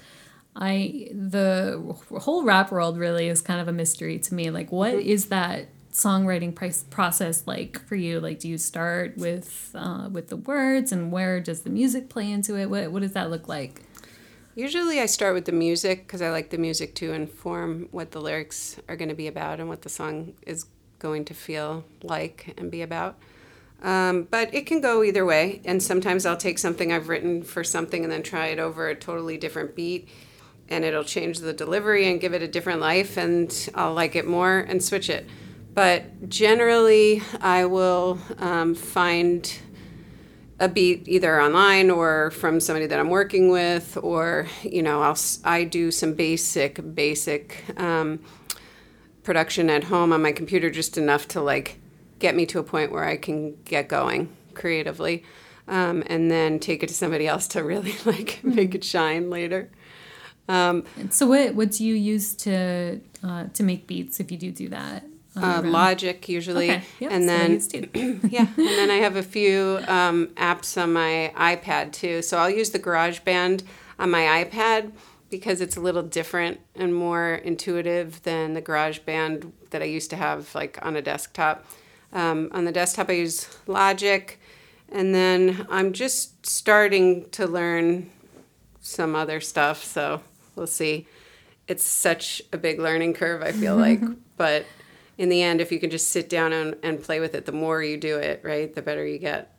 I 0.54 1.08
the 1.12 1.96
whole 2.18 2.44
rap 2.44 2.70
world 2.70 2.98
really 2.98 3.28
is 3.28 3.40
kind 3.40 3.60
of 3.60 3.68
a 3.68 3.72
mystery 3.72 4.18
to 4.18 4.34
me. 4.34 4.50
Like, 4.50 4.70
what 4.70 4.94
is 4.94 5.26
that 5.26 5.68
songwriting 5.92 6.54
price 6.54 6.84
process 6.84 7.46
like 7.46 7.80
for 7.86 7.96
you? 7.96 8.20
Like, 8.20 8.40
do 8.40 8.48
you 8.48 8.58
start 8.58 9.16
with 9.16 9.70
uh, 9.74 10.10
with 10.12 10.28
the 10.28 10.36
words, 10.36 10.92
and 10.92 11.10
where 11.10 11.40
does 11.40 11.62
the 11.62 11.70
music 11.70 12.10
play 12.10 12.30
into 12.30 12.56
it? 12.58 12.68
What 12.68 12.92
what 12.92 13.00
does 13.00 13.12
that 13.12 13.30
look 13.30 13.48
like? 13.48 13.82
Usually 14.54 15.00
I 15.00 15.06
start 15.06 15.32
with 15.32 15.46
the 15.46 15.52
music 15.52 16.06
because 16.06 16.20
I 16.20 16.30
like 16.30 16.50
the 16.50 16.58
music 16.58 16.94
to 16.96 17.12
inform 17.12 17.88
what 17.92 18.10
the 18.10 18.20
lyrics 18.20 18.76
are 18.88 18.96
going 18.96 19.08
to 19.08 19.14
be 19.14 19.28
about 19.28 19.60
and 19.60 19.68
what 19.68 19.82
the 19.82 19.88
song 19.88 20.34
is 20.46 20.66
going 20.98 21.24
to 21.26 21.34
feel 21.34 21.84
like 22.02 22.52
and 22.58 22.70
be 22.70 22.82
about. 22.82 23.16
Um, 23.82 24.28
but 24.30 24.54
it 24.54 24.66
can 24.66 24.80
go 24.80 25.02
either 25.02 25.24
way. 25.24 25.62
And 25.64 25.82
sometimes 25.82 26.26
I'll 26.26 26.36
take 26.36 26.58
something 26.58 26.92
I've 26.92 27.08
written 27.08 27.42
for 27.42 27.64
something 27.64 28.02
and 28.02 28.12
then 28.12 28.22
try 28.22 28.48
it 28.48 28.58
over 28.58 28.88
a 28.88 28.94
totally 28.94 29.36
different 29.36 29.74
beat. 29.74 30.08
And 30.68 30.84
it'll 30.84 31.04
change 31.04 31.38
the 31.38 31.52
delivery 31.52 32.10
and 32.10 32.20
give 32.20 32.34
it 32.34 32.42
a 32.42 32.48
different 32.48 32.80
life. 32.80 33.16
And 33.16 33.70
I'll 33.74 33.94
like 33.94 34.14
it 34.16 34.26
more 34.26 34.58
and 34.58 34.82
switch 34.82 35.10
it. 35.10 35.26
But 35.72 36.28
generally, 36.28 37.22
I 37.40 37.64
will 37.64 38.18
um, 38.38 38.74
find 38.74 39.50
a 40.60 40.68
beat 40.68 41.08
either 41.08 41.40
online 41.40 41.90
or 41.90 42.30
from 42.32 42.60
somebody 42.60 42.86
that 42.86 43.00
I'm 43.00 43.08
working 43.08 43.50
with, 43.50 43.96
or 44.02 44.46
you 44.62 44.82
know, 44.82 45.00
I'll 45.00 45.18
I 45.42 45.64
do 45.64 45.90
some 45.90 46.12
basic 46.12 46.94
basic 46.94 47.64
um, 47.80 48.20
production 49.22 49.70
at 49.70 49.84
home 49.84 50.12
on 50.12 50.22
my 50.22 50.32
computer, 50.32 50.70
just 50.70 50.98
enough 50.98 51.26
to 51.28 51.40
like 51.40 51.79
get 52.20 52.36
me 52.36 52.46
to 52.46 52.60
a 52.60 52.62
point 52.62 52.92
where 52.92 53.04
I 53.04 53.16
can 53.16 53.56
get 53.64 53.88
going 53.88 54.34
creatively, 54.54 55.24
um, 55.66 56.04
and 56.06 56.30
then 56.30 56.60
take 56.60 56.82
it 56.84 56.88
to 56.88 56.94
somebody 56.94 57.26
else 57.26 57.48
to 57.48 57.64
really 57.64 57.94
like 58.04 58.40
make 58.44 58.74
it 58.74 58.84
shine 58.84 59.30
later. 59.30 59.70
So 61.10 61.26
what 61.26 61.54
what 61.54 61.72
do 61.72 61.84
you 61.84 61.94
use 61.94 62.34
to 62.36 63.00
uh, 63.24 63.44
to 63.54 63.62
make 63.62 63.86
beats 63.86 64.20
if 64.20 64.30
you 64.30 64.38
do 64.38 64.52
do 64.52 64.68
that? 64.68 65.04
Uh. 65.36 65.62
Logic 65.64 66.28
usually, 66.28 66.70
Okay. 66.70 66.82
Yep, 66.98 67.12
and 67.12 67.28
then 67.28 67.60
yeah, 68.30 68.46
and 68.56 68.66
then 68.66 68.90
I 68.90 68.96
have 68.96 69.14
a 69.14 69.22
few 69.22 69.80
um, 69.86 70.26
apps 70.36 70.80
on 70.80 70.92
my 70.92 71.32
iPad 71.36 71.92
too. 71.92 72.20
So 72.22 72.36
I'll 72.36 72.50
use 72.50 72.70
the 72.70 72.80
GarageBand 72.80 73.62
on 74.00 74.10
my 74.10 74.44
iPad 74.44 74.90
because 75.30 75.60
it's 75.60 75.76
a 75.76 75.80
little 75.80 76.02
different 76.02 76.58
and 76.74 76.92
more 76.92 77.34
intuitive 77.34 78.20
than 78.24 78.54
the 78.54 78.62
GarageBand 78.62 79.52
that 79.70 79.82
I 79.82 79.84
used 79.84 80.10
to 80.10 80.16
have 80.16 80.52
like 80.54 80.84
on 80.84 80.96
a 80.96 81.02
desktop. 81.02 81.64
Um, 82.12 82.48
on 82.52 82.64
the 82.64 82.72
desktop, 82.72 83.08
I 83.08 83.12
use 83.14 83.48
Logic, 83.66 84.38
and 84.90 85.14
then 85.14 85.66
I'm 85.70 85.92
just 85.92 86.44
starting 86.44 87.28
to 87.30 87.46
learn 87.46 88.10
some 88.80 89.14
other 89.14 89.40
stuff. 89.40 89.84
So 89.84 90.22
we'll 90.56 90.66
see. 90.66 91.06
It's 91.68 91.84
such 91.84 92.42
a 92.52 92.58
big 92.58 92.80
learning 92.80 93.14
curve, 93.14 93.42
I 93.42 93.52
feel 93.52 93.76
like. 93.76 94.00
But 94.36 94.64
in 95.18 95.28
the 95.28 95.42
end, 95.42 95.60
if 95.60 95.70
you 95.70 95.78
can 95.78 95.90
just 95.90 96.08
sit 96.08 96.30
down 96.30 96.54
and, 96.54 96.74
and 96.82 97.02
play 97.02 97.20
with 97.20 97.34
it, 97.34 97.44
the 97.44 97.52
more 97.52 97.82
you 97.82 97.98
do 97.98 98.16
it, 98.16 98.40
right, 98.42 98.74
the 98.74 98.80
better 98.80 99.06
you 99.06 99.18
get. 99.18 99.54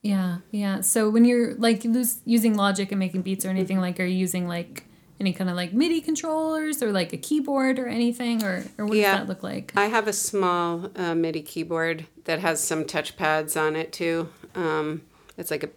Yeah, 0.00 0.38
yeah. 0.50 0.80
So 0.80 1.10
when 1.10 1.26
you're 1.26 1.54
like 1.56 1.84
lose, 1.84 2.20
using 2.24 2.54
Logic 2.56 2.90
and 2.90 2.98
making 2.98 3.20
beats 3.22 3.44
or 3.44 3.48
Mm-hmm. 3.48 3.56
anything, 3.58 3.78
like, 3.80 4.00
are 4.00 4.06
you 4.06 4.16
using 4.16 4.48
like 4.48 4.84
any 5.18 5.32
kind 5.32 5.48
of 5.48 5.56
like 5.56 5.72
MIDI 5.72 6.00
controllers 6.00 6.82
or 6.82 6.92
like 6.92 7.12
a 7.12 7.16
keyboard 7.16 7.78
or 7.78 7.86
anything, 7.86 8.42
or 8.44 8.64
or 8.78 8.86
what 8.86 8.96
Yeah. 8.96 9.12
does 9.12 9.20
that 9.20 9.28
look 9.28 9.42
like? 9.42 9.72
I 9.76 9.86
have 9.86 10.06
a 10.08 10.12
small 10.12 10.90
uh, 10.96 11.14
MIDI 11.14 11.42
keyboard 11.42 12.06
that 12.24 12.40
has 12.40 12.60
some 12.62 12.84
touch 12.84 13.16
pads 13.16 13.56
on 13.56 13.76
it 13.76 13.92
too. 13.92 14.28
Um, 14.54 15.02
it's 15.38 15.50
like 15.50 15.64
a 15.64 15.70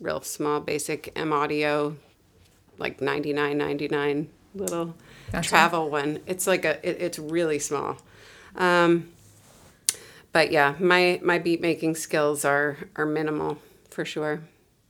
real 0.00 0.20
small, 0.22 0.60
basic 0.60 1.12
M 1.16 1.32
Audio, 1.32 1.96
like 2.78 3.00
ninety 3.00 3.32
nine 3.32 3.58
ninety 3.58 3.88
nine 3.88 4.28
little 4.54 4.94
Gotcha. 5.32 5.48
travel 5.48 5.88
one. 5.90 6.18
It's 6.26 6.46
like 6.46 6.64
a, 6.64 6.74
it, 6.88 7.00
it's 7.00 7.18
really 7.18 7.58
small. 7.58 7.98
Um, 8.56 9.08
but 10.32 10.50
yeah, 10.52 10.74
my 10.78 11.20
my 11.22 11.38
beat 11.38 11.60
making 11.60 11.94
skills 11.96 12.44
are 12.44 12.76
are 12.96 13.06
minimal 13.06 13.58
for 13.90 14.04
sure. 14.04 14.40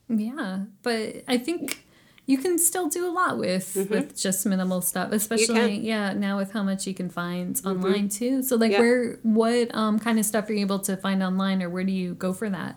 Yeah, 0.08 0.64
but 0.82 1.24
I 1.28 1.38
think 1.38 1.84
you 2.26 2.38
can 2.38 2.56
still 2.58 2.88
do 2.88 3.06
a 3.06 3.10
lot 3.10 3.36
with 3.38 3.74
with 3.90 4.16
just 4.16 4.46
minimal 4.46 4.80
stuff, 4.80 5.12
especially 5.12 5.78
yeah 5.80 6.12
now 6.12 6.36
with 6.38 6.52
how 6.52 6.62
much 6.62 6.86
you 6.86 6.94
can 6.94 7.10
find 7.10 7.60
online 7.64 8.08
too. 8.08 8.42
So 8.42 8.56
like 8.56 8.72
Yeah. 8.72 8.80
where 8.80 9.18
what 9.22 9.74
um 9.74 9.98
kind 9.98 10.18
of 10.18 10.24
stuff 10.24 10.48
are 10.48 10.52
you 10.52 10.60
able 10.60 10.78
to 10.80 10.96
find 10.96 11.22
online, 11.22 11.62
or 11.62 11.68
where 11.68 11.84
do 11.84 11.92
you 11.92 12.14
go 12.14 12.32
for 12.32 12.48
that? 12.50 12.76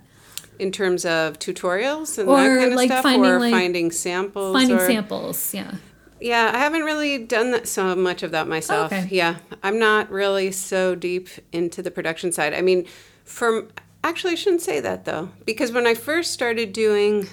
In 0.58 0.72
terms 0.72 1.06
of 1.06 1.38
tutorials 1.38 2.18
and 2.18 2.30
Or, 2.30 2.38
that 2.38 2.58
kind 2.60 2.72
of 2.72 2.76
like, 2.78 2.90
stuff, 2.90 3.04
finding, 3.04 3.30
or 3.30 3.40
like, 3.40 3.52
finding 3.52 3.92
samples, 3.92 4.56
Finding 4.56 4.78
or, 4.78 4.88
samples, 4.88 5.54
yeah. 5.54 5.74
Yeah, 6.22 6.50
I 6.54 6.60
haven't 6.60 6.84
really 6.84 7.18
done 7.20 7.52
that, 7.52 7.68
so 7.68 7.94
much 7.94 8.24
of 8.24 8.32
that 8.32 8.48
myself. 8.48 8.92
Okay. 8.92 9.08
Yeah, 9.12 9.36
I'm 9.62 9.78
not 9.78 10.10
really 10.10 10.52
so 10.54 10.96
deep 10.96 11.28
into 11.52 11.82
the 11.82 11.92
production 11.92 12.32
side. 12.32 12.54
I 12.54 12.62
mean, 12.62 12.86
from 13.26 13.68
actually, 14.02 14.32
I 14.32 14.36
shouldn't 14.36 14.62
say 14.62 14.80
that 14.80 15.04
though, 15.04 15.30
because 15.46 15.74
when 15.74 15.86
I 15.86 15.94
first 15.94 16.32
started 16.32 16.72
doing, 16.72 17.28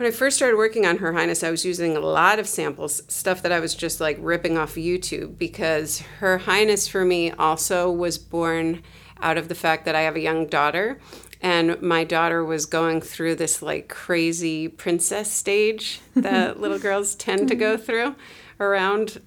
when 0.00 0.06
I 0.06 0.12
first 0.12 0.38
started 0.38 0.56
working 0.56 0.86
on 0.86 0.96
Her 0.96 1.12
Highness, 1.12 1.44
I 1.44 1.50
was 1.50 1.62
using 1.62 1.94
a 1.94 2.00
lot 2.00 2.38
of 2.38 2.48
samples, 2.48 3.02
stuff 3.12 3.42
that 3.42 3.52
I 3.52 3.60
was 3.60 3.74
just 3.74 4.00
like 4.00 4.16
ripping 4.18 4.56
off 4.56 4.76
YouTube, 4.76 5.36
because 5.36 6.00
Her 6.20 6.38
Highness 6.38 6.88
for 6.88 7.04
me 7.04 7.32
also 7.32 7.92
was 7.92 8.16
born 8.16 8.82
out 9.20 9.36
of 9.36 9.48
the 9.48 9.54
fact 9.54 9.84
that 9.84 9.94
I 9.94 10.00
have 10.00 10.16
a 10.16 10.20
young 10.20 10.46
daughter. 10.46 10.98
And 11.42 11.82
my 11.82 12.04
daughter 12.04 12.42
was 12.42 12.64
going 12.64 13.02
through 13.02 13.34
this 13.34 13.60
like 13.60 13.90
crazy 13.90 14.68
princess 14.68 15.30
stage 15.30 16.00
that 16.16 16.58
little 16.58 16.78
girls 16.78 17.14
tend 17.14 17.48
to 17.48 17.54
go 17.54 17.76
through 17.76 18.16
around, 18.58 19.20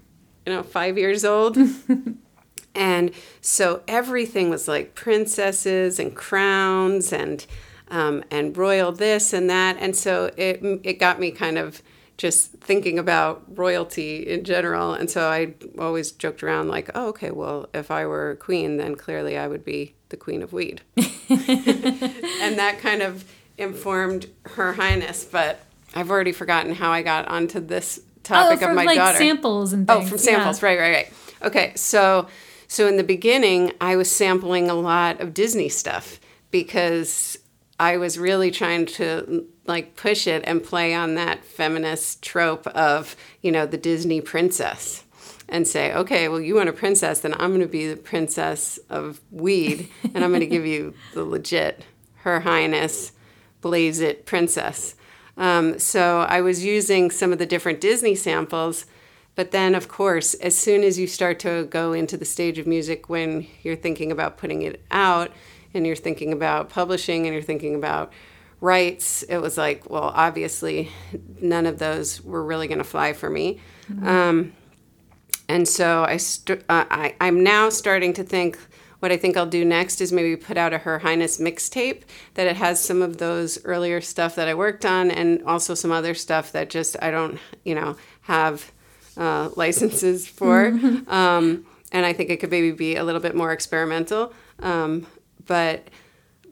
you 0.47 0.53
know, 0.53 0.63
five 0.63 0.97
years 0.97 1.23
old. 1.23 1.55
And 2.75 3.12
so 3.39 3.83
everything 3.88 4.49
was 4.49 4.67
like 4.67 4.95
princesses 4.95 5.99
and 5.99 6.15
crowns 6.15 7.13
and 7.13 7.45
um, 7.93 8.23
and 8.32 8.58
royal 8.58 8.91
this 8.91 9.34
and 9.34 9.49
that. 9.49 9.77
And 9.79 9.95
so 9.95 10.32
it 10.36 10.62
it 10.84 10.99
got 10.99 11.19
me 11.19 11.32
kind 11.32 11.58
of 11.58 11.82
just 12.17 12.51
thinking 12.53 12.97
about 12.99 13.43
royalty 13.56 14.27
in 14.27 14.43
general. 14.43 14.93
And 14.93 15.10
so 15.10 15.29
I 15.29 15.53
always 15.79 16.12
joked 16.12 16.43
around 16.43 16.67
like, 16.67 16.89
oh, 16.95 17.08
okay, 17.10 17.32
well, 17.32 17.69
if 17.73 17.91
I 17.91 18.06
were 18.06 18.32
a 18.32 18.36
queen, 18.36 18.77
then 18.77 18.95
clearly 18.95 19.38
I 19.38 19.47
would 19.47 19.63
be 19.63 19.95
the 20.10 20.17
queen 20.17 20.41
of 20.41 20.53
weed. 20.53 20.82
and 20.97 22.58
that 22.58 22.77
kind 22.79 23.01
of 23.01 23.25
informed 23.58 24.27
Her 24.45 24.73
Highness. 24.73 25.23
But 25.23 25.60
I've 25.95 26.10
already 26.10 26.32
forgotten 26.32 26.73
how 26.75 26.91
I 26.91 27.03
got 27.03 27.27
onto 27.27 27.60
this 27.60 27.99
topic 28.23 28.49
oh, 28.49 28.53
of 28.53 28.60
from 28.60 28.75
my 28.75 28.86
like 28.86 28.97
daughter. 28.97 29.17
samples 29.17 29.73
and 29.73 29.88
things. 29.88 29.95
Oh, 29.95 29.99
things. 29.99 30.10
from 30.10 30.17
yeah. 30.17 30.38
samples, 30.38 30.63
right, 30.63 30.79
right, 30.79 30.93
right. 30.93 31.13
Okay, 31.43 31.73
so 31.75 32.27
so 32.67 32.88
in 32.88 32.97
the 32.97 33.03
beginning, 33.03 33.73
I 33.82 33.95
was 33.95 34.10
sampling 34.10 34.69
a 34.69 34.75
lot 34.75 35.19
of 35.19 35.34
Disney 35.34 35.69
stuff 35.69 36.19
because 36.51 37.38
I 37.84 37.98
was 37.98 38.17
really 38.17 38.50
trying 38.50 38.86
to 38.86 39.46
like 39.65 39.98
push 39.98 40.26
it 40.26 40.41
and 40.48 40.63
play 40.63 40.93
on 40.93 41.15
that 41.15 41.43
feminist 41.43 42.24
trope 42.24 42.65
of 42.67 43.17
you 43.41 43.52
know 43.52 43.65
the 43.65 43.78
Disney 43.78 44.22
princess 44.22 45.04
and 45.50 45.67
say, 45.67 45.93
okay, 45.93 46.30
well, 46.30 46.39
you 46.39 46.56
want 46.56 46.69
a 46.69 46.74
princess, 46.74 47.19
then 47.19 47.34
I'm 47.34 47.50
going 47.50 47.60
to 47.60 47.67
be 47.67 47.89
the 47.89 47.98
princess 47.98 48.80
of 48.89 49.19
weed, 49.32 49.89
and 50.13 50.24
I'm 50.24 50.32
going 50.32 50.39
to 50.39 50.48
give 50.48 50.65
you 50.65 50.93
the 51.13 51.26
legit 51.26 51.84
Her 52.15 52.39
Highness 52.39 53.12
Blaze 53.60 54.00
It 54.00 54.26
princess. 54.26 54.96
Um, 55.36 55.78
so 55.78 56.22
I 56.22 56.39
was 56.39 56.63
using 56.63 57.12
some 57.12 57.34
of 57.34 57.38
the 57.38 57.46
different 57.46 57.82
Disney 57.82 58.15
samples, 58.15 58.86
but 59.36 59.52
then, 59.52 59.76
of 59.76 59.89
course, 59.89 60.34
as 60.36 60.58
soon 60.58 60.84
as 60.84 60.98
you 60.98 61.08
start 61.08 61.38
to 61.39 61.65
go 61.65 61.91
into 61.91 62.15
the 62.15 62.26
stage 62.26 62.58
of 62.58 62.65
music 62.65 63.10
when 63.10 63.46
you're 63.62 63.76
thinking 63.76 64.10
about 64.10 64.38
putting 64.38 64.62
it 64.62 64.82
out 64.89 65.32
and 65.73 65.86
you're 65.86 65.95
thinking 65.95 66.33
about 66.33 66.69
publishing 66.69 67.25
and 67.25 67.33
you're 67.33 67.43
thinking 67.43 67.75
about 67.75 68.12
rights, 68.62 69.23
it 69.23 69.38
was 69.38 69.57
like, 69.57 69.89
well, 69.89 70.12
obviously, 70.15 70.89
none 71.41 71.65
of 71.65 71.79
those 71.79 72.21
were 72.21 72.43
really 72.43 72.67
going 72.67 72.77
to 72.77 72.83
fly 72.83 73.13
for 73.13 73.29
me. 73.29 73.59
Um, 74.01 74.53
and 75.49 75.67
so 75.67 76.05
I, 76.05 76.17
st- 76.17 76.63
uh, 76.69 76.86
I 76.89 77.15
I'm 77.19 77.43
now 77.43 77.69
starting 77.69 78.13
to 78.13 78.23
think 78.23 78.57
what 78.99 79.12
I 79.12 79.17
think 79.17 79.36
I'll 79.36 79.45
do 79.45 79.65
next 79.65 79.99
is 79.99 80.13
maybe 80.13 80.38
put 80.38 80.57
out 80.57 80.71
a 80.71 80.77
Her 80.77 80.99
Highness 80.99 81.38
mixtape 81.38 82.03
that 82.36 82.47
it 82.47 82.55
has 82.55 82.81
some 82.81 83.01
of 83.01 83.17
those 83.17 83.63
earlier 83.65 83.99
stuff 83.99 84.36
that 84.36 84.47
I 84.47 84.53
worked 84.53 84.86
on 84.86 85.12
and 85.12 85.43
also 85.43 85.73
some 85.73 85.91
other 85.91 86.13
stuff 86.13 86.53
that 86.53 86.69
just 86.69 86.95
I 87.01 87.12
don't 87.12 87.38
you 87.65 87.75
know 87.75 87.97
have 88.21 88.71
uh, 89.17 89.49
licenses 89.55 90.27
for. 90.27 90.71
Um, 91.07 91.65
and 91.91 92.07
I 92.07 92.13
think 92.13 92.31
it 92.31 92.38
could 92.38 92.49
maybe 92.49 92.71
be 92.71 92.95
a 92.95 93.03
little 93.03 93.21
bit 93.21 93.36
more 93.36 93.51
experimental. 93.51 94.33
Um, 94.59 95.05
but 95.45 95.89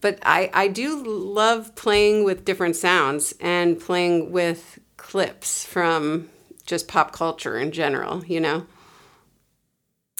but 0.01 0.17
I, 0.23 0.49
I 0.54 0.67
do 0.67 1.04
love 1.04 1.75
playing 1.75 2.23
with 2.23 2.43
different 2.43 2.75
sounds 2.75 3.36
and 3.39 3.80
playing 3.80 4.32
with 4.32 4.80
clips 4.97 5.63
from 5.63 6.30
just 6.65 6.88
pop 6.88 7.12
culture 7.12 7.58
in 7.58 7.71
general, 7.71 8.25
you 8.25 8.39
know? 8.39 8.65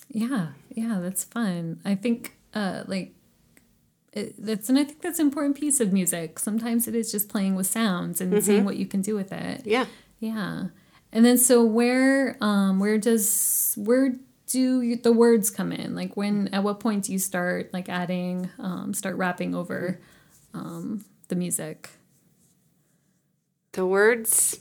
Yeah, 0.10 0.50
yeah, 0.70 1.00
that's 1.02 1.24
fun. 1.24 1.82
I 1.84 1.96
think 1.96 2.36
uh 2.54 2.84
like 2.88 3.14
it, 4.14 4.36
that's 4.38 4.70
and 4.70 4.78
I 4.78 4.84
think 4.84 5.02
that's 5.02 5.20
an 5.20 5.28
important 5.28 5.58
piece 5.58 5.80
of 5.80 5.94
music. 5.94 6.38
Sometimes 6.38 6.88
it 6.88 6.96
is 6.96 7.12
just 7.12 7.30
playing 7.30 7.56
with 7.56 7.68
sounds 7.68 8.20
and 8.22 8.44
seeing 8.44 8.66
what 8.66 8.76
you 8.78 8.86
can 8.86 9.02
do 9.02 9.16
with 9.16 9.32
it. 9.32 9.66
Yeah. 9.66 9.86
Yeah. 10.20 10.66
And 11.14 11.26
then 11.26 11.38
so 11.38 11.64
where 11.64 12.38
um 12.42 12.80
where 12.80 12.98
does 12.98 13.74
where 13.78 14.16
do 14.52 14.82
you, 14.82 14.96
the 14.98 15.14
words 15.14 15.50
come 15.50 15.72
in? 15.72 15.96
Like 15.96 16.18
when 16.18 16.50
at 16.50 16.64
what 16.64 16.80
point 16.80 17.06
do 17.06 17.14
you 17.14 17.20
start 17.20 17.74
like 17.74 17.88
adding 17.90 18.50
um 18.60 18.94
start 18.94 19.16
rapping 19.16 19.56
over 19.56 20.00
um 20.54 21.06
the 21.30 21.36
music? 21.36 21.90
The 23.74 23.86
words 23.86 24.60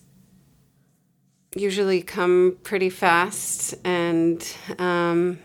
usually 1.56 2.02
come 2.02 2.58
pretty 2.62 2.90
fast, 2.90 3.74
and 3.84 4.40
um, 4.78 5.40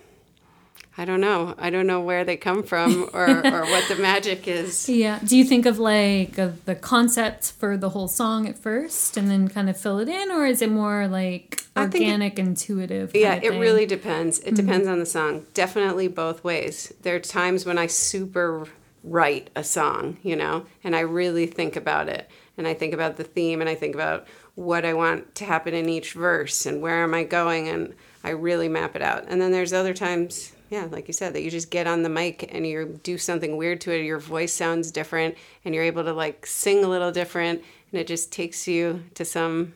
I 0.98 1.04
don't 1.04 1.20
know. 1.20 1.56
I 1.58 1.70
don't 1.70 1.88
know 1.88 2.00
where 2.00 2.24
they 2.24 2.38
come 2.38 2.64
from 2.64 3.10
or, 3.14 3.28
or 3.28 3.66
what 3.66 3.88
the 3.90 3.98
magic 3.98 4.48
is. 4.48 4.90
Yeah. 4.96 5.20
Do 5.24 5.38
you 5.38 5.44
think 5.44 5.66
of 5.66 5.78
like 5.78 6.38
of 6.38 6.64
the 6.66 6.76
concept 6.76 7.52
for 7.52 7.76
the 7.76 7.90
whole 7.90 8.08
song 8.08 8.48
at 8.48 8.58
first 8.58 9.18
and 9.18 9.30
then 9.30 9.50
kind 9.50 9.70
of 9.70 9.78
fill 9.78 10.00
it 10.00 10.08
in, 10.08 10.32
or 10.32 10.46
is 10.46 10.62
it 10.62 10.70
more 10.70 11.08
like 11.08 11.66
think 11.76 11.96
it- 11.96 12.02
organic, 12.02 12.40
intuitive? 12.40 13.12
Yeah, 13.14 13.40
it 13.42 13.60
really 13.60 13.86
depends. 13.86 14.40
It 14.40 14.52
hmm. 14.52 14.56
depends 14.56 14.88
on 14.88 15.00
the 15.00 15.06
song. 15.06 15.46
Definitely 15.54 16.08
both 16.08 16.44
ways. 16.44 16.94
There 17.02 17.16
are 17.16 17.20
times 17.20 17.66
when 17.66 17.78
I 17.78 17.88
super 17.88 18.68
write 19.06 19.50
a 19.56 19.64
song, 19.64 20.18
you 20.24 20.36
know, 20.36 20.66
and 20.84 20.96
I 20.96 21.02
really 21.02 21.46
think 21.46 21.76
about 21.76 22.10
it. 22.10 22.30
And 22.58 22.68
I 22.68 22.74
think 22.74 22.94
about 22.94 23.18
the 23.18 23.24
theme 23.24 23.62
and 23.62 23.70
I 23.70 23.76
think 23.76 23.96
about 23.96 24.28
what 24.56 24.86
I 24.86 24.94
want 24.94 25.36
to 25.36 25.46
happen 25.46 25.74
in 25.74 25.90
each 25.90 26.14
verse 26.14 26.66
and 26.66 26.82
where 26.82 27.04
am 27.04 27.14
I 27.14 27.24
going 27.24 27.68
and 27.68 27.94
I 28.24 28.30
really 28.32 28.70
map 28.70 28.96
it 28.96 29.02
out. 29.02 29.26
And 29.28 29.42
then 29.42 29.52
there's 29.52 29.74
other 29.74 29.94
times, 29.94 30.54
yeah, 30.76 30.88
like 30.92 31.08
you 31.08 31.14
said, 31.14 31.34
that 31.34 31.42
you 31.42 31.50
just 31.50 31.72
get 31.72 31.88
on 31.88 32.04
the 32.04 32.10
mic 32.10 32.50
and 32.54 32.66
you 32.68 33.00
do 33.04 33.18
something 33.18 33.58
weird 33.58 33.82
to 33.82 33.92
it. 33.92 34.04
Your 34.04 34.20
voice 34.20 34.54
sounds 34.54 34.92
different 34.92 35.36
and 35.64 35.74
you're 35.74 35.84
able 35.84 36.04
to 36.04 36.14
like 36.14 36.46
sing 36.46 36.84
a 36.84 36.88
little 36.88 37.12
different 37.12 37.64
and 37.92 38.00
it 38.00 38.08
just 38.08 38.32
takes 38.32 38.68
you 38.68 39.04
to 39.14 39.26
some 39.26 39.74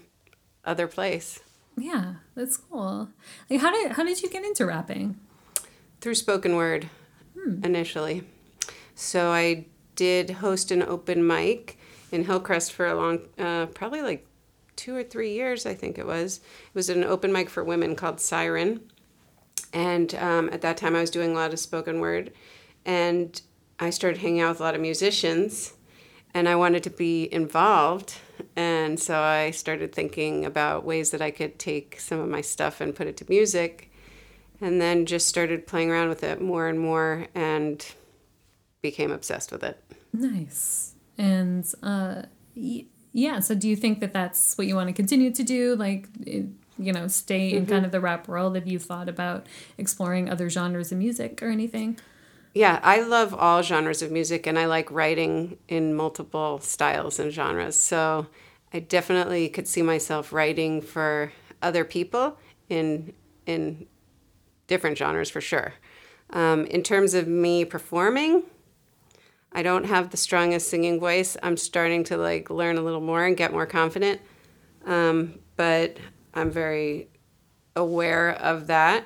other 0.66 0.88
place. 0.88 1.40
Yeah, 1.78 2.16
that's 2.36 2.58
cool. 2.58 3.10
Like, 3.50 3.62
how 3.62 3.72
did 3.72 3.94
how 3.94 4.04
did 4.04 4.22
you 4.22 4.30
get 4.30 4.44
into 4.44 4.66
rapping? 4.66 5.18
through 6.02 6.16
spoken 6.16 6.56
word 6.56 6.90
initially. 7.64 8.24
So 8.96 9.32
I 9.32 9.66
did 9.96 10.30
host 10.30 10.72
an 10.72 10.82
open 10.82 11.26
mic 11.26 11.78
in 12.12 12.26
Hillcrest 12.26 12.74
for 12.74 12.88
a 12.88 12.96
long, 12.96 13.20
uh, 13.38 13.68
probably 13.68 14.02
like 14.02 14.26
two 14.76 14.96
or 14.96 15.04
three 15.04 15.34
years, 15.34 15.66
I 15.66 15.74
think 15.74 15.98
it 15.98 16.06
was. 16.06 16.38
It 16.38 16.76
was 16.76 16.90
an 16.90 17.04
open 17.04 17.32
mic 17.32 17.50
for 17.50 17.64
women 17.64 17.96
called 17.96 18.20
Siren. 18.20 18.82
And 19.74 20.14
um, 20.16 20.50
at 20.52 20.62
that 20.62 20.78
time, 20.78 20.96
I 20.96 21.02
was 21.02 21.12
doing 21.12 21.32
a 21.32 21.36
lot 21.36 21.54
of 21.54 21.60
spoken 21.60 22.00
word. 22.00 22.32
And 22.86 23.42
I 23.80 23.90
started 23.90 24.20
hanging 24.22 24.42
out 24.42 24.50
with 24.50 24.60
a 24.60 24.64
lot 24.64 24.76
of 24.76 24.82
musicians. 24.82 25.74
And 26.34 26.48
I 26.48 26.56
wanted 26.56 26.84
to 26.84 26.90
be 26.90 27.32
involved. 27.34 28.16
And 28.56 29.00
so 29.00 29.20
I 29.20 29.52
started 29.52 29.94
thinking 29.94 30.46
about 30.46 30.86
ways 30.86 31.12
that 31.12 31.22
I 31.22 31.32
could 31.32 31.60
take 31.60 32.00
some 32.00 32.20
of 32.20 32.30
my 32.30 32.42
stuff 32.42 32.82
and 32.82 32.96
put 32.96 33.08
it 33.08 33.18
to 33.18 33.26
music 33.30 33.92
and 34.62 34.82
then 34.82 35.06
just 35.06 35.28
started 35.28 35.66
playing 35.66 35.90
around 35.90 36.10
with 36.10 36.24
it 36.24 36.42
more 36.42 36.68
and 36.68 36.80
more 36.80 37.28
and 37.34 37.86
became 38.82 39.12
obsessed 39.12 39.52
with 39.52 39.64
it. 39.64 39.82
Nice. 40.14 40.96
And 41.18 41.66
uh, 41.84 42.24
yeah, 42.54 43.40
so 43.40 43.56
do 43.56 43.68
you 43.68 43.76
think 43.76 44.00
that 44.00 44.14
that's 44.14 44.58
what 44.58 44.68
you 44.68 44.76
want 44.76 44.88
to 44.88 44.94
continue 44.94 45.32
to 45.32 45.44
do? 45.44 45.76
Like, 45.76 46.08
you 46.80 46.94
know, 46.94 47.08
stay 47.08 47.52
in 47.52 47.66
kind 47.66 47.86
of 47.86 47.92
the 47.92 48.00
rap 48.00 48.28
world? 48.28 48.56
Have 48.56 48.68
you 48.68 48.80
thought 48.80 49.10
about 49.10 49.46
exploring 49.78 50.30
other 50.30 50.50
genres 50.50 50.92
of 50.92 50.98
music 50.98 51.44
or 51.44 51.50
anything? 51.50 52.00
Yeah, 52.54 52.80
I 52.82 53.02
love 53.02 53.34
all 53.34 53.62
genres 53.62 54.02
of 54.02 54.12
music 54.12 54.48
and 54.48 54.58
I 54.58 54.66
like 54.66 54.90
writing 54.90 55.58
in 55.68 55.94
multiple 55.94 56.60
styles 56.60 57.20
and 57.20 57.32
genres. 57.32 57.80
So 57.80 58.28
I 58.74 58.80
definitely 58.80 59.50
could 59.50 59.68
see 59.68 59.82
myself 59.82 60.34
writing 60.34 60.82
for 60.82 61.32
other 61.62 61.84
people 61.84 62.38
in 62.70 63.14
in 63.46 63.88
different 64.68 64.98
genres 64.98 65.30
for 65.30 65.42
sure. 65.42 65.74
Um, 66.32 66.66
in 66.66 66.84
terms 66.84 67.14
of 67.16 67.28
me 67.28 67.66
performing, 67.66 68.44
I 69.52 69.64
don't 69.64 69.86
have 69.86 70.12
the 70.12 70.18
strongest 70.18 70.70
singing 70.70 71.00
voice. 71.00 71.36
I'm 71.42 71.58
starting 71.58 72.04
to 72.06 72.18
like 72.18 72.50
learn 72.50 72.78
a 72.78 72.82
little 72.82 73.02
more 73.02 73.26
and 73.26 73.36
get 73.36 73.52
more 73.52 73.66
confident. 73.66 74.22
Um, 74.86 75.40
but 75.56 75.98
I'm 76.34 76.52
very 76.52 77.10
aware 77.76 78.30
of 78.32 78.68
that. 78.68 79.06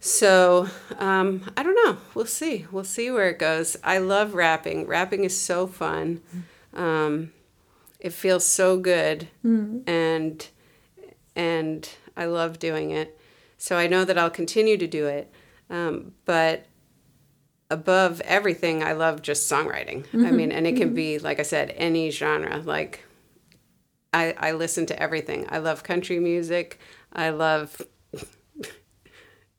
So 0.00 0.68
um, 0.98 1.50
I 1.56 1.62
don't 1.62 1.74
know. 1.84 1.98
We'll 2.14 2.26
see. 2.26 2.66
We'll 2.72 2.84
see 2.84 3.10
where 3.10 3.28
it 3.28 3.38
goes. 3.38 3.76
I 3.84 3.98
love 3.98 4.34
rapping. 4.34 4.86
Rapping 4.86 5.24
is 5.24 5.38
so 5.38 5.66
fun. 5.66 6.20
Um, 6.74 7.32
it 7.98 8.12
feels 8.12 8.46
so 8.46 8.78
good, 8.78 9.28
and 9.86 10.46
and 11.36 11.88
I 12.16 12.24
love 12.26 12.58
doing 12.58 12.90
it. 12.92 13.18
So 13.58 13.76
I 13.76 13.86
know 13.86 14.04
that 14.06 14.16
I'll 14.16 14.30
continue 14.30 14.76
to 14.78 14.86
do 14.86 15.06
it. 15.06 15.30
Um, 15.68 16.12
but 16.24 16.66
above 17.70 18.20
everything, 18.22 18.82
I 18.82 18.92
love 18.92 19.22
just 19.22 19.50
songwriting. 19.50 20.06
I 20.26 20.30
mean, 20.30 20.50
and 20.52 20.66
it 20.66 20.76
can 20.76 20.94
be 20.94 21.18
like 21.18 21.38
I 21.38 21.42
said, 21.44 21.74
any 21.76 22.10
genre. 22.10 22.58
Like 22.64 23.04
I, 24.12 24.34
I 24.38 24.52
listen 24.52 24.86
to 24.86 25.00
everything. 25.02 25.46
I 25.48 25.58
love 25.58 25.82
country 25.82 26.18
music. 26.18 26.78
I 27.12 27.30
love 27.30 27.80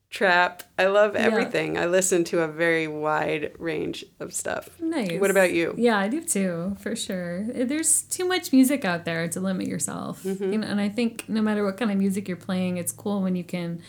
trap. 0.09 0.63
I 0.77 0.87
love 0.87 1.15
everything. 1.15 1.77
I 1.77 1.85
listen 1.85 2.23
to 2.25 2.41
a 2.41 2.47
very 2.47 2.87
wide 2.87 3.53
range 3.57 4.03
of 4.19 4.33
stuff. 4.33 4.69
Nice. 4.79 5.19
What 5.21 5.31
about 5.31 5.53
you? 5.53 5.73
Yeah, 5.77 5.97
I 5.97 6.09
do 6.09 6.21
too, 6.21 6.75
for 6.81 6.95
sure. 6.97 7.43
There's 7.43 8.01
too 8.03 8.25
much 8.25 8.51
music 8.51 8.83
out 8.83 9.05
there 9.05 9.27
to 9.29 9.39
limit 9.39 9.67
yourself. 9.67 10.23
Mm-hmm. 10.23 10.51
You 10.51 10.57
know, 10.59 10.67
and 10.67 10.81
I 10.81 10.89
think 10.89 11.29
no 11.29 11.41
matter 11.41 11.63
what 11.63 11.77
kind 11.77 11.91
of 11.91 11.97
music 11.97 12.27
you're 12.27 12.35
playing, 12.37 12.77
it's 12.77 12.91
cool 12.91 13.21
when 13.21 13.35
you 13.37 13.43
can 13.45 13.81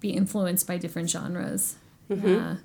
be 0.00 0.10
influenced 0.10 0.66
by 0.66 0.78
different 0.78 1.10
genres. 1.10 1.76
Yeah. 2.08 2.56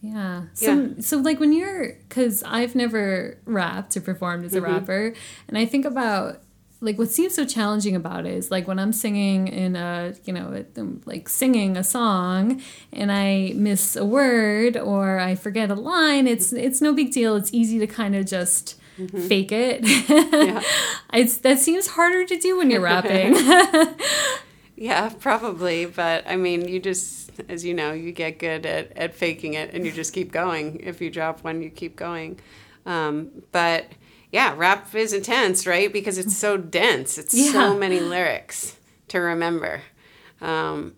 Yeah. 0.00 0.42
So, 0.54 0.66
Mm-hmm. 0.76 0.94
Yeah. 0.96 1.00
so 1.02 1.16
like 1.18 1.40
when 1.40 1.52
you're, 1.52 1.94
because 2.08 2.42
I've 2.44 2.74
never 2.76 3.38
rapped 3.46 3.96
or 3.96 4.00
performed 4.00 4.44
as 4.44 4.54
a 4.54 4.60
Mm-hmm. 4.60 4.72
rapper, 4.72 5.14
and 5.48 5.58
I 5.58 5.64
think 5.66 5.84
about 5.84 6.40
like 6.82 6.98
what 6.98 7.10
seems 7.10 7.34
so 7.34 7.44
challenging 7.46 7.96
about 7.96 8.26
it 8.26 8.34
is 8.34 8.50
like 8.50 8.68
when 8.68 8.78
I'm 8.78 8.92
singing 8.92 9.48
in 9.48 9.76
a, 9.76 10.14
you 10.24 10.32
know, 10.32 10.64
um, 10.76 11.00
like 11.06 11.28
singing 11.28 11.76
a 11.76 11.84
song 11.84 12.60
and 12.92 13.10
I 13.10 13.52
miss 13.54 13.96
a 13.96 14.04
word 14.04 14.76
or 14.76 15.18
I 15.18 15.34
forget 15.34 15.70
a 15.70 15.74
line, 15.74 16.26
it's 16.26 16.52
it's 16.52 16.80
no 16.80 16.92
big 16.92 17.12
deal. 17.12 17.36
It's 17.36 17.52
easy 17.54 17.78
to 17.78 17.86
kind 17.86 18.14
of 18.14 18.26
just 18.26 18.78
fake 19.28 19.52
it. 19.52 19.80
it's 21.14 21.36
that 21.38 21.58
seems 21.58 21.86
harder 21.88 22.26
to 22.26 22.36
do 22.36 22.58
when 22.58 22.70
you're 22.70 22.82
rapping. 22.82 23.36
Yeah, 24.82 25.10
probably. 25.10 25.86
But 25.86 26.24
I 26.26 26.34
mean, 26.34 26.66
you 26.66 26.80
just, 26.80 27.30
as 27.48 27.64
you 27.64 27.72
know, 27.72 27.92
you 27.92 28.10
get 28.10 28.40
good 28.40 28.66
at, 28.66 28.96
at 28.96 29.14
faking 29.14 29.54
it 29.54 29.72
and 29.72 29.86
you 29.86 29.92
just 29.92 30.12
keep 30.12 30.32
going. 30.32 30.80
If 30.80 31.00
you 31.00 31.08
drop 31.08 31.44
one, 31.44 31.62
you 31.62 31.70
keep 31.70 31.94
going. 31.94 32.40
Um, 32.84 33.30
but 33.52 33.86
yeah, 34.32 34.54
rap 34.56 34.92
is 34.94 35.12
intense, 35.12 35.66
right? 35.66 35.92
Because 35.92 36.18
it's 36.18 36.36
so 36.36 36.56
dense, 36.56 37.18
it's 37.18 37.34
Yeah. 37.34 37.52
so 37.52 37.78
many 37.78 38.00
lyrics 38.00 38.76
to 39.08 39.18
remember. 39.20 39.82
Um, 40.40 40.94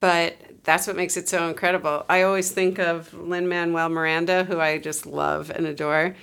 but 0.00 0.36
that's 0.64 0.86
what 0.86 0.96
makes 0.96 1.16
it 1.16 1.28
so 1.28 1.46
incredible. 1.48 2.04
I 2.08 2.22
always 2.22 2.50
think 2.50 2.78
of 2.78 3.12
Lin 3.14 3.48
Manuel 3.48 3.88
Miranda, 3.90 4.44
who 4.44 4.58
I 4.58 4.78
just 4.78 5.06
love 5.06 5.50
and 5.50 5.66
adore, 5.66 6.16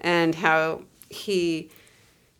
and 0.00 0.34
how 0.36 0.82
he 1.10 1.70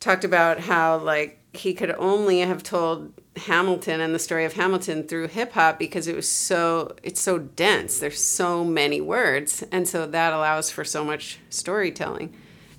talked 0.01 0.25
about 0.25 0.61
how 0.61 0.99
like 0.99 1.41
he 1.53 1.73
could 1.75 1.91
only 1.99 2.41
have 2.41 2.63
told 2.63 3.13
Hamilton 3.37 4.01
and 4.01 4.15
the 4.15 4.19
story 4.19 4.45
of 4.45 4.53
Hamilton 4.55 5.05
through 5.07 5.29
hip 5.29 5.53
hop 5.53 5.79
because 5.79 6.07
it 6.09 6.15
was 6.15 6.29
so 6.29 6.95
it's 7.03 7.21
so 7.21 7.39
dense. 7.39 7.99
There's 7.99 8.21
so 8.23 8.65
many 8.65 9.01
words, 9.01 9.65
and 9.73 9.89
so 9.89 10.07
that 10.07 10.33
allows 10.33 10.71
for 10.71 10.85
so 10.85 11.05
much 11.05 11.39
storytelling, 11.51 12.35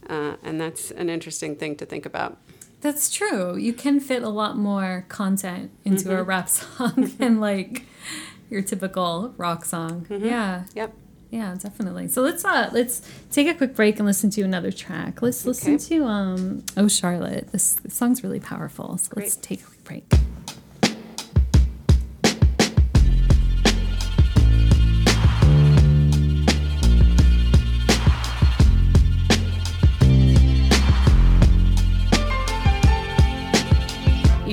uh, 0.10 0.36
and 0.44 0.60
that's 0.60 0.92
an 0.92 1.10
interesting 1.10 1.56
thing 1.56 1.76
to 1.78 1.86
think 1.86 2.06
about. 2.06 2.38
That's 2.82 3.10
true. 3.10 3.56
You 3.58 3.74
can 3.74 4.00
fit 4.00 4.22
a 4.24 4.30
lot 4.30 4.58
more 4.58 5.06
content 5.10 5.72
into 5.84 6.16
a 6.16 6.22
rap 6.24 6.50
song 6.60 7.12
than 7.18 7.40
like 7.40 7.84
your 8.50 8.62
typical 8.62 9.34
rock 9.38 9.66
song. 9.66 10.06
Yeah. 10.10 10.66
Yep. 10.76 10.94
Yeah, 11.32 11.56
definitely. 11.60 12.08
So 12.10 12.22
let's 12.22 12.46
uh 12.46 12.70
let's 12.72 13.02
take 13.32 13.48
a 13.48 13.54
quick 13.56 13.76
break 13.76 13.98
and 13.98 14.06
listen 14.06 14.30
to 14.32 14.44
another 14.44 14.72
track. 14.72 15.22
Let's 15.22 15.46
listen 15.46 15.76
Okay. 15.76 15.86
to 15.98 16.04
um 16.06 16.64
Oh 16.78 16.88
Charlotte. 16.88 17.52
This, 17.52 17.74
this 17.74 17.94
song's 17.96 18.24
really 18.24 18.40
powerful. 18.40 18.98
So 19.00 19.12
let's 19.16 19.36
take 19.36 19.62
a 19.62 19.66
quick 19.66 19.84
break. 19.84 20.14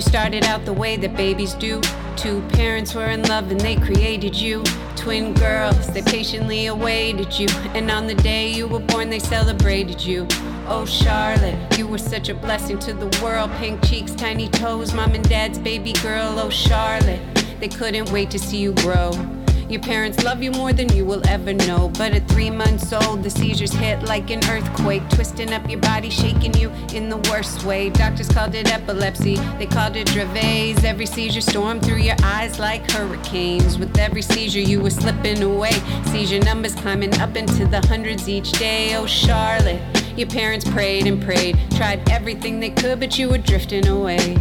Started 0.03 0.45
out 0.45 0.65
the 0.65 0.73
way 0.73 0.97
that 0.97 1.17
babies 1.17 1.55
do. 1.55 1.81
Two 2.17 2.43
parents 2.49 2.95
were 2.95 3.07
in 3.07 3.23
love 3.23 3.51
and 3.51 3.61
they 3.61 3.77
created 3.77 4.35
you. 4.35 4.63
Twin 4.97 5.33
girls, 5.35 5.87
they 5.89 6.03
patiently 6.03 6.67
awaited 6.67 7.39
you. 7.39 7.49
And 7.75 7.91
on 7.91 8.07
the 8.07 8.15
day 8.15 8.51
you 8.51 8.67
were 8.67 8.81
born, 8.81 9.11
they 9.11 9.19
celebrated 9.19 10.05
you. 10.05 10.27
Oh, 10.69 10.85
Charlotte, 10.87 11.79
you 11.79 11.87
were 11.87 11.99
such 11.99 12.29
a 12.29 12.35
blessing 12.35 12.79
to 12.81 12.93
the 12.93 13.21
world. 13.23 13.51
Pink 13.53 13.85
cheeks, 13.87 14.15
tiny 14.15 14.49
toes, 14.49 14.93
mom 14.93 15.15
and 15.15 15.29
dad's 15.29 15.59
baby 15.59 15.93
girl. 15.95 16.39
Oh, 16.39 16.51
Charlotte, 16.51 17.21
they 17.61 17.69
couldn't 17.69 18.11
wait 18.13 18.31
to 18.31 18.39
see 18.39 18.59
you 18.59 18.73
grow. 18.75 19.13
Your 19.73 19.81
parents 19.81 20.23
love 20.23 20.43
you 20.43 20.51
more 20.51 20.75
than 20.75 20.95
you 20.95 21.07
will 21.07 21.27
ever 21.27 21.55
know. 21.55 21.91
But 21.97 22.13
at 22.13 22.29
three 22.29 22.51
months 22.51 22.93
old, 22.93 23.23
the 23.23 23.31
seizures 23.31 23.73
hit 23.73 24.03
like 24.03 24.29
an 24.29 24.45
earthquake, 24.51 25.03
twisting 25.09 25.51
up 25.51 25.67
your 25.67 25.81
body, 25.81 26.11
shaking 26.11 26.53
you 26.59 26.69
in 26.93 27.09
the 27.09 27.17
worst 27.31 27.65
way. 27.65 27.89
Doctors 27.89 28.29
called 28.29 28.55
it 28.55 28.71
epilepsy, 28.71 29.37
they 29.57 29.65
called 29.65 29.97
it 29.97 30.09
Dravet's. 30.09 30.85
Every 30.85 31.07
seizure 31.07 31.41
stormed 31.41 31.83
through 31.83 32.01
your 32.01 32.17
eyes 32.23 32.59
like 32.59 32.91
hurricanes. 32.91 33.79
With 33.79 33.97
every 33.99 34.21
seizure, 34.21 34.61
you 34.61 34.79
were 34.79 34.91
slipping 34.91 35.43
away. 35.43 35.73
Seizure 36.09 36.41
numbers 36.41 36.75
climbing 36.75 37.19
up 37.19 37.35
into 37.35 37.65
the 37.65 37.81
hundreds 37.87 38.29
each 38.29 38.53
day. 38.53 38.95
Oh, 38.95 39.07
Charlotte, 39.07 39.81
your 40.19 40.29
parents 40.29 40.69
prayed 40.69 41.07
and 41.07 41.23
prayed, 41.23 41.59
tried 41.77 42.07
everything 42.11 42.61
they 42.61 42.71
could, 42.71 43.01
but 43.01 43.19
you 43.19 43.31
were 43.31 43.39
drifting 43.39 43.89
away. 43.89 44.37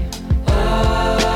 And 0.48 1.31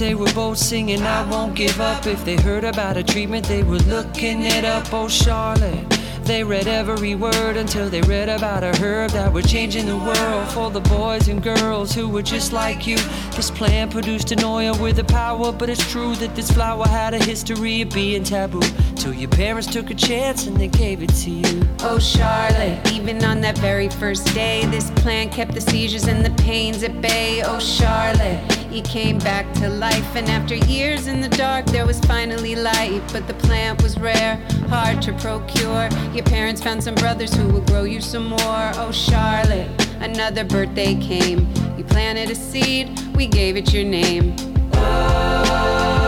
they 0.00 0.14
were 0.14 0.32
both 0.32 0.56
singing, 0.56 1.02
I 1.02 1.28
won't 1.30 1.54
give 1.54 1.78
up. 1.78 2.06
If 2.06 2.24
they 2.24 2.36
heard 2.36 2.64
about 2.64 2.96
a 2.96 3.04
treatment, 3.04 3.46
they 3.46 3.62
were 3.62 3.80
looking 3.80 4.42
it 4.44 4.64
up. 4.64 4.90
Oh, 4.94 5.08
Charlotte. 5.08 5.86
They 6.24 6.42
read 6.42 6.66
every 6.66 7.14
word 7.14 7.58
until 7.58 7.90
they 7.90 8.00
read 8.02 8.30
about 8.30 8.62
a 8.62 8.74
herb 8.80 9.10
that 9.10 9.30
were 9.30 9.42
changing 9.42 9.86
the 9.86 9.98
world 9.98 10.48
for 10.52 10.70
the 10.70 10.80
boys 10.80 11.28
and 11.28 11.42
girls 11.42 11.92
who 11.92 12.08
were 12.08 12.22
just 12.22 12.50
like 12.52 12.86
you. 12.86 12.96
This 13.36 13.50
plant 13.50 13.90
produced 13.90 14.32
an 14.32 14.42
oil 14.42 14.74
with 14.80 14.98
a 15.00 15.04
power, 15.04 15.52
but 15.52 15.68
it's 15.68 15.90
true 15.90 16.14
that 16.16 16.34
this 16.34 16.50
flower 16.50 16.86
had 16.86 17.12
a 17.12 17.22
history 17.22 17.82
of 17.82 17.90
being 17.90 18.24
taboo. 18.24 18.62
Till 18.96 19.12
your 19.12 19.30
parents 19.30 19.70
took 19.70 19.90
a 19.90 19.94
chance 19.94 20.46
and 20.46 20.56
they 20.56 20.68
gave 20.68 21.02
it 21.02 21.12
to 21.24 21.30
you. 21.30 21.62
Oh, 21.80 21.98
Charlotte, 21.98 22.90
even 22.90 23.22
on 23.22 23.42
that 23.42 23.58
very 23.58 23.90
first 23.90 24.32
day, 24.34 24.64
this 24.66 24.90
plant 25.02 25.32
kept 25.32 25.52
the 25.52 25.60
seizures 25.60 26.06
and 26.06 26.24
the 26.24 26.30
pains 26.42 26.82
at 26.84 27.02
bay. 27.02 27.42
Oh, 27.44 27.58
Charlotte, 27.58 28.59
you 28.72 28.82
came 28.82 29.18
back 29.18 29.52
to 29.54 29.68
life, 29.68 30.14
and 30.14 30.28
after 30.28 30.54
years 30.54 31.06
in 31.06 31.20
the 31.20 31.28
dark, 31.28 31.66
there 31.66 31.86
was 31.86 31.98
finally 32.00 32.54
light. 32.54 33.02
But 33.12 33.26
the 33.26 33.34
plant 33.34 33.82
was 33.82 33.98
rare, 33.98 34.36
hard 34.68 35.02
to 35.02 35.12
procure. 35.14 35.88
Your 36.12 36.24
parents 36.24 36.62
found 36.62 36.82
some 36.82 36.94
brothers 36.94 37.34
who 37.34 37.48
would 37.48 37.66
grow 37.66 37.84
you 37.84 38.00
some 38.00 38.26
more. 38.26 38.38
Oh, 38.76 38.92
Charlotte, 38.92 39.70
another 40.00 40.44
birthday 40.44 40.94
came. 40.94 41.48
You 41.76 41.84
planted 41.84 42.30
a 42.30 42.34
seed, 42.34 42.98
we 43.14 43.26
gave 43.26 43.56
it 43.56 43.72
your 43.72 43.84
name. 43.84 44.34
Oh, 44.74 46.04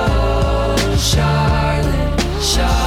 Charlotte, 0.98 2.20
Charlotte. 2.42 2.81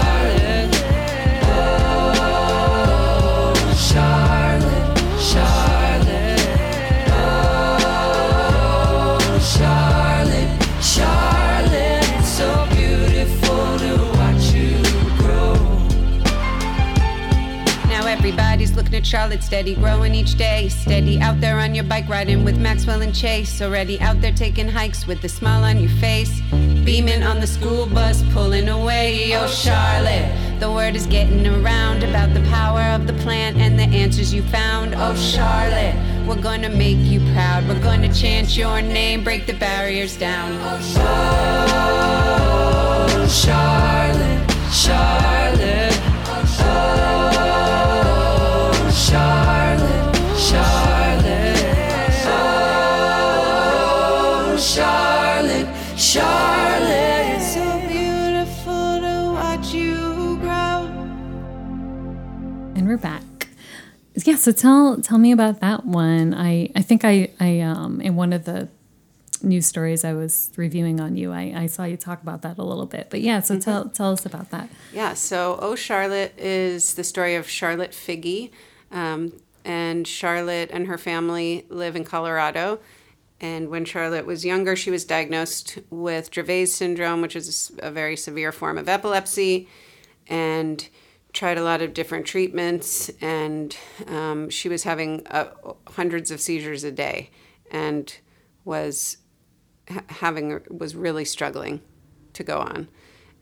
At 19.05 19.09
Charlotte 19.09 19.43
steady, 19.43 19.75
growing 19.75 20.15
each 20.15 20.35
day. 20.35 20.67
Steady 20.69 21.19
out 21.19 21.39
there 21.39 21.59
on 21.59 21.75
your 21.75 21.83
bike, 21.83 22.09
riding 22.09 22.43
with 22.43 22.57
Maxwell 22.57 23.01
and 23.01 23.13
Chase. 23.13 23.61
Already 23.61 23.99
out 24.01 24.19
there 24.21 24.31
taking 24.31 24.67
hikes 24.67 25.05
with 25.05 25.23
a 25.23 25.29
smile 25.29 25.63
on 25.63 25.79
your 25.79 25.91
face. 25.99 26.41
Beaming 26.83 27.23
on 27.23 27.39
the 27.39 27.47
school 27.47 27.85
bus, 27.87 28.23
pulling 28.33 28.69
away. 28.69 29.35
Oh, 29.35 29.47
Charlotte, 29.47 30.59
the 30.59 30.71
word 30.71 30.95
is 30.95 31.05
getting 31.07 31.45
around 31.47 32.03
about 32.03 32.33
the 32.33 32.41
power 32.49 32.81
of 32.81 33.05
the 33.07 33.13
plant 33.23 33.57
and 33.57 33.77
the 33.77 33.83
answers 33.83 34.33
you 34.33 34.41
found. 34.43 34.95
Oh, 34.95 35.15
Charlotte, 35.15 35.95
we're 36.27 36.41
gonna 36.41 36.69
make 36.69 36.97
you 36.97 37.19
proud. 37.33 37.67
We're 37.67 37.81
gonna 37.81 38.13
chant 38.13 38.57
your 38.57 38.81
name, 38.81 39.23
break 39.23 39.45
the 39.45 39.53
barriers 39.53 40.17
down. 40.17 40.51
Oh, 40.61 40.79
Charlotte, 43.27 44.51
Charlotte. 44.71 45.44
Charlotte, 56.15 56.79
Charlotte. 56.79 57.35
It's 57.35 57.53
so 57.53 57.79
beautiful 57.89 58.99
to 59.01 59.33
watch 59.33 59.73
you 59.73 60.37
grow. 60.37 60.87
And 62.73 62.87
we're 62.87 62.95
back. 62.95 63.49
Yeah, 64.23 64.37
so 64.37 64.53
tell 64.53 65.01
tell 65.01 65.17
me 65.17 65.33
about 65.33 65.59
that 65.59 65.85
one. 65.85 66.33
I 66.33 66.71
I 66.73 66.83
think 66.83 67.03
I 67.03 67.31
I 67.41 67.59
um 67.59 67.99
in 67.99 68.15
one 68.15 68.31
of 68.31 68.45
the 68.45 68.69
news 69.43 69.65
stories 69.67 70.05
I 70.05 70.13
was 70.13 70.51
reviewing 70.55 71.01
on 71.01 71.17
you, 71.17 71.33
I, 71.33 71.53
I 71.53 71.65
saw 71.65 71.83
you 71.83 71.97
talk 71.97 72.23
about 72.23 72.43
that 72.43 72.57
a 72.59 72.63
little 72.63 72.85
bit. 72.85 73.07
But 73.09 73.19
yeah, 73.19 73.41
so 73.41 73.59
tell 73.59 73.89
tell 73.89 74.13
us 74.13 74.25
about 74.25 74.51
that. 74.51 74.69
Yeah, 74.93 75.15
so 75.15 75.59
Oh 75.61 75.75
Charlotte 75.75 76.33
is 76.37 76.93
the 76.93 77.03
story 77.03 77.35
of 77.35 77.49
Charlotte 77.49 77.91
Figi. 77.91 78.51
Um, 78.89 79.33
and 79.65 80.07
Charlotte 80.07 80.69
and 80.71 80.87
her 80.87 80.97
family 80.97 81.65
live 81.67 81.97
in 81.97 82.05
Colorado. 82.05 82.79
And 83.41 83.69
when 83.69 83.85
Charlotte 83.85 84.25
was 84.25 84.45
younger, 84.45 84.75
she 84.75 84.91
was 84.91 85.05
diagnosed 85.05 85.79
with 85.89 86.31
Dravet's 86.31 86.73
syndrome, 86.73 87.21
which 87.21 87.35
is 87.35 87.71
a 87.79 87.91
very 87.91 88.15
severe 88.15 88.51
form 88.51 88.77
of 88.77 88.87
epilepsy, 88.87 89.67
and 90.27 90.87
tried 91.33 91.57
a 91.57 91.63
lot 91.63 91.81
of 91.81 91.93
different 91.93 92.25
treatments. 92.25 93.09
And 93.21 93.75
um, 94.07 94.49
she 94.49 94.69
was 94.69 94.83
having 94.83 95.27
uh, 95.27 95.49
hundreds 95.87 96.31
of 96.31 96.39
seizures 96.39 96.83
a 96.83 96.91
day 96.91 97.29
and 97.71 98.17
was 98.63 99.17
ha- 99.89 100.03
having 100.07 100.61
was 100.69 100.95
really 100.95 101.25
struggling 101.25 101.81
to 102.33 102.43
go 102.43 102.59
on 102.59 102.87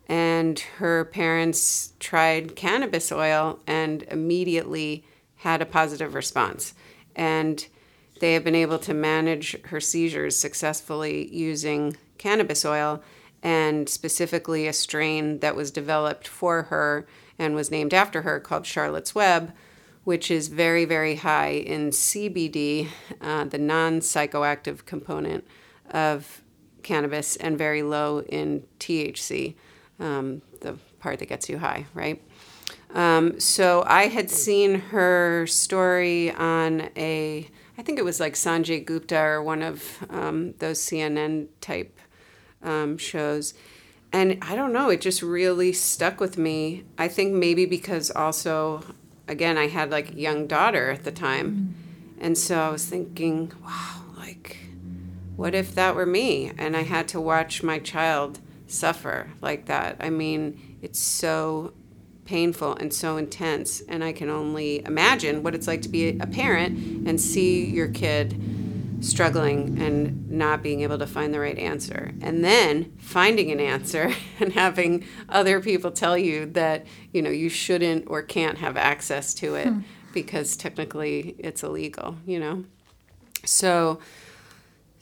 and 0.07 0.59
her 0.77 1.05
parents 1.05 1.93
tried 1.99 2.55
cannabis 2.55 3.11
oil 3.11 3.59
and 3.65 4.03
immediately 4.03 5.05
had 5.37 5.61
a 5.61 5.65
positive 5.65 6.13
response 6.13 6.73
and 7.15 7.67
they 8.23 8.35
have 8.35 8.43
been 8.45 8.55
able 8.55 8.79
to 8.79 8.93
manage 8.93 9.61
her 9.65 9.81
seizures 9.81 10.39
successfully 10.39 11.29
using 11.35 11.97
cannabis 12.17 12.63
oil 12.63 13.03
and 13.43 13.89
specifically 13.89 14.65
a 14.65 14.71
strain 14.71 15.39
that 15.39 15.57
was 15.57 15.71
developed 15.71 16.25
for 16.25 16.63
her 16.63 17.05
and 17.37 17.53
was 17.53 17.69
named 17.69 17.93
after 17.93 18.21
her 18.21 18.39
called 18.39 18.65
Charlotte's 18.65 19.13
Web, 19.13 19.51
which 20.05 20.31
is 20.31 20.47
very, 20.47 20.85
very 20.85 21.15
high 21.15 21.49
in 21.49 21.89
CBD, 21.89 22.87
uh, 23.19 23.43
the 23.43 23.57
non 23.57 23.99
psychoactive 23.99 24.85
component 24.85 25.45
of 25.91 26.41
cannabis, 26.81 27.35
and 27.35 27.57
very 27.57 27.83
low 27.83 28.21
in 28.21 28.63
THC, 28.79 29.55
um, 29.99 30.41
the 30.61 30.77
part 31.01 31.19
that 31.19 31.27
gets 31.27 31.49
you 31.49 31.57
high, 31.57 31.87
right? 31.93 32.21
Um, 32.93 33.37
so 33.41 33.83
I 33.85 34.07
had 34.07 34.29
seen 34.29 34.75
her 34.79 35.45
story 35.45 36.31
on 36.31 36.89
a, 36.95 37.49
I 37.77 37.81
think 37.81 37.97
it 37.97 38.05
was 38.05 38.19
like 38.19 38.33
Sanjay 38.33 38.85
Gupta 38.85 39.19
or 39.19 39.43
one 39.43 39.63
of 39.63 40.05
um, 40.09 40.53
those 40.59 40.79
CNN 40.79 41.47
type 41.59 41.99
um, 42.61 42.97
shows. 42.97 43.53
And 44.11 44.37
I 44.43 44.55
don't 44.55 44.73
know, 44.73 44.89
it 44.89 45.01
just 45.01 45.23
really 45.23 45.73
stuck 45.73 46.19
with 46.19 46.37
me. 46.37 46.83
I 46.97 47.07
think 47.07 47.33
maybe 47.33 47.65
because 47.65 48.11
also, 48.11 48.83
again, 49.27 49.57
I 49.57 49.67
had 49.67 49.89
like 49.89 50.11
a 50.11 50.19
young 50.19 50.45
daughter 50.45 50.91
at 50.91 51.03
the 51.03 51.11
time. 51.11 51.75
And 52.19 52.37
so 52.37 52.59
I 52.59 52.69
was 52.69 52.85
thinking, 52.85 53.51
wow, 53.63 54.03
like, 54.15 54.57
what 55.35 55.55
if 55.55 55.73
that 55.73 55.95
were 55.95 56.05
me 56.05 56.51
and 56.57 56.77
I 56.77 56.83
had 56.83 57.07
to 57.09 57.19
watch 57.19 57.63
my 57.63 57.79
child 57.79 58.39
suffer 58.67 59.31
like 59.41 59.65
that? 59.65 59.97
I 59.99 60.11
mean, 60.11 60.77
it's 60.81 60.99
so 60.99 61.73
painful 62.25 62.75
and 62.75 62.93
so 62.93 63.17
intense. 63.17 63.81
And 63.81 64.03
I 64.03 64.13
can 64.13 64.29
only 64.29 64.83
imagine 64.85 65.43
what 65.43 65.55
it's 65.55 65.67
like 65.67 65.81
to 65.83 65.89
be 65.89 66.17
a 66.19 66.27
parent 66.27 67.07
and 67.07 67.19
see 67.19 67.65
your 67.65 67.87
kid 67.87 68.39
struggling 69.01 69.81
and 69.81 70.29
not 70.31 70.63
being 70.63 70.81
able 70.81 70.97
to 70.97 71.07
find 71.07 71.33
the 71.33 71.39
right 71.39 71.57
answer. 71.57 72.13
And 72.21 72.43
then 72.43 72.93
finding 72.97 73.51
an 73.51 73.59
answer 73.59 74.13
and 74.39 74.53
having 74.53 75.05
other 75.29 75.59
people 75.59 75.91
tell 75.91 76.17
you 76.17 76.45
that, 76.47 76.85
you 77.11 77.21
know, 77.21 77.29
you 77.29 77.49
shouldn't 77.49 78.05
or 78.07 78.21
can't 78.21 78.57
have 78.59 78.77
access 78.77 79.33
to 79.35 79.55
it 79.55 79.67
hmm. 79.67 79.81
because 80.13 80.55
technically 80.55 81.35
it's 81.39 81.63
illegal, 81.63 82.15
you 82.25 82.39
know. 82.39 82.63
So 83.45 83.99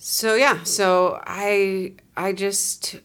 so 0.03 0.34
yeah, 0.34 0.63
so 0.63 1.22
I 1.28 1.93
I 2.17 2.34
just 2.34 2.95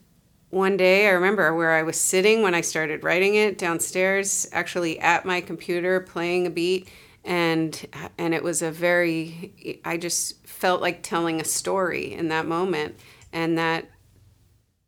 one 0.49 0.77
day 0.77 1.07
I 1.07 1.11
remember 1.11 1.53
where 1.53 1.73
I 1.73 1.83
was 1.83 1.99
sitting 1.99 2.41
when 2.41 2.55
I 2.55 2.61
started 2.61 3.03
writing 3.03 3.35
it 3.35 3.57
downstairs, 3.57 4.47
actually 4.51 4.99
at 4.99 5.25
my 5.25 5.41
computer 5.41 5.99
playing 5.99 6.47
a 6.47 6.49
beat, 6.49 6.89
and 7.25 7.85
and 8.17 8.33
it 8.33 8.43
was 8.43 8.61
a 8.61 8.71
very 8.71 9.81
I 9.83 9.97
just 9.97 10.47
felt 10.47 10.81
like 10.81 11.03
telling 11.03 11.41
a 11.41 11.45
story 11.45 12.13
in 12.13 12.29
that 12.29 12.45
moment, 12.45 12.95
and 13.33 13.57
that 13.57 13.89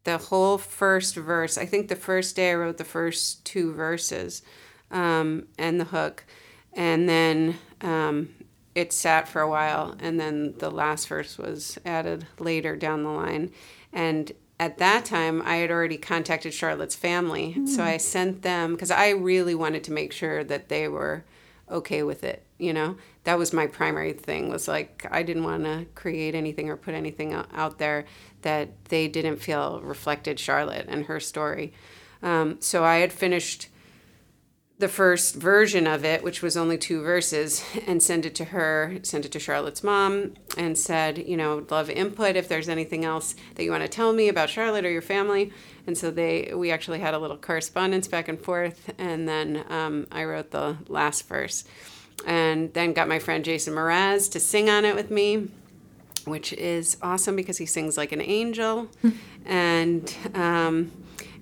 the 0.05 0.17
whole 0.17 0.57
first 0.57 1.15
verse. 1.15 1.57
I 1.57 1.65
think 1.65 1.89
the 1.89 1.95
first 1.95 2.35
day 2.35 2.51
I 2.51 2.55
wrote 2.55 2.77
the 2.77 2.85
first 2.85 3.43
two 3.45 3.73
verses, 3.73 4.41
um, 4.91 5.47
and 5.57 5.79
the 5.79 5.85
hook, 5.85 6.23
and 6.71 7.09
then 7.09 7.57
um, 7.81 8.29
it 8.75 8.93
sat 8.93 9.27
for 9.27 9.41
a 9.41 9.49
while, 9.49 9.97
and 9.99 10.17
then 10.17 10.53
the 10.59 10.71
last 10.71 11.09
verse 11.09 11.37
was 11.37 11.77
added 11.85 12.27
later 12.39 12.77
down 12.77 13.03
the 13.03 13.09
line, 13.09 13.51
and 13.91 14.31
at 14.59 14.77
that 14.79 15.05
time 15.05 15.41
I 15.43 15.55
had 15.57 15.71
already 15.71 15.97
contacted 15.97 16.53
Charlotte's 16.53 16.95
family, 16.95 17.65
so 17.65 17.83
I 17.83 17.97
sent 17.97 18.41
them 18.41 18.73
because 18.73 18.91
I 18.91 19.09
really 19.11 19.55
wanted 19.55 19.83
to 19.85 19.93
make 19.93 20.11
sure 20.11 20.43
that 20.43 20.67
they 20.67 20.87
were 20.87 21.23
okay 21.71 22.03
with 22.03 22.23
it. 22.23 22.43
You 22.57 22.73
know, 22.73 22.97
that 23.23 23.37
was 23.37 23.53
my 23.53 23.67
primary 23.67 24.11
thing. 24.11 24.49
Was 24.49 24.67
like 24.67 25.05
I 25.09 25.23
didn't 25.23 25.45
want 25.45 25.63
to 25.63 25.85
create 25.95 26.35
anything 26.35 26.69
or 26.69 26.75
put 26.75 26.93
anything 26.93 27.33
out 27.33 27.79
there 27.79 28.05
that 28.41 28.69
they 28.85 29.07
didn't 29.07 29.37
feel 29.37 29.79
reflected 29.81 30.39
Charlotte 30.39 30.87
and 30.89 31.05
her 31.05 31.19
story. 31.19 31.73
Um, 32.21 32.57
so 32.59 32.83
I 32.83 32.97
had 32.97 33.13
finished 33.13 33.69
the 34.79 34.87
first 34.87 35.35
version 35.35 35.85
of 35.85 36.05
it, 36.05 36.23
which 36.23 36.41
was 36.41 36.55
only 36.55 36.77
two 36.77 37.01
verses, 37.01 37.63
and 37.85 38.01
sent 38.01 38.25
it 38.25 38.33
to 38.35 38.45
her, 38.45 38.97
sent 39.03 39.25
it 39.25 39.31
to 39.33 39.39
Charlotte's 39.39 39.83
mom, 39.83 40.35
and 40.57 40.77
said, 40.77 41.17
you 41.17 41.35
know, 41.35 41.65
love 41.69 41.89
input 41.89 42.37
if 42.37 42.47
there's 42.47 42.69
anything 42.69 43.03
else 43.03 43.35
that 43.55 43.65
you 43.65 43.71
want 43.71 43.83
to 43.83 43.89
tell 43.89 44.13
me 44.13 44.29
about 44.29 44.49
Charlotte 44.49 44.85
or 44.85 44.89
your 44.89 45.01
family. 45.01 45.51
And 45.85 45.97
so 45.97 46.09
they, 46.09 46.53
we 46.55 46.71
actually 46.71 46.99
had 46.99 47.13
a 47.13 47.19
little 47.19 47.35
correspondence 47.35 48.07
back 48.07 48.29
and 48.29 48.39
forth, 48.39 48.93
and 48.97 49.27
then 49.27 49.65
um, 49.69 50.07
I 50.13 50.23
wrote 50.23 50.51
the 50.51 50.77
last 50.87 51.27
verse, 51.27 51.65
and 52.25 52.73
then 52.73 52.93
got 52.93 53.09
my 53.09 53.19
friend 53.19 53.43
Jason 53.43 53.73
Mraz 53.73 54.31
to 54.31 54.39
sing 54.39 54.69
on 54.69 54.85
it 54.85 54.95
with 54.95 55.11
me 55.11 55.49
which 56.25 56.53
is 56.53 56.97
awesome 57.01 57.35
because 57.35 57.57
he 57.57 57.65
sings 57.65 57.97
like 57.97 58.11
an 58.11 58.21
angel, 58.21 58.87
and 59.45 60.15
um, 60.35 60.91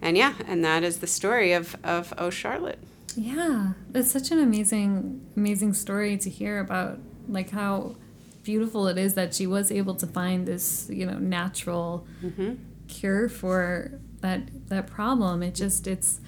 and 0.01 0.15
yeah, 0.15 0.35
and 0.47 0.63
that 0.63 0.83
is 0.83 0.99
the 0.99 1.07
story 1.07 1.51
of 1.51 1.75
of 1.83 2.13
Oh 2.17 2.29
Charlotte. 2.29 2.79
Yeah, 3.17 3.73
it's 3.93 4.11
such 4.11 4.31
an 4.31 4.39
amazing, 4.39 5.25
amazing 5.35 5.73
story 5.73 6.17
to 6.17 6.29
hear 6.29 6.59
about, 6.59 6.99
like 7.27 7.49
how 7.49 7.95
beautiful 8.43 8.87
it 8.87 8.97
is 8.97 9.15
that 9.15 9.33
she 9.33 9.47
was 9.47 9.71
able 9.71 9.95
to 9.95 10.07
find 10.07 10.47
this, 10.47 10.87
you 10.89 11.05
know, 11.05 11.17
natural 11.17 12.05
cure 12.87 13.27
for 13.27 13.91
that 14.21 14.41
that 14.69 14.87
problem. 14.87 15.41
It 15.43 15.55
just 15.55 15.87
it's 15.87 16.21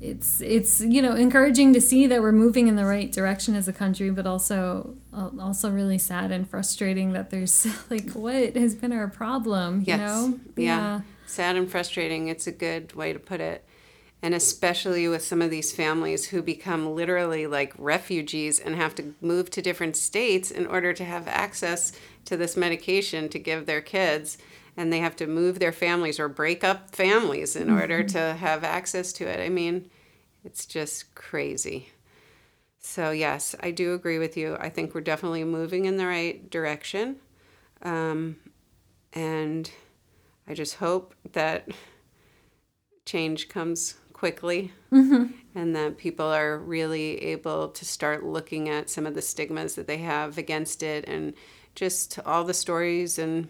it's 0.00 0.40
it's 0.40 0.80
you 0.80 1.00
know 1.02 1.14
encouraging 1.14 1.72
to 1.72 1.80
see 1.80 2.06
that 2.06 2.20
we're 2.20 2.30
moving 2.32 2.68
in 2.68 2.76
the 2.76 2.84
right 2.84 3.10
direction 3.10 3.54
as 3.54 3.68
a 3.68 3.72
country, 3.72 4.10
but 4.10 4.26
also 4.26 4.94
uh, 5.14 5.30
also 5.40 5.70
really 5.70 5.98
sad 5.98 6.30
and 6.32 6.48
frustrating 6.48 7.12
that 7.14 7.30
there's 7.30 7.66
like 7.90 8.10
what 8.12 8.56
has 8.56 8.74
been 8.74 8.92
our 8.92 9.08
problem, 9.08 9.78
you 9.80 9.84
Yes, 9.86 10.00
know? 10.00 10.38
yeah. 10.56 11.00
sad 11.26 11.56
and 11.56 11.70
frustrating. 11.70 12.28
It's 12.28 12.46
a 12.46 12.52
good 12.52 12.94
way 12.94 13.12
to 13.12 13.18
put 13.18 13.40
it. 13.40 13.64
And 14.20 14.34
especially 14.34 15.06
with 15.06 15.22
some 15.22 15.40
of 15.40 15.50
these 15.50 15.72
families 15.72 16.26
who 16.26 16.42
become 16.42 16.94
literally 16.94 17.46
like 17.46 17.72
refugees 17.78 18.58
and 18.58 18.74
have 18.74 18.94
to 18.96 19.14
move 19.20 19.48
to 19.50 19.62
different 19.62 19.96
states 19.96 20.50
in 20.50 20.66
order 20.66 20.92
to 20.92 21.04
have 21.04 21.28
access 21.28 21.92
to 22.24 22.36
this 22.36 22.56
medication 22.56 23.28
to 23.28 23.38
give 23.38 23.66
their 23.66 23.80
kids. 23.80 24.36
And 24.76 24.92
they 24.92 24.98
have 24.98 25.16
to 25.16 25.26
move 25.26 25.58
their 25.58 25.72
families 25.72 26.18
or 26.18 26.28
break 26.28 26.64
up 26.64 26.94
families 26.94 27.54
in 27.54 27.70
order 27.70 28.02
to 28.04 28.34
have 28.34 28.64
access 28.64 29.12
to 29.14 29.26
it. 29.26 29.40
I 29.40 29.48
mean, 29.48 29.88
it's 30.44 30.66
just 30.66 31.14
crazy. 31.14 31.90
So, 32.80 33.10
yes, 33.10 33.54
I 33.60 33.70
do 33.70 33.94
agree 33.94 34.18
with 34.18 34.36
you. 34.36 34.56
I 34.58 34.68
think 34.68 34.94
we're 34.94 35.00
definitely 35.00 35.44
moving 35.44 35.84
in 35.84 35.96
the 35.96 36.06
right 36.06 36.48
direction. 36.48 37.16
Um, 37.82 38.36
and 39.12 39.70
I 40.46 40.54
just 40.54 40.76
hope 40.76 41.14
that 41.32 41.68
change 43.04 43.48
comes 43.48 43.96
quickly 44.18 44.72
and 45.54 45.76
that 45.76 45.96
people 45.96 46.26
are 46.26 46.58
really 46.58 47.22
able 47.22 47.68
to 47.68 47.84
start 47.84 48.24
looking 48.24 48.68
at 48.68 48.90
some 48.90 49.06
of 49.06 49.14
the 49.14 49.22
stigmas 49.22 49.76
that 49.76 49.86
they 49.86 49.98
have 49.98 50.36
against 50.36 50.82
it 50.82 51.04
and 51.06 51.34
just 51.76 52.18
all 52.26 52.42
the 52.42 52.52
stories 52.52 53.16
and 53.18 53.48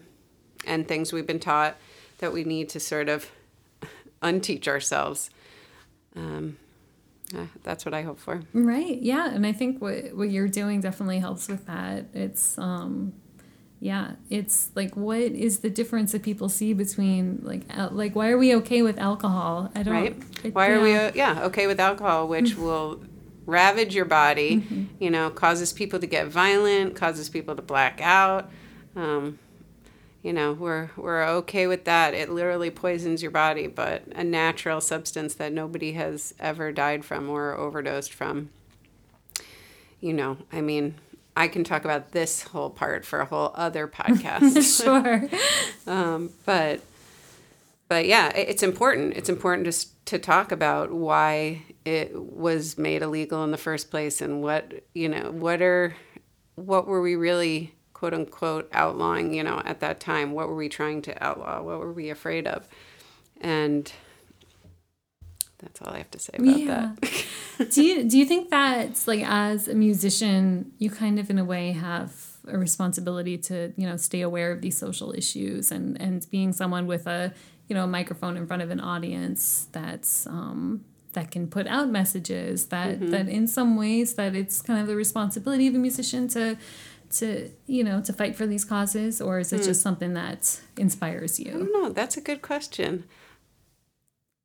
and 0.67 0.87
things 0.87 1.11
we've 1.11 1.25
been 1.25 1.39
taught 1.39 1.75
that 2.19 2.31
we 2.31 2.43
need 2.43 2.69
to 2.69 2.79
sort 2.79 3.09
of 3.09 3.31
unteach 4.21 4.67
ourselves. 4.67 5.31
Um, 6.15 6.57
uh, 7.35 7.45
that's 7.63 7.83
what 7.85 7.93
I 7.95 8.03
hope 8.03 8.19
for. 8.19 8.41
Right. 8.53 8.99
Yeah, 9.01 9.33
and 9.33 9.47
I 9.47 9.53
think 9.53 9.81
what 9.81 10.13
what 10.13 10.29
you're 10.29 10.47
doing 10.47 10.81
definitely 10.81 11.17
helps 11.19 11.47
with 11.47 11.65
that. 11.65 12.05
It's 12.13 12.59
um 12.59 13.13
yeah, 13.81 14.11
it's 14.29 14.69
like 14.75 14.95
what 14.97 15.19
is 15.19 15.59
the 15.59 15.69
difference 15.69 16.11
that 16.11 16.21
people 16.23 16.49
see 16.49 16.73
between 16.73 17.39
like 17.43 17.61
al- 17.69 17.91
like 17.91 18.15
why 18.15 18.29
are 18.29 18.37
we 18.37 18.53
okay 18.55 18.81
with 18.81 18.97
alcohol? 18.99 19.71
I 19.75 19.83
don't 19.83 19.93
right? 19.93 20.17
it- 20.43 20.53
Why 20.53 20.69
are 20.71 20.81
we, 20.81 20.91
yeah. 20.91 21.11
yeah, 21.15 21.43
okay 21.45 21.65
with 21.67 21.79
alcohol, 21.79 22.27
which 22.27 22.55
will 22.55 23.01
ravage 23.45 23.95
your 23.95 24.05
body, 24.05 24.57
Mm-hmm. 24.57 24.83
you 24.99 25.09
know, 25.09 25.29
causes 25.29 25.71
people 25.73 25.99
to 25.99 26.07
get 26.07 26.27
violent, 26.27 26.95
causes 26.95 27.29
people 27.29 27.55
to 27.55 27.61
black 27.61 27.99
out. 28.01 28.49
Um, 28.95 29.39
you 30.21 30.33
know, 30.33 30.51
we're, 30.51 30.89
we're 30.97 31.23
okay 31.25 31.65
with 31.65 31.85
that. 31.85 32.13
It 32.13 32.29
literally 32.29 32.69
poisons 32.69 33.21
your 33.21 33.31
body, 33.31 33.67
but 33.67 34.03
a 34.13 34.23
natural 34.23 34.81
substance 34.81 35.33
that 35.35 35.53
nobody 35.53 35.93
has 35.93 36.33
ever 36.39 36.73
died 36.73 37.05
from 37.05 37.29
or 37.29 37.53
overdosed 37.55 38.13
from. 38.13 38.49
You 40.01 40.13
know, 40.13 40.37
I 40.51 40.61
mean, 40.61 40.95
I 41.39 41.47
can 41.47 41.63
talk 41.63 41.85
about 41.85 42.11
this 42.11 42.43
whole 42.43 42.69
part 42.69 43.05
for 43.05 43.19
a 43.21 43.25
whole 43.25 43.51
other 43.55 43.87
podcast. 43.87 44.83
Sure. 44.83 45.27
Um, 45.87 46.31
but 46.45 46.81
but 47.87 48.05
yeah 48.05 48.29
it- 48.35 48.49
it's 48.49 48.61
important. 48.63 49.15
It's 49.17 49.29
important 49.29 49.71
to, 49.73 49.87
to 50.05 50.19
talk 50.19 50.51
about 50.51 50.91
why 50.91 51.63
it 51.85 52.13
was 52.13 52.77
made 52.77 53.01
illegal 53.01 53.43
in 53.45 53.51
the 53.51 53.57
first 53.57 53.89
place 53.89 54.21
and 54.21 54.43
what 54.43 54.83
you 54.93 55.07
know 55.09 55.31
what 55.31 55.61
are 55.61 55.95
what 56.55 56.85
were 56.87 57.01
we 57.01 57.15
really 57.15 57.73
quote 57.93 58.13
unquote 58.13 58.69
outlawing 58.73 59.33
you 59.33 59.43
know 59.43 59.61
at 59.65 59.79
that 59.79 59.99
time? 60.01 60.33
What 60.33 60.49
were 60.49 60.55
we 60.55 60.67
trying 60.69 61.01
to 61.03 61.23
outlaw? 61.23 61.61
What 61.63 61.79
were 61.79 61.93
we 61.93 62.09
afraid 62.09 62.47
of? 62.47 62.67
And 63.41 63.91
that's 65.59 65.81
all 65.81 65.93
i 65.93 65.97
have 65.97 66.11
to 66.11 66.19
say 66.19 66.33
about 66.37 66.57
Yeah. 66.59 66.65
that 67.01 67.11
do 67.71 67.83
you 67.83 68.03
do 68.03 68.17
you 68.17 68.25
think 68.25 68.49
that 68.49 69.01
like 69.07 69.21
as 69.23 69.67
a 69.67 69.75
musician 69.75 70.71
you 70.77 70.89
kind 70.89 71.19
of 71.19 71.29
in 71.29 71.37
a 71.37 71.45
way 71.45 71.71
have 71.71 72.13
a 72.47 72.57
responsibility 72.57 73.37
to 73.37 73.73
you 73.75 73.87
know 73.87 73.97
stay 73.97 74.21
aware 74.21 74.51
of 74.51 74.61
these 74.61 74.77
social 74.77 75.13
issues 75.13 75.71
and 75.71 75.99
and 76.01 76.29
being 76.31 76.53
someone 76.53 76.87
with 76.87 77.05
a 77.07 77.33
you 77.67 77.75
know 77.75 77.83
a 77.83 77.87
microphone 77.87 78.37
in 78.37 78.47
front 78.47 78.61
of 78.61 78.71
an 78.71 78.79
audience 78.79 79.67
that's 79.71 80.25
um 80.27 80.83
that 81.13 81.31
can 81.31 81.47
put 81.47 81.67
out 81.67 81.89
messages 81.89 82.67
that 82.67 82.99
that 83.11 83.27
in 83.27 83.47
some 83.47 83.75
ways 83.75 84.13
that 84.13 84.35
it's 84.35 84.61
kind 84.61 84.79
of 84.79 84.87
the 84.87 84.95
responsibility 84.95 85.67
of 85.67 85.75
a 85.75 85.79
musician 85.79 86.27
to 86.27 86.57
to 87.09 87.49
you 87.65 87.83
know 87.83 88.01
to 88.01 88.13
fight 88.13 88.35
for 88.35 88.45
these 88.45 88.63
causes 88.63 89.19
or 89.19 89.39
is 89.39 89.51
it 89.51 89.63
just 89.63 89.81
something 89.81 90.13
that 90.13 90.61
inspires 90.77 91.39
I 91.39 91.43
you 91.43 91.51
don't 91.51 91.73
know. 91.73 91.89
That's 91.89 92.17
a 92.17 92.21
good 92.21 92.41
question. 92.41 93.05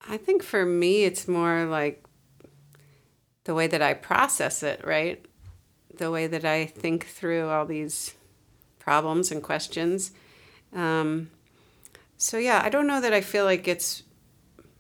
I 0.06 0.16
think 0.16 0.42
for 0.42 0.66
me, 0.66 1.04
it's 1.04 1.26
more 1.26 1.64
like 1.64 2.03
the 3.44 3.54
way 3.54 3.66
that 3.66 3.82
I 3.82 3.94
process 3.94 4.62
it, 4.62 4.84
right? 4.84 5.24
The 5.96 6.10
way 6.10 6.26
that 6.26 6.44
I 6.44 6.66
think 6.66 7.06
through 7.06 7.48
all 7.48 7.66
these 7.66 8.14
problems 8.78 9.30
and 9.30 9.42
questions. 9.42 10.12
Um, 10.74 11.30
so, 12.16 12.38
yeah, 12.38 12.62
I 12.64 12.68
don't 12.68 12.86
know 12.86 13.00
that 13.00 13.12
I 13.12 13.20
feel 13.20 13.44
like 13.44 13.68
it's 13.68 14.02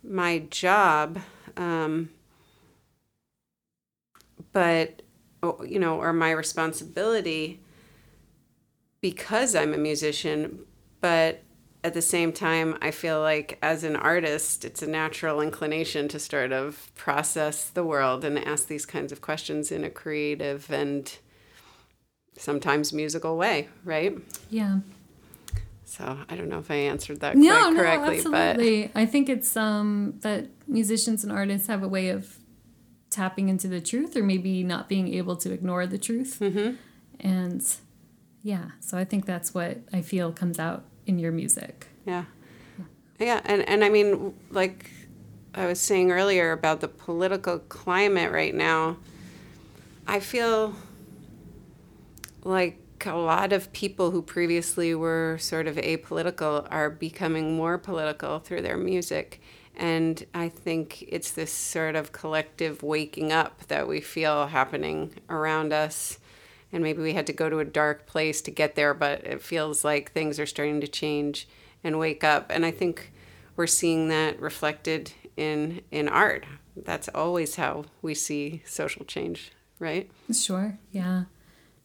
my 0.02 0.40
job, 0.50 1.18
um, 1.56 2.10
but, 4.52 5.02
you 5.66 5.78
know, 5.78 5.98
or 6.00 6.12
my 6.12 6.30
responsibility 6.30 7.60
because 9.00 9.54
I'm 9.54 9.74
a 9.74 9.78
musician, 9.78 10.60
but 11.00 11.42
at 11.84 11.92
the 11.92 12.02
same 12.02 12.32
time, 12.32 12.78
I 12.80 12.90
feel 12.90 13.20
like 13.20 13.58
as 13.62 13.84
an 13.84 13.94
artist, 13.94 14.64
it's 14.64 14.80
a 14.80 14.86
natural 14.86 15.42
inclination 15.42 16.08
to 16.08 16.18
sort 16.18 16.50
of 16.50 16.90
process 16.94 17.68
the 17.68 17.84
world 17.84 18.24
and 18.24 18.38
ask 18.38 18.68
these 18.68 18.86
kinds 18.86 19.12
of 19.12 19.20
questions 19.20 19.70
in 19.70 19.84
a 19.84 19.90
creative 19.90 20.70
and 20.72 21.16
sometimes 22.38 22.92
musical 22.92 23.36
way, 23.36 23.68
right? 23.84 24.16
yeah 24.48 24.78
So 25.84 26.18
I 26.28 26.34
don't 26.36 26.48
know 26.48 26.58
if 26.58 26.70
I 26.70 26.76
answered 26.76 27.20
that 27.20 27.36
no, 27.36 27.74
correctly, 27.74 28.22
but 28.22 28.34
absolutely. 28.34 28.90
I 28.94 29.04
think 29.04 29.28
it's 29.28 29.54
um 29.54 30.14
that 30.22 30.48
musicians 30.66 31.22
and 31.22 31.30
artists 31.30 31.68
have 31.68 31.82
a 31.82 31.88
way 31.88 32.08
of 32.08 32.38
tapping 33.10 33.50
into 33.50 33.68
the 33.68 33.80
truth, 33.80 34.16
or 34.16 34.24
maybe 34.24 34.64
not 34.64 34.88
being 34.88 35.12
able 35.14 35.36
to 35.36 35.52
ignore 35.52 35.86
the 35.86 35.98
truth. 35.98 36.38
Mm-hmm. 36.40 36.76
And 37.20 37.62
yeah, 38.42 38.70
so 38.80 38.98
I 38.98 39.04
think 39.04 39.26
that's 39.26 39.54
what 39.54 39.78
I 39.92 40.00
feel 40.00 40.32
comes 40.32 40.58
out 40.58 40.84
in 41.06 41.18
your 41.18 41.32
music. 41.32 41.86
Yeah. 42.06 42.24
Yeah, 43.18 43.40
and 43.44 43.66
and 43.68 43.84
I 43.84 43.88
mean 43.88 44.34
like 44.50 44.90
I 45.54 45.66
was 45.66 45.80
saying 45.80 46.10
earlier 46.10 46.52
about 46.52 46.80
the 46.80 46.88
political 46.88 47.60
climate 47.60 48.32
right 48.32 48.54
now, 48.54 48.96
I 50.06 50.20
feel 50.20 50.74
like 52.42 52.80
a 53.06 53.16
lot 53.16 53.52
of 53.52 53.72
people 53.72 54.10
who 54.10 54.22
previously 54.22 54.94
were 54.94 55.36
sort 55.40 55.66
of 55.66 55.76
apolitical 55.76 56.66
are 56.70 56.90
becoming 56.90 57.56
more 57.56 57.78
political 57.78 58.38
through 58.38 58.62
their 58.62 58.76
music. 58.76 59.40
And 59.76 60.24
I 60.34 60.48
think 60.48 61.04
it's 61.08 61.32
this 61.32 61.52
sort 61.52 61.96
of 61.96 62.12
collective 62.12 62.82
waking 62.82 63.32
up 63.32 63.66
that 63.66 63.88
we 63.88 64.00
feel 64.00 64.46
happening 64.46 65.14
around 65.28 65.72
us. 65.72 66.18
And 66.74 66.82
maybe 66.82 67.00
we 67.02 67.12
had 67.12 67.28
to 67.28 67.32
go 67.32 67.48
to 67.48 67.60
a 67.60 67.64
dark 67.64 68.04
place 68.04 68.42
to 68.42 68.50
get 68.50 68.74
there, 68.74 68.94
but 68.94 69.24
it 69.24 69.40
feels 69.40 69.84
like 69.84 70.10
things 70.10 70.40
are 70.40 70.44
starting 70.44 70.80
to 70.80 70.88
change 70.88 71.46
and 71.84 72.00
wake 72.00 72.24
up. 72.24 72.50
And 72.50 72.66
I 72.66 72.72
think 72.72 73.12
we're 73.54 73.68
seeing 73.68 74.08
that 74.08 74.40
reflected 74.40 75.12
in 75.36 75.82
in 75.92 76.08
art. 76.08 76.44
That's 76.76 77.08
always 77.14 77.54
how 77.54 77.84
we 78.02 78.12
see 78.16 78.62
social 78.66 79.04
change, 79.04 79.52
right? 79.78 80.10
Sure. 80.32 80.76
Yeah. 80.90 81.26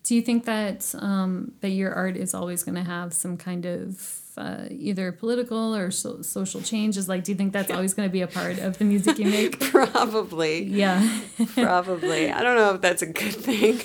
Do 0.10 0.16
you 0.16 0.24
think 0.24 0.46
that 0.46 0.92
um, 0.98 1.52
that 1.62 1.70
your 1.70 1.94
art 1.94 2.18
is 2.18 2.34
always 2.34 2.64
going 2.64 2.74
to 2.74 2.84
have 2.84 3.14
some 3.14 3.38
kind 3.38 3.64
of 3.68 4.20
uh, 4.36 4.66
either 4.72 5.12
political 5.12 5.76
or 5.76 5.92
so- 5.92 6.24
social 6.24 6.62
changes? 6.62 7.08
Like, 7.08 7.24
do 7.24 7.32
you 7.32 7.38
think 7.38 7.54
that's 7.54 7.70
always 7.70 7.94
going 7.94 8.10
to 8.10 8.12
be 8.12 8.22
a 8.22 8.28
part 8.28 8.58
of 8.58 8.80
the 8.80 8.86
music 8.86 9.20
you 9.20 9.28
make? 9.30 9.60
Probably. 9.72 10.64
Yeah. 10.64 11.22
Probably. 11.54 12.32
I 12.32 12.42
don't 12.42 12.56
know 12.56 12.74
if 12.74 12.82
that's 12.82 13.04
a 13.04 13.06
good 13.06 13.36
thing. 13.36 13.82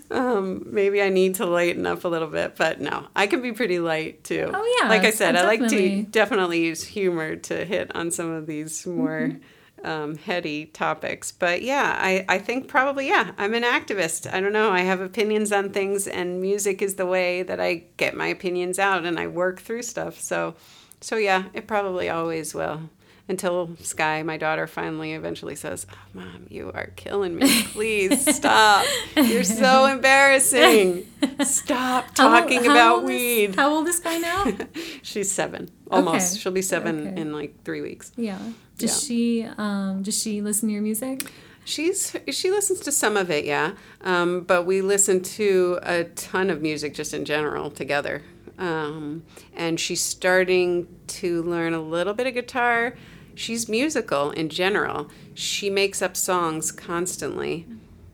um, 0.10 0.64
maybe 0.66 1.02
I 1.02 1.08
need 1.08 1.36
to 1.36 1.46
lighten 1.46 1.86
up 1.86 2.04
a 2.04 2.08
little 2.08 2.26
bit, 2.26 2.56
but 2.56 2.80
no, 2.80 3.06
I 3.14 3.28
can 3.28 3.40
be 3.40 3.52
pretty 3.52 3.78
light 3.78 4.24
too. 4.24 4.50
Oh, 4.52 4.78
yeah, 4.82 4.88
Like 4.88 5.04
I 5.04 5.10
said, 5.10 5.36
I 5.36 5.44
like 5.44 5.68
to 5.68 6.02
definitely 6.02 6.64
use 6.64 6.82
humor 6.82 7.36
to 7.36 7.64
hit 7.64 7.94
on 7.94 8.10
some 8.10 8.30
of 8.32 8.48
these 8.48 8.84
more 8.84 9.20
Mm-hmm. 9.28 9.38
Um, 9.84 10.16
heady 10.16 10.66
topics. 10.66 11.32
But 11.32 11.62
yeah, 11.62 11.96
I, 11.98 12.24
I 12.28 12.38
think 12.38 12.68
probably, 12.68 13.08
yeah, 13.08 13.32
I'm 13.38 13.54
an 13.54 13.62
activist. 13.62 14.32
I 14.32 14.40
don't 14.40 14.52
know. 14.52 14.70
I 14.70 14.80
have 14.80 15.00
opinions 15.00 15.52
on 15.52 15.70
things, 15.70 16.06
and 16.06 16.40
music 16.40 16.82
is 16.82 16.94
the 16.96 17.06
way 17.06 17.42
that 17.42 17.60
I 17.60 17.84
get 17.96 18.14
my 18.16 18.26
opinions 18.26 18.78
out 18.78 19.04
and 19.04 19.18
I 19.18 19.26
work 19.26 19.60
through 19.60 19.82
stuff. 19.82 20.18
So, 20.20 20.54
so 21.00 21.16
yeah, 21.16 21.44
it 21.54 21.66
probably 21.66 22.08
always 22.08 22.54
will 22.54 22.90
until 23.30 23.76
Sky, 23.82 24.22
my 24.22 24.38
daughter, 24.38 24.66
finally 24.66 25.12
eventually 25.12 25.54
says, 25.54 25.86
oh, 25.92 25.96
"Mom, 26.14 26.46
you 26.48 26.72
are 26.74 26.86
killing 26.96 27.36
me. 27.36 27.62
Please 27.64 28.24
stop. 28.36 28.86
You're 29.16 29.44
so 29.44 29.84
embarrassing. 29.94 31.06
Stop 31.42 32.06
How 32.16 32.24
old- 32.32 32.42
talking 32.42 32.64
how 32.64 32.70
about 32.70 32.94
old 32.94 33.02
is- 33.04 33.08
weed." 33.08 33.54
how 33.56 33.70
old 33.70 33.86
is 33.86 33.98
Sky 33.98 34.16
now? 34.16 34.46
She's 35.02 35.30
seven, 35.30 35.70
almost. 35.90 36.32
Okay. 36.34 36.40
She'll 36.40 36.52
be 36.52 36.62
seven 36.62 37.08
Okay. 37.08 37.20
in 37.20 37.32
like 37.32 37.64
three 37.64 37.80
weeks. 37.80 38.12
yeah. 38.16 38.38
Does 38.78 39.02
she 39.04 39.44
um, 39.58 40.02
does 40.02 40.20
she 40.22 40.40
listen 40.40 40.68
to 40.68 40.72
your 40.72 40.82
music? 40.82 41.30
She's 41.64 42.14
she 42.30 42.50
listens 42.50 42.80
to 42.80 42.92
some 42.92 43.16
of 43.16 43.30
it, 43.30 43.44
yeah, 43.44 43.72
um, 44.02 44.42
but 44.42 44.64
we 44.64 44.80
listen 44.80 45.20
to 45.22 45.78
a 45.82 46.04
ton 46.04 46.48
of 46.48 46.62
music 46.62 46.94
just 46.94 47.12
in 47.12 47.24
general 47.24 47.70
together. 47.70 48.22
Um, 48.56 49.22
and 49.54 49.78
she's 49.78 50.00
starting 50.00 50.86
to 51.08 51.42
learn 51.42 51.74
a 51.74 51.80
little 51.80 52.14
bit 52.14 52.26
of 52.26 52.34
guitar. 52.34 52.94
She's 53.34 53.68
musical 53.68 54.30
in 54.32 54.48
general. 54.48 55.10
She 55.34 55.70
makes 55.70 56.00
up 56.02 56.16
songs 56.16 56.72
constantly. 56.72 57.66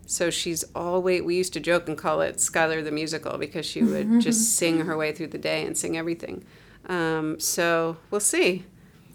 So 0.06 0.28
she's 0.30 0.64
always, 0.74 1.22
we 1.22 1.34
used 1.36 1.54
to 1.54 1.60
joke 1.60 1.88
and 1.88 1.96
call 1.96 2.20
it 2.20 2.36
Skylar 2.36 2.84
the 2.84 2.90
Musical 2.92 3.38
because 3.38 3.64
she 3.64 3.82
would 3.82 4.20
just 4.20 4.54
sing 4.56 4.80
her 4.80 4.96
way 4.98 5.12
through 5.12 5.28
the 5.28 5.38
day 5.38 5.64
and 5.64 5.78
sing 5.78 5.96
everything. 5.96 6.44
Um, 6.88 7.40
so 7.40 7.96
we'll 8.10 8.20
see. 8.20 8.64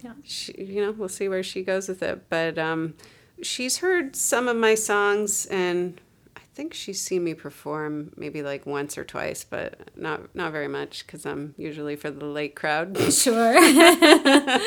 Yeah. 0.02 0.14
She, 0.24 0.54
you 0.58 0.82
know, 0.82 0.92
we'll 0.92 1.10
see 1.10 1.28
where 1.28 1.44
she 1.44 1.62
goes 1.64 1.88
with 1.90 2.02
it. 2.02 2.30
But 2.30 2.58
um, 2.58 2.96
she's 3.42 3.78
heard 3.78 4.16
some 4.16 4.48
of 4.48 4.56
my 4.58 4.76
songs 4.76 5.46
and 5.48 6.00
I 6.36 6.42
think 6.54 6.74
she's 6.74 7.02
seen 7.02 7.24
me 7.24 7.34
perform 7.34 8.12
maybe 8.18 8.42
like 8.42 8.66
once 8.66 8.98
or 8.98 9.04
twice, 9.04 9.44
but 9.44 9.78
not 9.96 10.36
not 10.36 10.52
very 10.52 10.68
much 10.68 11.06
because 11.06 11.26
I'm 11.26 11.54
usually 11.58 11.96
for 11.96 12.12
the 12.12 12.26
late 12.26 12.56
crowd. 12.56 12.98
Sure. 13.12 13.54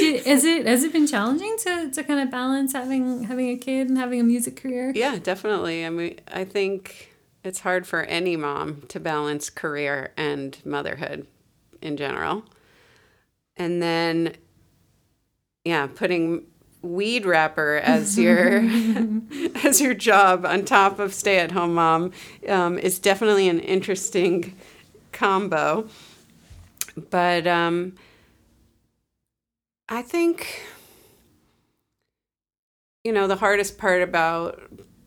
Is 0.00 0.44
it 0.44 0.66
has 0.66 0.84
it 0.84 0.92
been 0.92 1.06
challenging 1.06 1.56
to, 1.64 1.90
to 1.90 2.02
kind 2.04 2.20
of 2.20 2.30
balance 2.30 2.72
having 2.72 3.24
having 3.24 3.50
a 3.50 3.56
kid 3.56 3.88
and 3.88 3.98
having 3.98 4.20
a 4.20 4.24
music 4.24 4.56
career? 4.56 4.92
Yeah, 4.94 5.18
definitely. 5.18 5.84
I 5.84 5.90
mean, 5.90 6.20
I 6.28 6.44
think 6.44 7.10
it's 7.42 7.60
hard 7.60 7.86
for 7.86 8.02
any 8.02 8.36
mom 8.36 8.82
to 8.88 9.00
balance 9.00 9.50
career 9.50 10.12
and 10.16 10.56
motherhood 10.64 11.26
in 11.82 11.96
general. 11.96 12.44
And 13.56 13.82
then, 13.82 14.36
yeah, 15.64 15.86
putting 15.86 16.46
weed 16.82 17.26
wrapper 17.26 17.76
as 17.76 18.18
your 18.18 18.58
as 19.64 19.80
your 19.80 19.94
job 19.94 20.46
on 20.46 20.64
top 20.64 20.98
of 20.98 21.12
stay 21.12 21.38
at 21.38 21.52
home 21.52 21.74
mom 21.74 22.12
um, 22.48 22.78
is 22.78 22.98
definitely 22.98 23.48
an 23.48 23.60
interesting 23.60 24.56
combo. 25.12 25.88
But 27.10 27.46
um, 27.46 27.94
I 29.88 30.02
think 30.02 30.62
you 33.04 33.12
know, 33.12 33.26
the 33.26 33.36
hardest 33.36 33.78
part 33.78 34.02
about 34.02 34.60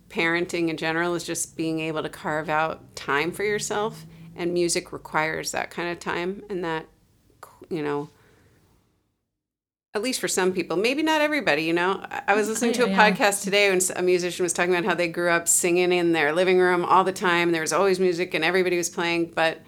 parenting 0.10 0.70
in 0.70 0.78
general 0.78 1.16
is 1.16 1.24
just 1.24 1.56
being 1.56 1.80
able 1.80 2.02
to 2.04 2.10
carve 2.10 2.50
out 2.50 2.96
time 2.96 3.32
for 3.32 3.44
yourself. 3.44 4.06
And 4.36 4.54
music 4.54 4.92
requires 4.92 5.52
that 5.52 5.70
kind 5.70 5.90
of 5.90 6.00
time 6.00 6.44
and 6.50 6.64
that, 6.64 6.88
you 7.70 7.84
know, 7.84 8.10
at 9.96 10.02
least 10.02 10.20
for 10.20 10.28
some 10.28 10.54
people, 10.54 10.76
maybe 10.76 11.04
not 11.04 11.22
everybody, 11.22 11.64
you 11.64 11.74
know. 11.74 12.04
I- 12.28 12.34
was 12.34 12.50
listening 12.50 12.74
to 12.74 12.86
a 12.86 12.90
Yeah, 12.90 13.12
podcast 13.12 13.44
today 13.44 13.70
when 13.70 13.80
a 13.96 14.02
musician 14.02 14.42
was 14.42 14.52
talking 14.52 14.74
about 14.74 14.86
how 14.86 14.96
they 14.96 15.08
grew 15.08 15.30
up 15.30 15.48
singing 15.48 15.92
in 15.92 16.14
their 16.14 16.34
living 16.34 16.58
room 16.58 16.84
all 16.84 17.04
the 17.04 17.12
time. 17.12 17.52
There 17.52 17.62
was 17.62 17.72
always 17.72 18.00
music 18.00 18.34
and 18.34 18.44
everybody 18.44 18.76
was 18.76 18.90
playing. 18.90 19.34
But 19.36 19.62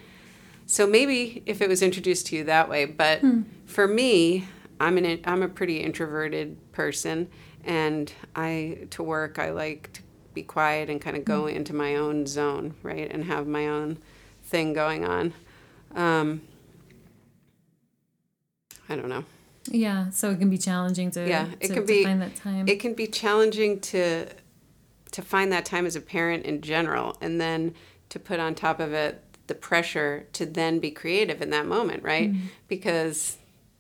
so 0.66 0.88
maybe 0.88 1.44
if 1.46 1.62
it 1.62 1.70
was 1.70 1.84
introduced 1.84 2.28
to 2.28 2.38
you 2.38 2.44
that 2.46 2.70
way. 2.70 2.86
But 2.86 3.20
hmm. 3.20 3.42
for 3.66 3.88
me, 3.88 4.48
I'm 4.80 4.98
an 4.98 5.20
I'm 5.26 5.44
a 5.44 5.48
pretty 5.48 5.78
introverted 5.78 6.58
person, 6.72 7.30
and 7.64 8.12
I 8.36 8.88
to 8.92 9.04
work 9.04 9.40
I 9.40 9.52
like 9.52 9.94
to 9.94 10.02
be 10.34 10.44
quiet 10.44 10.90
and 10.90 11.00
kind 11.00 11.16
of 11.16 11.24
go 11.24 11.44
hmm. 11.44 11.56
into 11.56 11.74
my 11.74 11.96
own 11.96 12.26
zone, 12.26 12.74
right, 12.84 13.10
and 13.10 13.24
have 13.26 13.48
my 13.48 13.68
own 13.68 14.00
thing 14.56 14.72
going 14.72 15.04
on. 15.04 15.34
Um, 15.96 16.42
I 18.88 18.96
don't 18.96 19.10
know. 19.10 19.26
Yeah, 19.68 20.12
so 20.12 20.32
it 20.32 20.40
can 20.40 20.50
be 20.50 20.58
challenging 20.58 21.12
to 21.12 21.28
Yeah, 21.28 21.48
it 21.60 21.68
to, 21.68 21.74
can 21.74 21.86
be 21.86 22.06
find 22.06 22.22
that 22.22 22.36
time. 22.36 22.66
It 22.68 22.80
can 22.80 22.94
be 22.94 23.08
challenging 23.08 23.82
to 23.92 24.28
to 25.12 25.22
find 25.22 25.52
that 25.52 25.66
time 25.66 25.86
as 25.86 25.96
a 25.96 26.02
parent 26.02 26.46
in 26.46 26.62
general, 26.62 27.18
and 27.20 27.42
then 27.42 27.74
to 28.10 28.20
put 28.20 28.40
on 28.40 28.56
top 28.56 28.80
of 28.80 28.94
it 28.94 29.22
the 29.48 29.56
pressure 29.56 30.26
to 30.34 30.46
then 30.46 30.80
be 30.80 30.90
creative 30.90 31.42
in 31.42 31.50
that 31.50 31.66
moment, 31.66 32.04
right? 32.04 32.32
Mm-hmm. 32.32 32.48
Because 32.70 33.38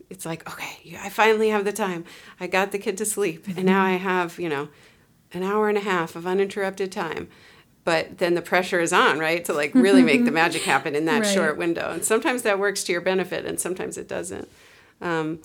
it's 0.09 0.25
like, 0.25 0.47
okay, 0.49 0.97
I 0.99 1.09
finally 1.09 1.49
have 1.49 1.63
the 1.63 1.73
time. 1.73 2.03
I 2.39 2.47
got 2.47 2.71
the 2.71 2.79
kid 2.79 2.97
to 2.97 3.05
sleep, 3.05 3.47
and 3.47 3.63
now 3.63 3.83
I 3.83 3.93
have 3.93 4.39
you 4.39 4.49
know 4.49 4.67
an 5.31 5.43
hour 5.43 5.69
and 5.69 5.77
a 5.77 5.87
half 5.93 6.17
of 6.17 6.27
uninterrupted 6.27 6.91
time. 6.91 7.29
But 7.85 8.17
then 8.17 8.33
the 8.33 8.41
pressure 8.41 8.79
is 8.81 8.91
on, 8.91 9.19
right, 9.19 9.45
to 9.45 9.53
like 9.53 9.73
really 9.75 10.01
make 10.03 10.25
the 10.25 10.31
magic 10.43 10.63
happen 10.63 10.95
in 10.95 11.05
that 11.05 11.21
Right. 11.21 11.33
short 11.33 11.55
window. 11.57 11.91
And 11.91 12.03
sometimes 12.03 12.41
that 12.41 12.59
works 12.59 12.83
to 12.85 12.91
your 12.91 13.01
benefit, 13.01 13.45
and 13.45 13.59
sometimes 13.59 13.97
it 13.97 14.07
doesn't. 14.07 14.49
Um, 15.01 15.39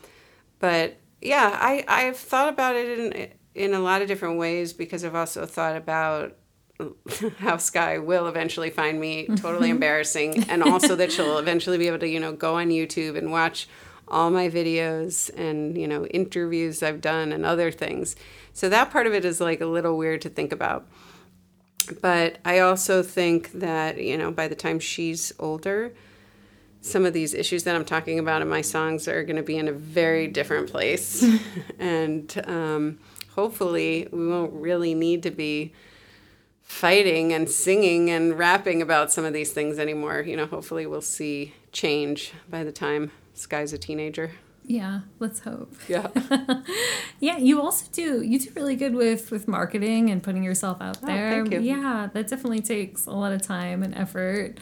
but 0.58 0.96
yeah, 1.20 1.50
I 1.60 1.84
I've 1.86 2.16
thought 2.16 2.48
about 2.48 2.76
it 2.76 2.98
in 2.98 3.28
in 3.54 3.74
a 3.74 3.80
lot 3.80 4.00
of 4.02 4.08
different 4.08 4.38
ways 4.38 4.72
because 4.72 5.04
I've 5.04 5.14
also 5.14 5.44
thought 5.46 5.76
about 5.76 6.36
how 7.40 7.58
Sky 7.58 7.98
will 7.98 8.26
eventually 8.26 8.70
find 8.70 8.98
me 8.98 9.26
totally 9.36 9.68
embarrassing, 9.76 10.44
and 10.44 10.62
also 10.62 10.96
that 10.96 11.12
she'll 11.12 11.38
eventually 11.38 11.76
be 11.78 11.88
able 11.88 11.98
to 11.98 12.08
you 12.08 12.20
know 12.20 12.32
go 12.32 12.54
on 12.56 12.68
YouTube 12.70 13.18
and 13.18 13.30
watch 13.30 13.68
all 14.08 14.30
my 14.30 14.48
videos 14.48 15.30
and 15.36 15.76
you 15.76 15.86
know 15.86 16.06
interviews 16.06 16.82
I've 16.82 17.02
done 17.02 17.32
and 17.32 17.44
other 17.44 17.70
things. 17.70 18.16
So 18.54 18.68
that 18.70 18.90
part 18.90 19.06
of 19.06 19.12
it 19.12 19.24
is 19.26 19.40
like 19.42 19.60
a 19.60 19.66
little 19.66 19.98
weird 19.98 20.22
to 20.22 20.30
think 20.30 20.52
about. 20.52 20.86
But 22.00 22.38
I 22.44 22.60
also 22.60 23.02
think 23.02 23.52
that 23.52 24.02
you 24.02 24.16
know 24.16 24.30
by 24.30 24.48
the 24.48 24.54
time 24.54 24.78
she's 24.78 25.32
older, 25.38 25.92
some 26.80 27.04
of 27.04 27.12
these 27.12 27.34
issues 27.34 27.64
that 27.64 27.76
I'm 27.76 27.84
talking 27.84 28.18
about 28.18 28.42
in 28.42 28.48
my 28.48 28.62
songs 28.62 29.06
are 29.06 29.22
going 29.22 29.36
to 29.36 29.42
be 29.42 29.58
in 29.58 29.68
a 29.68 29.72
very 29.72 30.26
different 30.28 30.70
place. 30.70 31.24
and 31.78 32.42
um, 32.46 32.98
hopefully, 33.34 34.08
we 34.10 34.26
won't 34.28 34.52
really 34.52 34.94
need 34.94 35.22
to 35.24 35.30
be 35.30 35.72
fighting 36.62 37.32
and 37.32 37.50
singing 37.50 38.10
and 38.10 38.38
rapping 38.38 38.80
about 38.80 39.12
some 39.12 39.24
of 39.24 39.32
these 39.32 39.52
things 39.52 39.78
anymore. 39.78 40.20
You 40.20 40.36
know, 40.36 40.46
hopefully, 40.46 40.86
we'll 40.86 41.02
see 41.02 41.54
change 41.72 42.32
by 42.48 42.64
the 42.64 42.72
time 42.72 43.12
Sky's 43.34 43.72
a 43.72 43.78
teenager. 43.78 44.32
Yeah, 44.70 45.00
let's 45.18 45.40
hope. 45.40 45.74
Yeah. 45.88 46.06
Yeah, 47.22 47.36
you 47.36 47.60
also 47.60 47.84
do 47.92 48.22
you 48.22 48.38
do 48.38 48.48
really 48.56 48.76
good 48.76 48.94
with 48.94 49.30
with 49.30 49.46
marketing 49.46 50.08
and 50.10 50.22
putting 50.22 50.42
yourself 50.42 50.80
out 50.80 51.02
there. 51.02 51.32
Oh, 51.42 51.44
thank 51.44 51.52
you. 51.52 51.60
Yeah, 51.60 52.08
that 52.14 52.28
definitely 52.28 52.62
takes 52.62 53.04
a 53.04 53.10
lot 53.12 53.32
of 53.32 53.42
time 53.42 53.82
and 53.82 53.94
effort. 53.94 54.58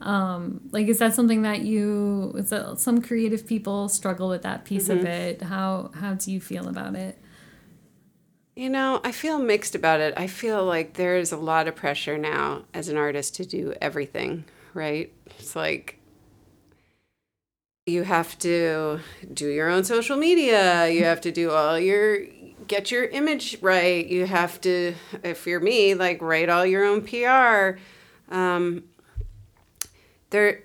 Um, 0.00 0.62
like 0.72 0.86
is 0.88 0.98
that 1.00 1.12
something 1.14 1.42
that 1.42 1.60
you 1.60 2.32
is 2.38 2.48
that 2.48 2.80
some 2.80 3.02
creative 3.02 3.46
people 3.46 3.90
struggle 3.90 4.28
with 4.30 4.40
that 4.42 4.64
piece 4.64 4.88
Mm-hmm. 4.88 5.00
of 5.00 5.04
it? 5.04 5.42
How 5.42 5.90
how 5.94 6.14
do 6.14 6.32
you 6.32 6.40
feel 6.40 6.66
about 6.68 6.94
it? 6.94 7.18
You 8.56 8.70
know, 8.70 9.00
I 9.04 9.12
feel 9.12 9.38
mixed 9.38 9.74
about 9.74 10.00
it. 10.00 10.14
I 10.16 10.26
feel 10.28 10.64
like 10.64 10.94
there 10.94 11.16
is 11.18 11.30
a 11.30 11.36
lot 11.36 11.68
of 11.68 11.76
pressure 11.76 12.16
now 12.16 12.64
as 12.72 12.88
an 12.88 12.96
artist 12.96 13.36
to 13.36 13.44
do 13.44 13.74
everything, 13.82 14.44
right? 14.72 15.12
It's 15.38 15.54
like 15.54 15.97
you 17.88 18.02
have 18.04 18.38
to 18.40 19.00
do 19.32 19.48
your 19.48 19.68
own 19.68 19.84
social 19.84 20.16
media, 20.16 20.88
you 20.88 21.04
have 21.04 21.20
to 21.22 21.32
do 21.32 21.50
all 21.50 21.78
your 21.78 22.18
get 22.66 22.90
your 22.90 23.04
image 23.06 23.56
right, 23.62 24.06
you 24.06 24.26
have 24.26 24.60
to 24.60 24.94
if 25.24 25.46
you're 25.46 25.60
me, 25.60 25.94
like 25.94 26.20
write 26.20 26.48
all 26.48 26.66
your 26.66 26.84
own 26.84 27.00
PR. 27.02 27.78
Um 28.34 28.84
there 30.30 30.62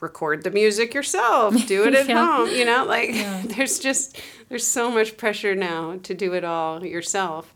record 0.00 0.42
the 0.44 0.50
music 0.50 0.94
yourself, 0.94 1.66
do 1.66 1.84
it 1.86 1.94
at 2.00 2.08
Yeah. 2.08 2.24
home, 2.26 2.48
you 2.50 2.64
know, 2.64 2.84
like 2.84 3.10
there's 3.56 3.78
just 3.78 4.20
there's 4.48 4.66
so 4.66 4.90
much 4.90 5.16
pressure 5.16 5.54
now 5.54 5.98
to 6.02 6.14
do 6.14 6.32
it 6.34 6.44
all 6.44 6.84
yourself. 6.84 7.54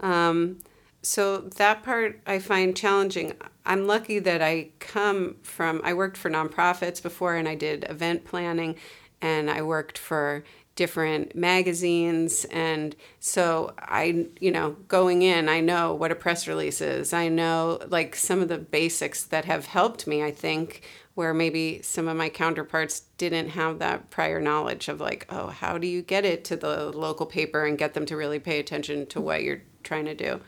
Um, 0.00 0.58
so 1.02 1.38
that 1.38 1.82
part 1.82 2.20
I 2.26 2.38
find 2.38 2.76
challenging. 2.76 3.32
I'm 3.68 3.86
lucky 3.86 4.18
that 4.18 4.40
I 4.40 4.70
come 4.80 5.36
from, 5.42 5.82
I 5.84 5.92
worked 5.92 6.16
for 6.16 6.30
nonprofits 6.30 7.02
before 7.02 7.36
and 7.36 7.46
I 7.46 7.54
did 7.54 7.84
event 7.84 8.24
planning 8.24 8.76
and 9.20 9.50
I 9.50 9.60
worked 9.60 9.98
for 9.98 10.42
different 10.74 11.34
magazines. 11.34 12.46
And 12.46 12.96
so 13.20 13.74
I, 13.78 14.28
you 14.40 14.50
know, 14.50 14.70
going 14.88 15.20
in, 15.20 15.50
I 15.50 15.60
know 15.60 15.92
what 15.92 16.10
a 16.10 16.14
press 16.14 16.48
release 16.48 16.80
is. 16.80 17.12
I 17.12 17.28
know 17.28 17.78
like 17.88 18.16
some 18.16 18.40
of 18.40 18.48
the 18.48 18.56
basics 18.56 19.24
that 19.24 19.44
have 19.44 19.66
helped 19.66 20.06
me, 20.06 20.22
I 20.22 20.30
think, 20.30 20.82
where 21.14 21.34
maybe 21.34 21.82
some 21.82 22.08
of 22.08 22.16
my 22.16 22.30
counterparts 22.30 23.00
didn't 23.18 23.50
have 23.50 23.80
that 23.80 24.08
prior 24.08 24.40
knowledge 24.40 24.88
of 24.88 24.98
like, 24.98 25.26
oh, 25.28 25.48
how 25.48 25.76
do 25.76 25.86
you 25.86 26.00
get 26.00 26.24
it 26.24 26.42
to 26.44 26.56
the 26.56 26.90
local 26.96 27.26
paper 27.26 27.66
and 27.66 27.76
get 27.76 27.92
them 27.92 28.06
to 28.06 28.16
really 28.16 28.38
pay 28.38 28.60
attention 28.60 29.04
to 29.08 29.20
what 29.20 29.42
you're 29.42 29.62
trying 29.82 30.06
to 30.06 30.14
do 30.14 30.40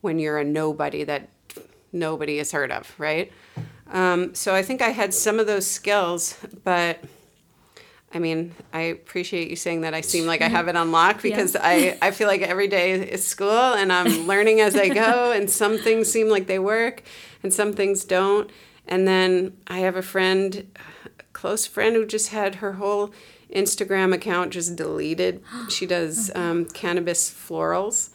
when 0.00 0.18
you're 0.18 0.38
a 0.38 0.44
nobody 0.44 1.02
that 1.02 1.28
nobody 1.92 2.38
has 2.38 2.52
heard 2.52 2.72
of, 2.72 2.92
right? 2.98 3.32
Um, 3.90 4.34
so 4.34 4.54
I 4.54 4.62
think 4.62 4.80
I 4.80 4.88
had 4.88 5.12
some 5.12 5.38
of 5.38 5.46
those 5.46 5.66
skills, 5.66 6.38
but 6.64 7.04
I 8.14 8.18
mean, 8.18 8.54
I 8.72 8.80
appreciate 8.80 9.48
you 9.48 9.56
saying 9.56 9.82
that 9.82 9.94
I 9.94 10.02
seem 10.02 10.26
like 10.26 10.42
I 10.42 10.48
have 10.48 10.68
it 10.68 10.76
unlocked 10.76 11.22
because 11.22 11.56
I, 11.58 11.96
I 12.02 12.10
feel 12.10 12.28
like 12.28 12.42
every 12.42 12.68
day 12.68 12.92
is 12.92 13.26
school 13.26 13.50
and 13.50 13.92
I'm 13.92 14.26
learning 14.26 14.60
as 14.60 14.76
I 14.76 14.88
go, 14.88 15.32
and 15.32 15.48
some 15.48 15.78
things 15.78 16.10
seem 16.10 16.28
like 16.28 16.46
they 16.46 16.58
work 16.58 17.02
and 17.42 17.52
some 17.52 17.72
things 17.72 18.04
don't. 18.04 18.50
And 18.86 19.06
then 19.06 19.56
I 19.66 19.78
have 19.80 19.96
a 19.96 20.02
friend, 20.02 20.66
a 21.18 21.22
close 21.32 21.66
friend, 21.66 21.96
who 21.96 22.04
just 22.04 22.30
had 22.30 22.56
her 22.56 22.74
whole 22.74 23.12
Instagram 23.54 24.14
account 24.14 24.52
just 24.52 24.76
deleted. 24.76 25.42
She 25.68 25.86
does 25.86 26.30
um, 26.34 26.66
cannabis 26.66 27.30
florals. 27.30 28.10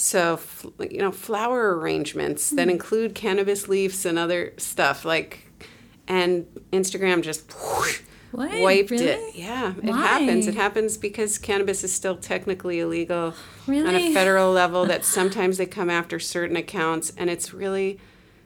So, 0.00 0.40
you 0.78 0.98
know, 0.98 1.12
flower 1.12 1.78
arrangements 1.78 2.48
that 2.50 2.62
mm-hmm. 2.62 2.70
include 2.70 3.14
cannabis 3.14 3.68
leaves 3.68 4.06
and 4.06 4.18
other 4.18 4.54
stuff 4.56 5.04
like, 5.04 5.46
and 6.08 6.46
Instagram 6.72 7.22
just 7.22 7.52
What? 8.32 8.50
wiped 8.62 8.90
Really? 8.92 9.04
it. 9.04 9.34
Yeah, 9.34 9.74
it 9.82 9.92
happens. 9.92 10.46
It 10.46 10.54
happens 10.54 10.96
because 10.96 11.36
cannabis 11.36 11.84
is 11.84 11.92
still 11.92 12.16
technically 12.16 12.80
illegal 12.80 13.34
on 13.68 13.94
a 13.94 14.14
federal 14.14 14.52
level. 14.52 14.86
That 14.86 15.04
sometimes 15.18 15.58
they 15.58 15.66
come 15.66 15.90
after 15.90 16.18
certain 16.18 16.56
accounts, 16.56 17.12
and 17.18 17.28
it's 17.28 17.52
really 17.52 18.00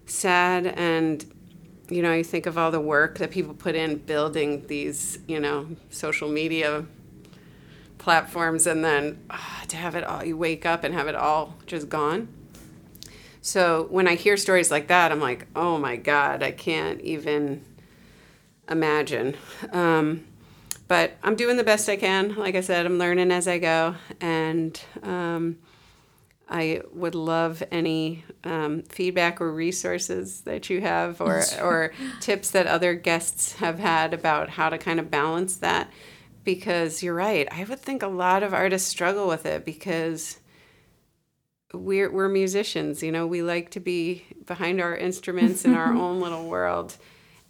sad. 0.07 0.67
And 0.67 1.25
you 1.89 2.03
know, 2.03 2.15
you 2.15 2.25
think 2.25 2.47
of 2.47 2.59
all 2.59 2.73
the 2.73 2.81
work 2.81 3.19
that 3.19 3.31
people 3.31 3.55
put 3.55 3.77
in 3.77 3.99
building 3.99 4.67
these, 4.67 5.21
you 5.29 5.39
know, 5.39 5.69
social 5.91 6.29
media 6.29 6.85
platforms, 8.05 8.67
and 8.67 8.85
then 8.85 9.19
ah, 9.31 9.65
to 9.67 9.77
have 9.77 9.95
it 9.95 10.05
all, 10.05 10.23
you 10.23 10.37
wake 10.37 10.67
up 10.67 10.85
and 10.85 10.95
have 10.95 11.09
it 11.09 11.15
all 11.15 11.57
just 11.67 11.89
gone. 11.89 12.29
So 13.41 13.87
when 13.91 14.07
I 14.07 14.15
hear 14.15 14.37
stories 14.37 14.71
like 14.71 14.89
that, 14.89 15.11
I'm 15.11 15.21
like, 15.21 15.47
oh 15.57 15.79
my 15.79 15.97
God, 15.97 16.43
I 16.43 16.51
can't 16.51 17.01
even 17.01 17.65
imagine. 18.69 19.37
Um, 19.73 20.25
but 20.87 21.13
I'm 21.23 21.35
doing 21.35 21.57
the 21.57 21.65
best 21.65 21.89
I 21.89 21.97
can. 21.97 22.37
Like 22.37 22.55
I 22.55 22.61
said, 22.61 22.85
I'm 22.85 22.99
learning 22.99 23.33
as 23.33 23.49
I 23.49 23.59
go. 23.59 23.97
And 24.21 24.79
um, 25.03 25.57
I 26.49 26.83
would 26.93 27.15
love 27.15 27.63
any 27.71 28.25
um, 28.45 28.83
feedback 28.83 29.41
or 29.41 29.51
resources 29.51 30.43
that 30.43 30.69
you 30.69 30.83
have 30.83 31.23
or, 31.23 31.43
or 31.63 31.93
tips 32.21 32.51
that 32.51 32.67
other 32.67 32.95
guests 32.95 33.55
have 33.55 33.79
had 33.79 34.13
about 34.13 34.51
how 34.51 34.69
to 34.69 34.77
kind 34.77 35.01
of 35.01 35.11
balance 35.11 35.57
that. 35.57 35.91
Because 36.45 37.03
you're 37.03 37.15
right. 37.15 37.49
I 37.51 37.65
would 37.65 37.81
think 37.81 38.03
a 38.03 38.09
lot 38.09 38.43
of 38.43 38.53
artists 38.53 38.89
struggle 38.89 39.27
with 39.27 39.47
it 39.47 39.65
because 39.65 40.39
we're 41.75 42.11
we're 42.11 42.29
musicians, 42.29 43.03
you 43.03 43.11
know, 43.11 43.27
we 43.27 43.43
like 43.43 43.71
to 43.71 43.81
be 43.81 44.25
behind 44.47 44.81
our 44.81 44.97
instruments 44.97 45.65
in 45.65 45.75
our 45.75 45.93
own 45.95 46.21
little 46.21 46.47
world. 46.49 46.97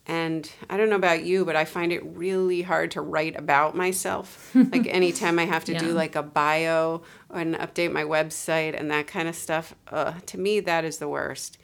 And 0.07 0.51
I 0.69 0.77
don't 0.77 0.91
know 0.91 0.97
about 0.97 1.25
you, 1.25 1.47
but 1.47 1.57
I 1.57 1.65
find 1.65 1.91
it 1.91 2.05
really 2.05 2.61
hard 2.61 2.91
to 2.91 3.01
write 3.01 3.39
about 3.39 3.75
myself. 3.75 4.55
like 4.55 4.87
anytime 4.91 5.39
I 5.39 5.47
have 5.47 5.65
to 5.65 5.79
do 5.79 5.93
like 5.93 6.15
a 6.15 6.23
bio 6.23 7.03
and 7.31 7.55
update 7.55 7.91
my 7.91 8.05
website 8.05 8.79
and 8.79 8.91
that 8.91 9.07
kind 9.07 9.29
of 9.29 9.35
stuff, 9.35 9.75
uh, 9.89 10.13
to 10.27 10.39
me 10.39 10.61
that 10.61 10.85
is 10.85 10.99
the 10.99 11.09
worst. 11.09 11.57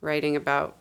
Writing 0.00 0.34
about 0.34 0.78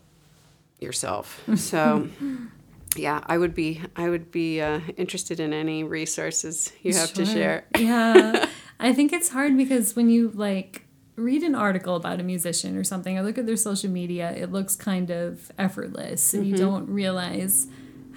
yourself. 0.79 1.43
So 1.55 2.07
yeah, 2.99 3.21
I 3.25 3.37
would 3.37 3.53
be 3.55 3.81
I 3.95 4.09
would 4.09 4.31
be 4.31 4.61
uh, 4.61 4.79
interested 4.97 5.39
in 5.39 5.53
any 5.53 5.83
resources 5.83 6.71
you 6.81 6.93
have 6.93 7.13
to 7.13 7.25
share. 7.25 7.65
yeah. 7.77 8.47
I 8.79 8.93
think 8.93 9.11
it's 9.11 9.29
hard 9.29 9.57
because 9.57 9.95
when 9.95 10.09
you 10.09 10.29
like 10.35 10.83
read 11.15 11.41
an 11.41 11.55
article 11.55 11.95
about 11.95 12.19
a 12.19 12.23
musician 12.23 12.77
or 12.77 12.83
something 12.83 13.17
or 13.17 13.23
look 13.23 13.37
at 13.39 13.45
their 13.47 13.57
social 13.57 13.89
media, 13.89 14.31
it 14.37 14.51
looks 14.51 14.75
kind 14.75 15.09
of 15.09 15.51
effortless 15.57 16.33
and 16.33 16.43
Mm-hmm. 16.43 16.51
you 16.51 16.57
don't 16.57 16.87
realize 16.89 17.65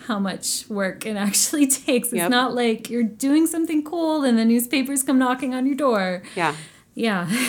how 0.07 0.19
much 0.19 0.69
work 0.69 1.07
it 1.07 1.17
actually 1.27 1.67
takes. 1.67 2.09
It's 2.09 2.15
Yep. 2.17 2.31
not 2.31 2.55
like 2.55 2.91
you're 2.91 3.03
doing 3.03 3.47
something 3.47 3.83
cool 3.85 4.23
and 4.25 4.39
the 4.39 4.45
newspapers 4.45 5.03
come 5.03 5.19
knocking 5.19 5.55
on 5.55 5.65
your 5.67 5.77
door. 5.77 6.23
Yeah. 6.37 6.55
Yeah. 6.95 7.29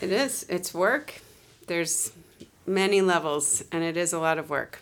It 0.00 0.10
is. 0.12 0.44
It's 0.48 0.74
work. 0.74 1.20
There's 1.68 2.12
many 2.66 3.02
levels, 3.02 3.62
and 3.70 3.84
it 3.84 3.96
is 3.96 4.12
a 4.12 4.18
lot 4.18 4.36
of 4.38 4.50
work. 4.50 4.80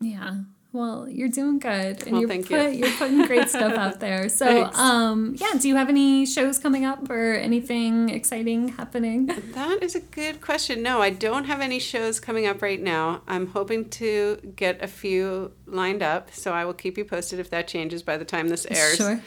Yeah. 0.00 0.38
Well, 0.78 1.08
you're 1.08 1.28
doing 1.28 1.58
good, 1.58 2.04
and 2.04 2.12
Well, 2.12 2.20
you're 2.20 2.28
thank 2.28 2.46
put, 2.46 2.72
you're 2.74 2.92
putting 2.92 3.26
great 3.26 3.48
stuff 3.48 3.72
out 3.72 3.98
there. 4.06 4.28
So, 4.28 4.66
um, 4.74 5.34
yeah. 5.36 5.58
Do 5.58 5.66
you 5.66 5.74
have 5.74 5.88
any 5.88 6.24
shows 6.24 6.60
coming 6.60 6.84
up 6.84 7.10
or 7.10 7.32
anything 7.32 8.10
exciting 8.10 8.68
happening? 8.68 9.26
That 9.54 9.82
is 9.82 9.96
a 9.96 10.00
good 10.00 10.40
question. 10.40 10.80
No, 10.80 11.02
I 11.02 11.10
don't 11.10 11.46
have 11.46 11.60
any 11.60 11.80
shows 11.80 12.20
coming 12.20 12.46
up 12.46 12.62
right 12.62 12.80
now. 12.80 13.22
I'm 13.26 13.48
hoping 13.48 13.88
to 13.90 14.36
get 14.54 14.80
a 14.80 14.86
few 14.86 15.50
lined 15.66 16.00
up, 16.00 16.32
so 16.32 16.52
I 16.52 16.64
will 16.64 16.74
keep 16.74 16.96
you 16.96 17.04
posted 17.04 17.40
if 17.40 17.50
that 17.50 17.66
changes 17.66 18.04
by 18.04 18.16
the 18.16 18.24
time 18.24 18.46
this 18.46 18.64
airs. 18.70 18.98
Sure. 18.98 19.20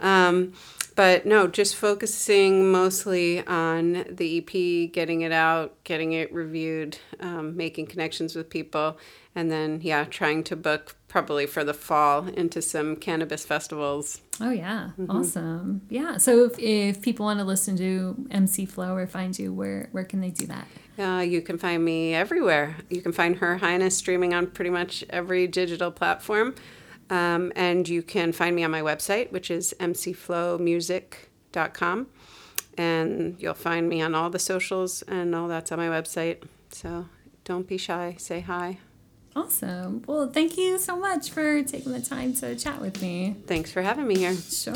Um, 0.00 0.52
but 0.98 1.24
no, 1.24 1.46
just 1.46 1.76
focusing 1.76 2.72
mostly 2.72 3.46
on 3.46 4.04
the 4.10 4.38
EP, 4.38 4.92
getting 4.92 5.20
it 5.20 5.30
out, 5.30 5.72
getting 5.84 6.10
it 6.12 6.32
reviewed, 6.34 6.98
um, 7.20 7.56
making 7.56 7.86
connections 7.86 8.34
with 8.34 8.50
people, 8.50 8.98
and 9.36 9.48
then, 9.48 9.78
yeah, 9.80 10.02
trying 10.04 10.42
to 10.42 10.56
book 10.56 10.96
probably 11.06 11.46
for 11.46 11.62
the 11.62 11.72
fall 11.72 12.26
into 12.26 12.60
some 12.60 12.96
cannabis 12.96 13.44
festivals. 13.46 14.20
Oh 14.40 14.50
yeah, 14.50 14.90
Mm-hmm. 14.98 15.10
awesome. 15.10 15.82
Yeah. 15.88 16.16
So 16.16 16.46
if, 16.46 16.58
if 16.58 17.00
people 17.00 17.26
want 17.26 17.38
to 17.38 17.44
listen 17.44 17.76
to 17.76 18.16
MC 18.32 18.66
Flow 18.66 18.94
or 18.96 19.06
find 19.06 19.38
you, 19.38 19.52
where 19.52 19.88
where 19.92 20.04
can 20.04 20.20
they 20.20 20.30
do 20.30 20.46
that? 20.48 20.66
Uh, 20.98 21.20
you 21.20 21.40
can 21.42 21.58
find 21.58 21.84
me 21.84 22.12
everywhere. 22.12 22.76
You 22.90 23.00
can 23.02 23.12
find 23.12 23.36
Her 23.36 23.58
Highness 23.58 23.96
streaming 23.96 24.34
on 24.34 24.48
pretty 24.48 24.70
much 24.70 25.04
every 25.10 25.46
digital 25.46 25.92
platform. 25.92 26.56
Um, 27.10 27.52
and 27.56 27.88
you 27.88 28.02
can 28.02 28.32
find 28.32 28.54
me 28.54 28.64
on 28.64 28.70
my 28.70 28.82
website, 28.82 29.32
which 29.32 29.50
is 29.50 29.74
mcflowmusic.com. 29.78 32.06
And 32.76 33.36
you'll 33.40 33.54
find 33.54 33.88
me 33.88 34.02
on 34.02 34.14
all 34.14 34.28
the 34.30 34.38
socials, 34.38 35.02
and 35.02 35.34
all 35.34 35.48
that's 35.48 35.72
on 35.72 35.78
my 35.78 35.88
website. 35.88 36.44
So 36.70 37.06
don't 37.44 37.66
be 37.66 37.78
shy. 37.78 38.14
Say 38.18 38.40
hi. 38.40 38.78
Awesome. 39.34 40.04
Well, 40.06 40.30
thank 40.30 40.56
you 40.56 40.78
so 40.78 40.96
much 40.96 41.30
for 41.30 41.62
taking 41.62 41.92
the 41.92 42.00
time 42.00 42.32
to 42.34 42.54
chat 42.56 42.80
with 42.80 43.02
me. 43.02 43.36
Thanks 43.46 43.72
for 43.72 43.82
having 43.82 44.06
me 44.06 44.18
here. 44.18 44.34
Sure. 44.34 44.74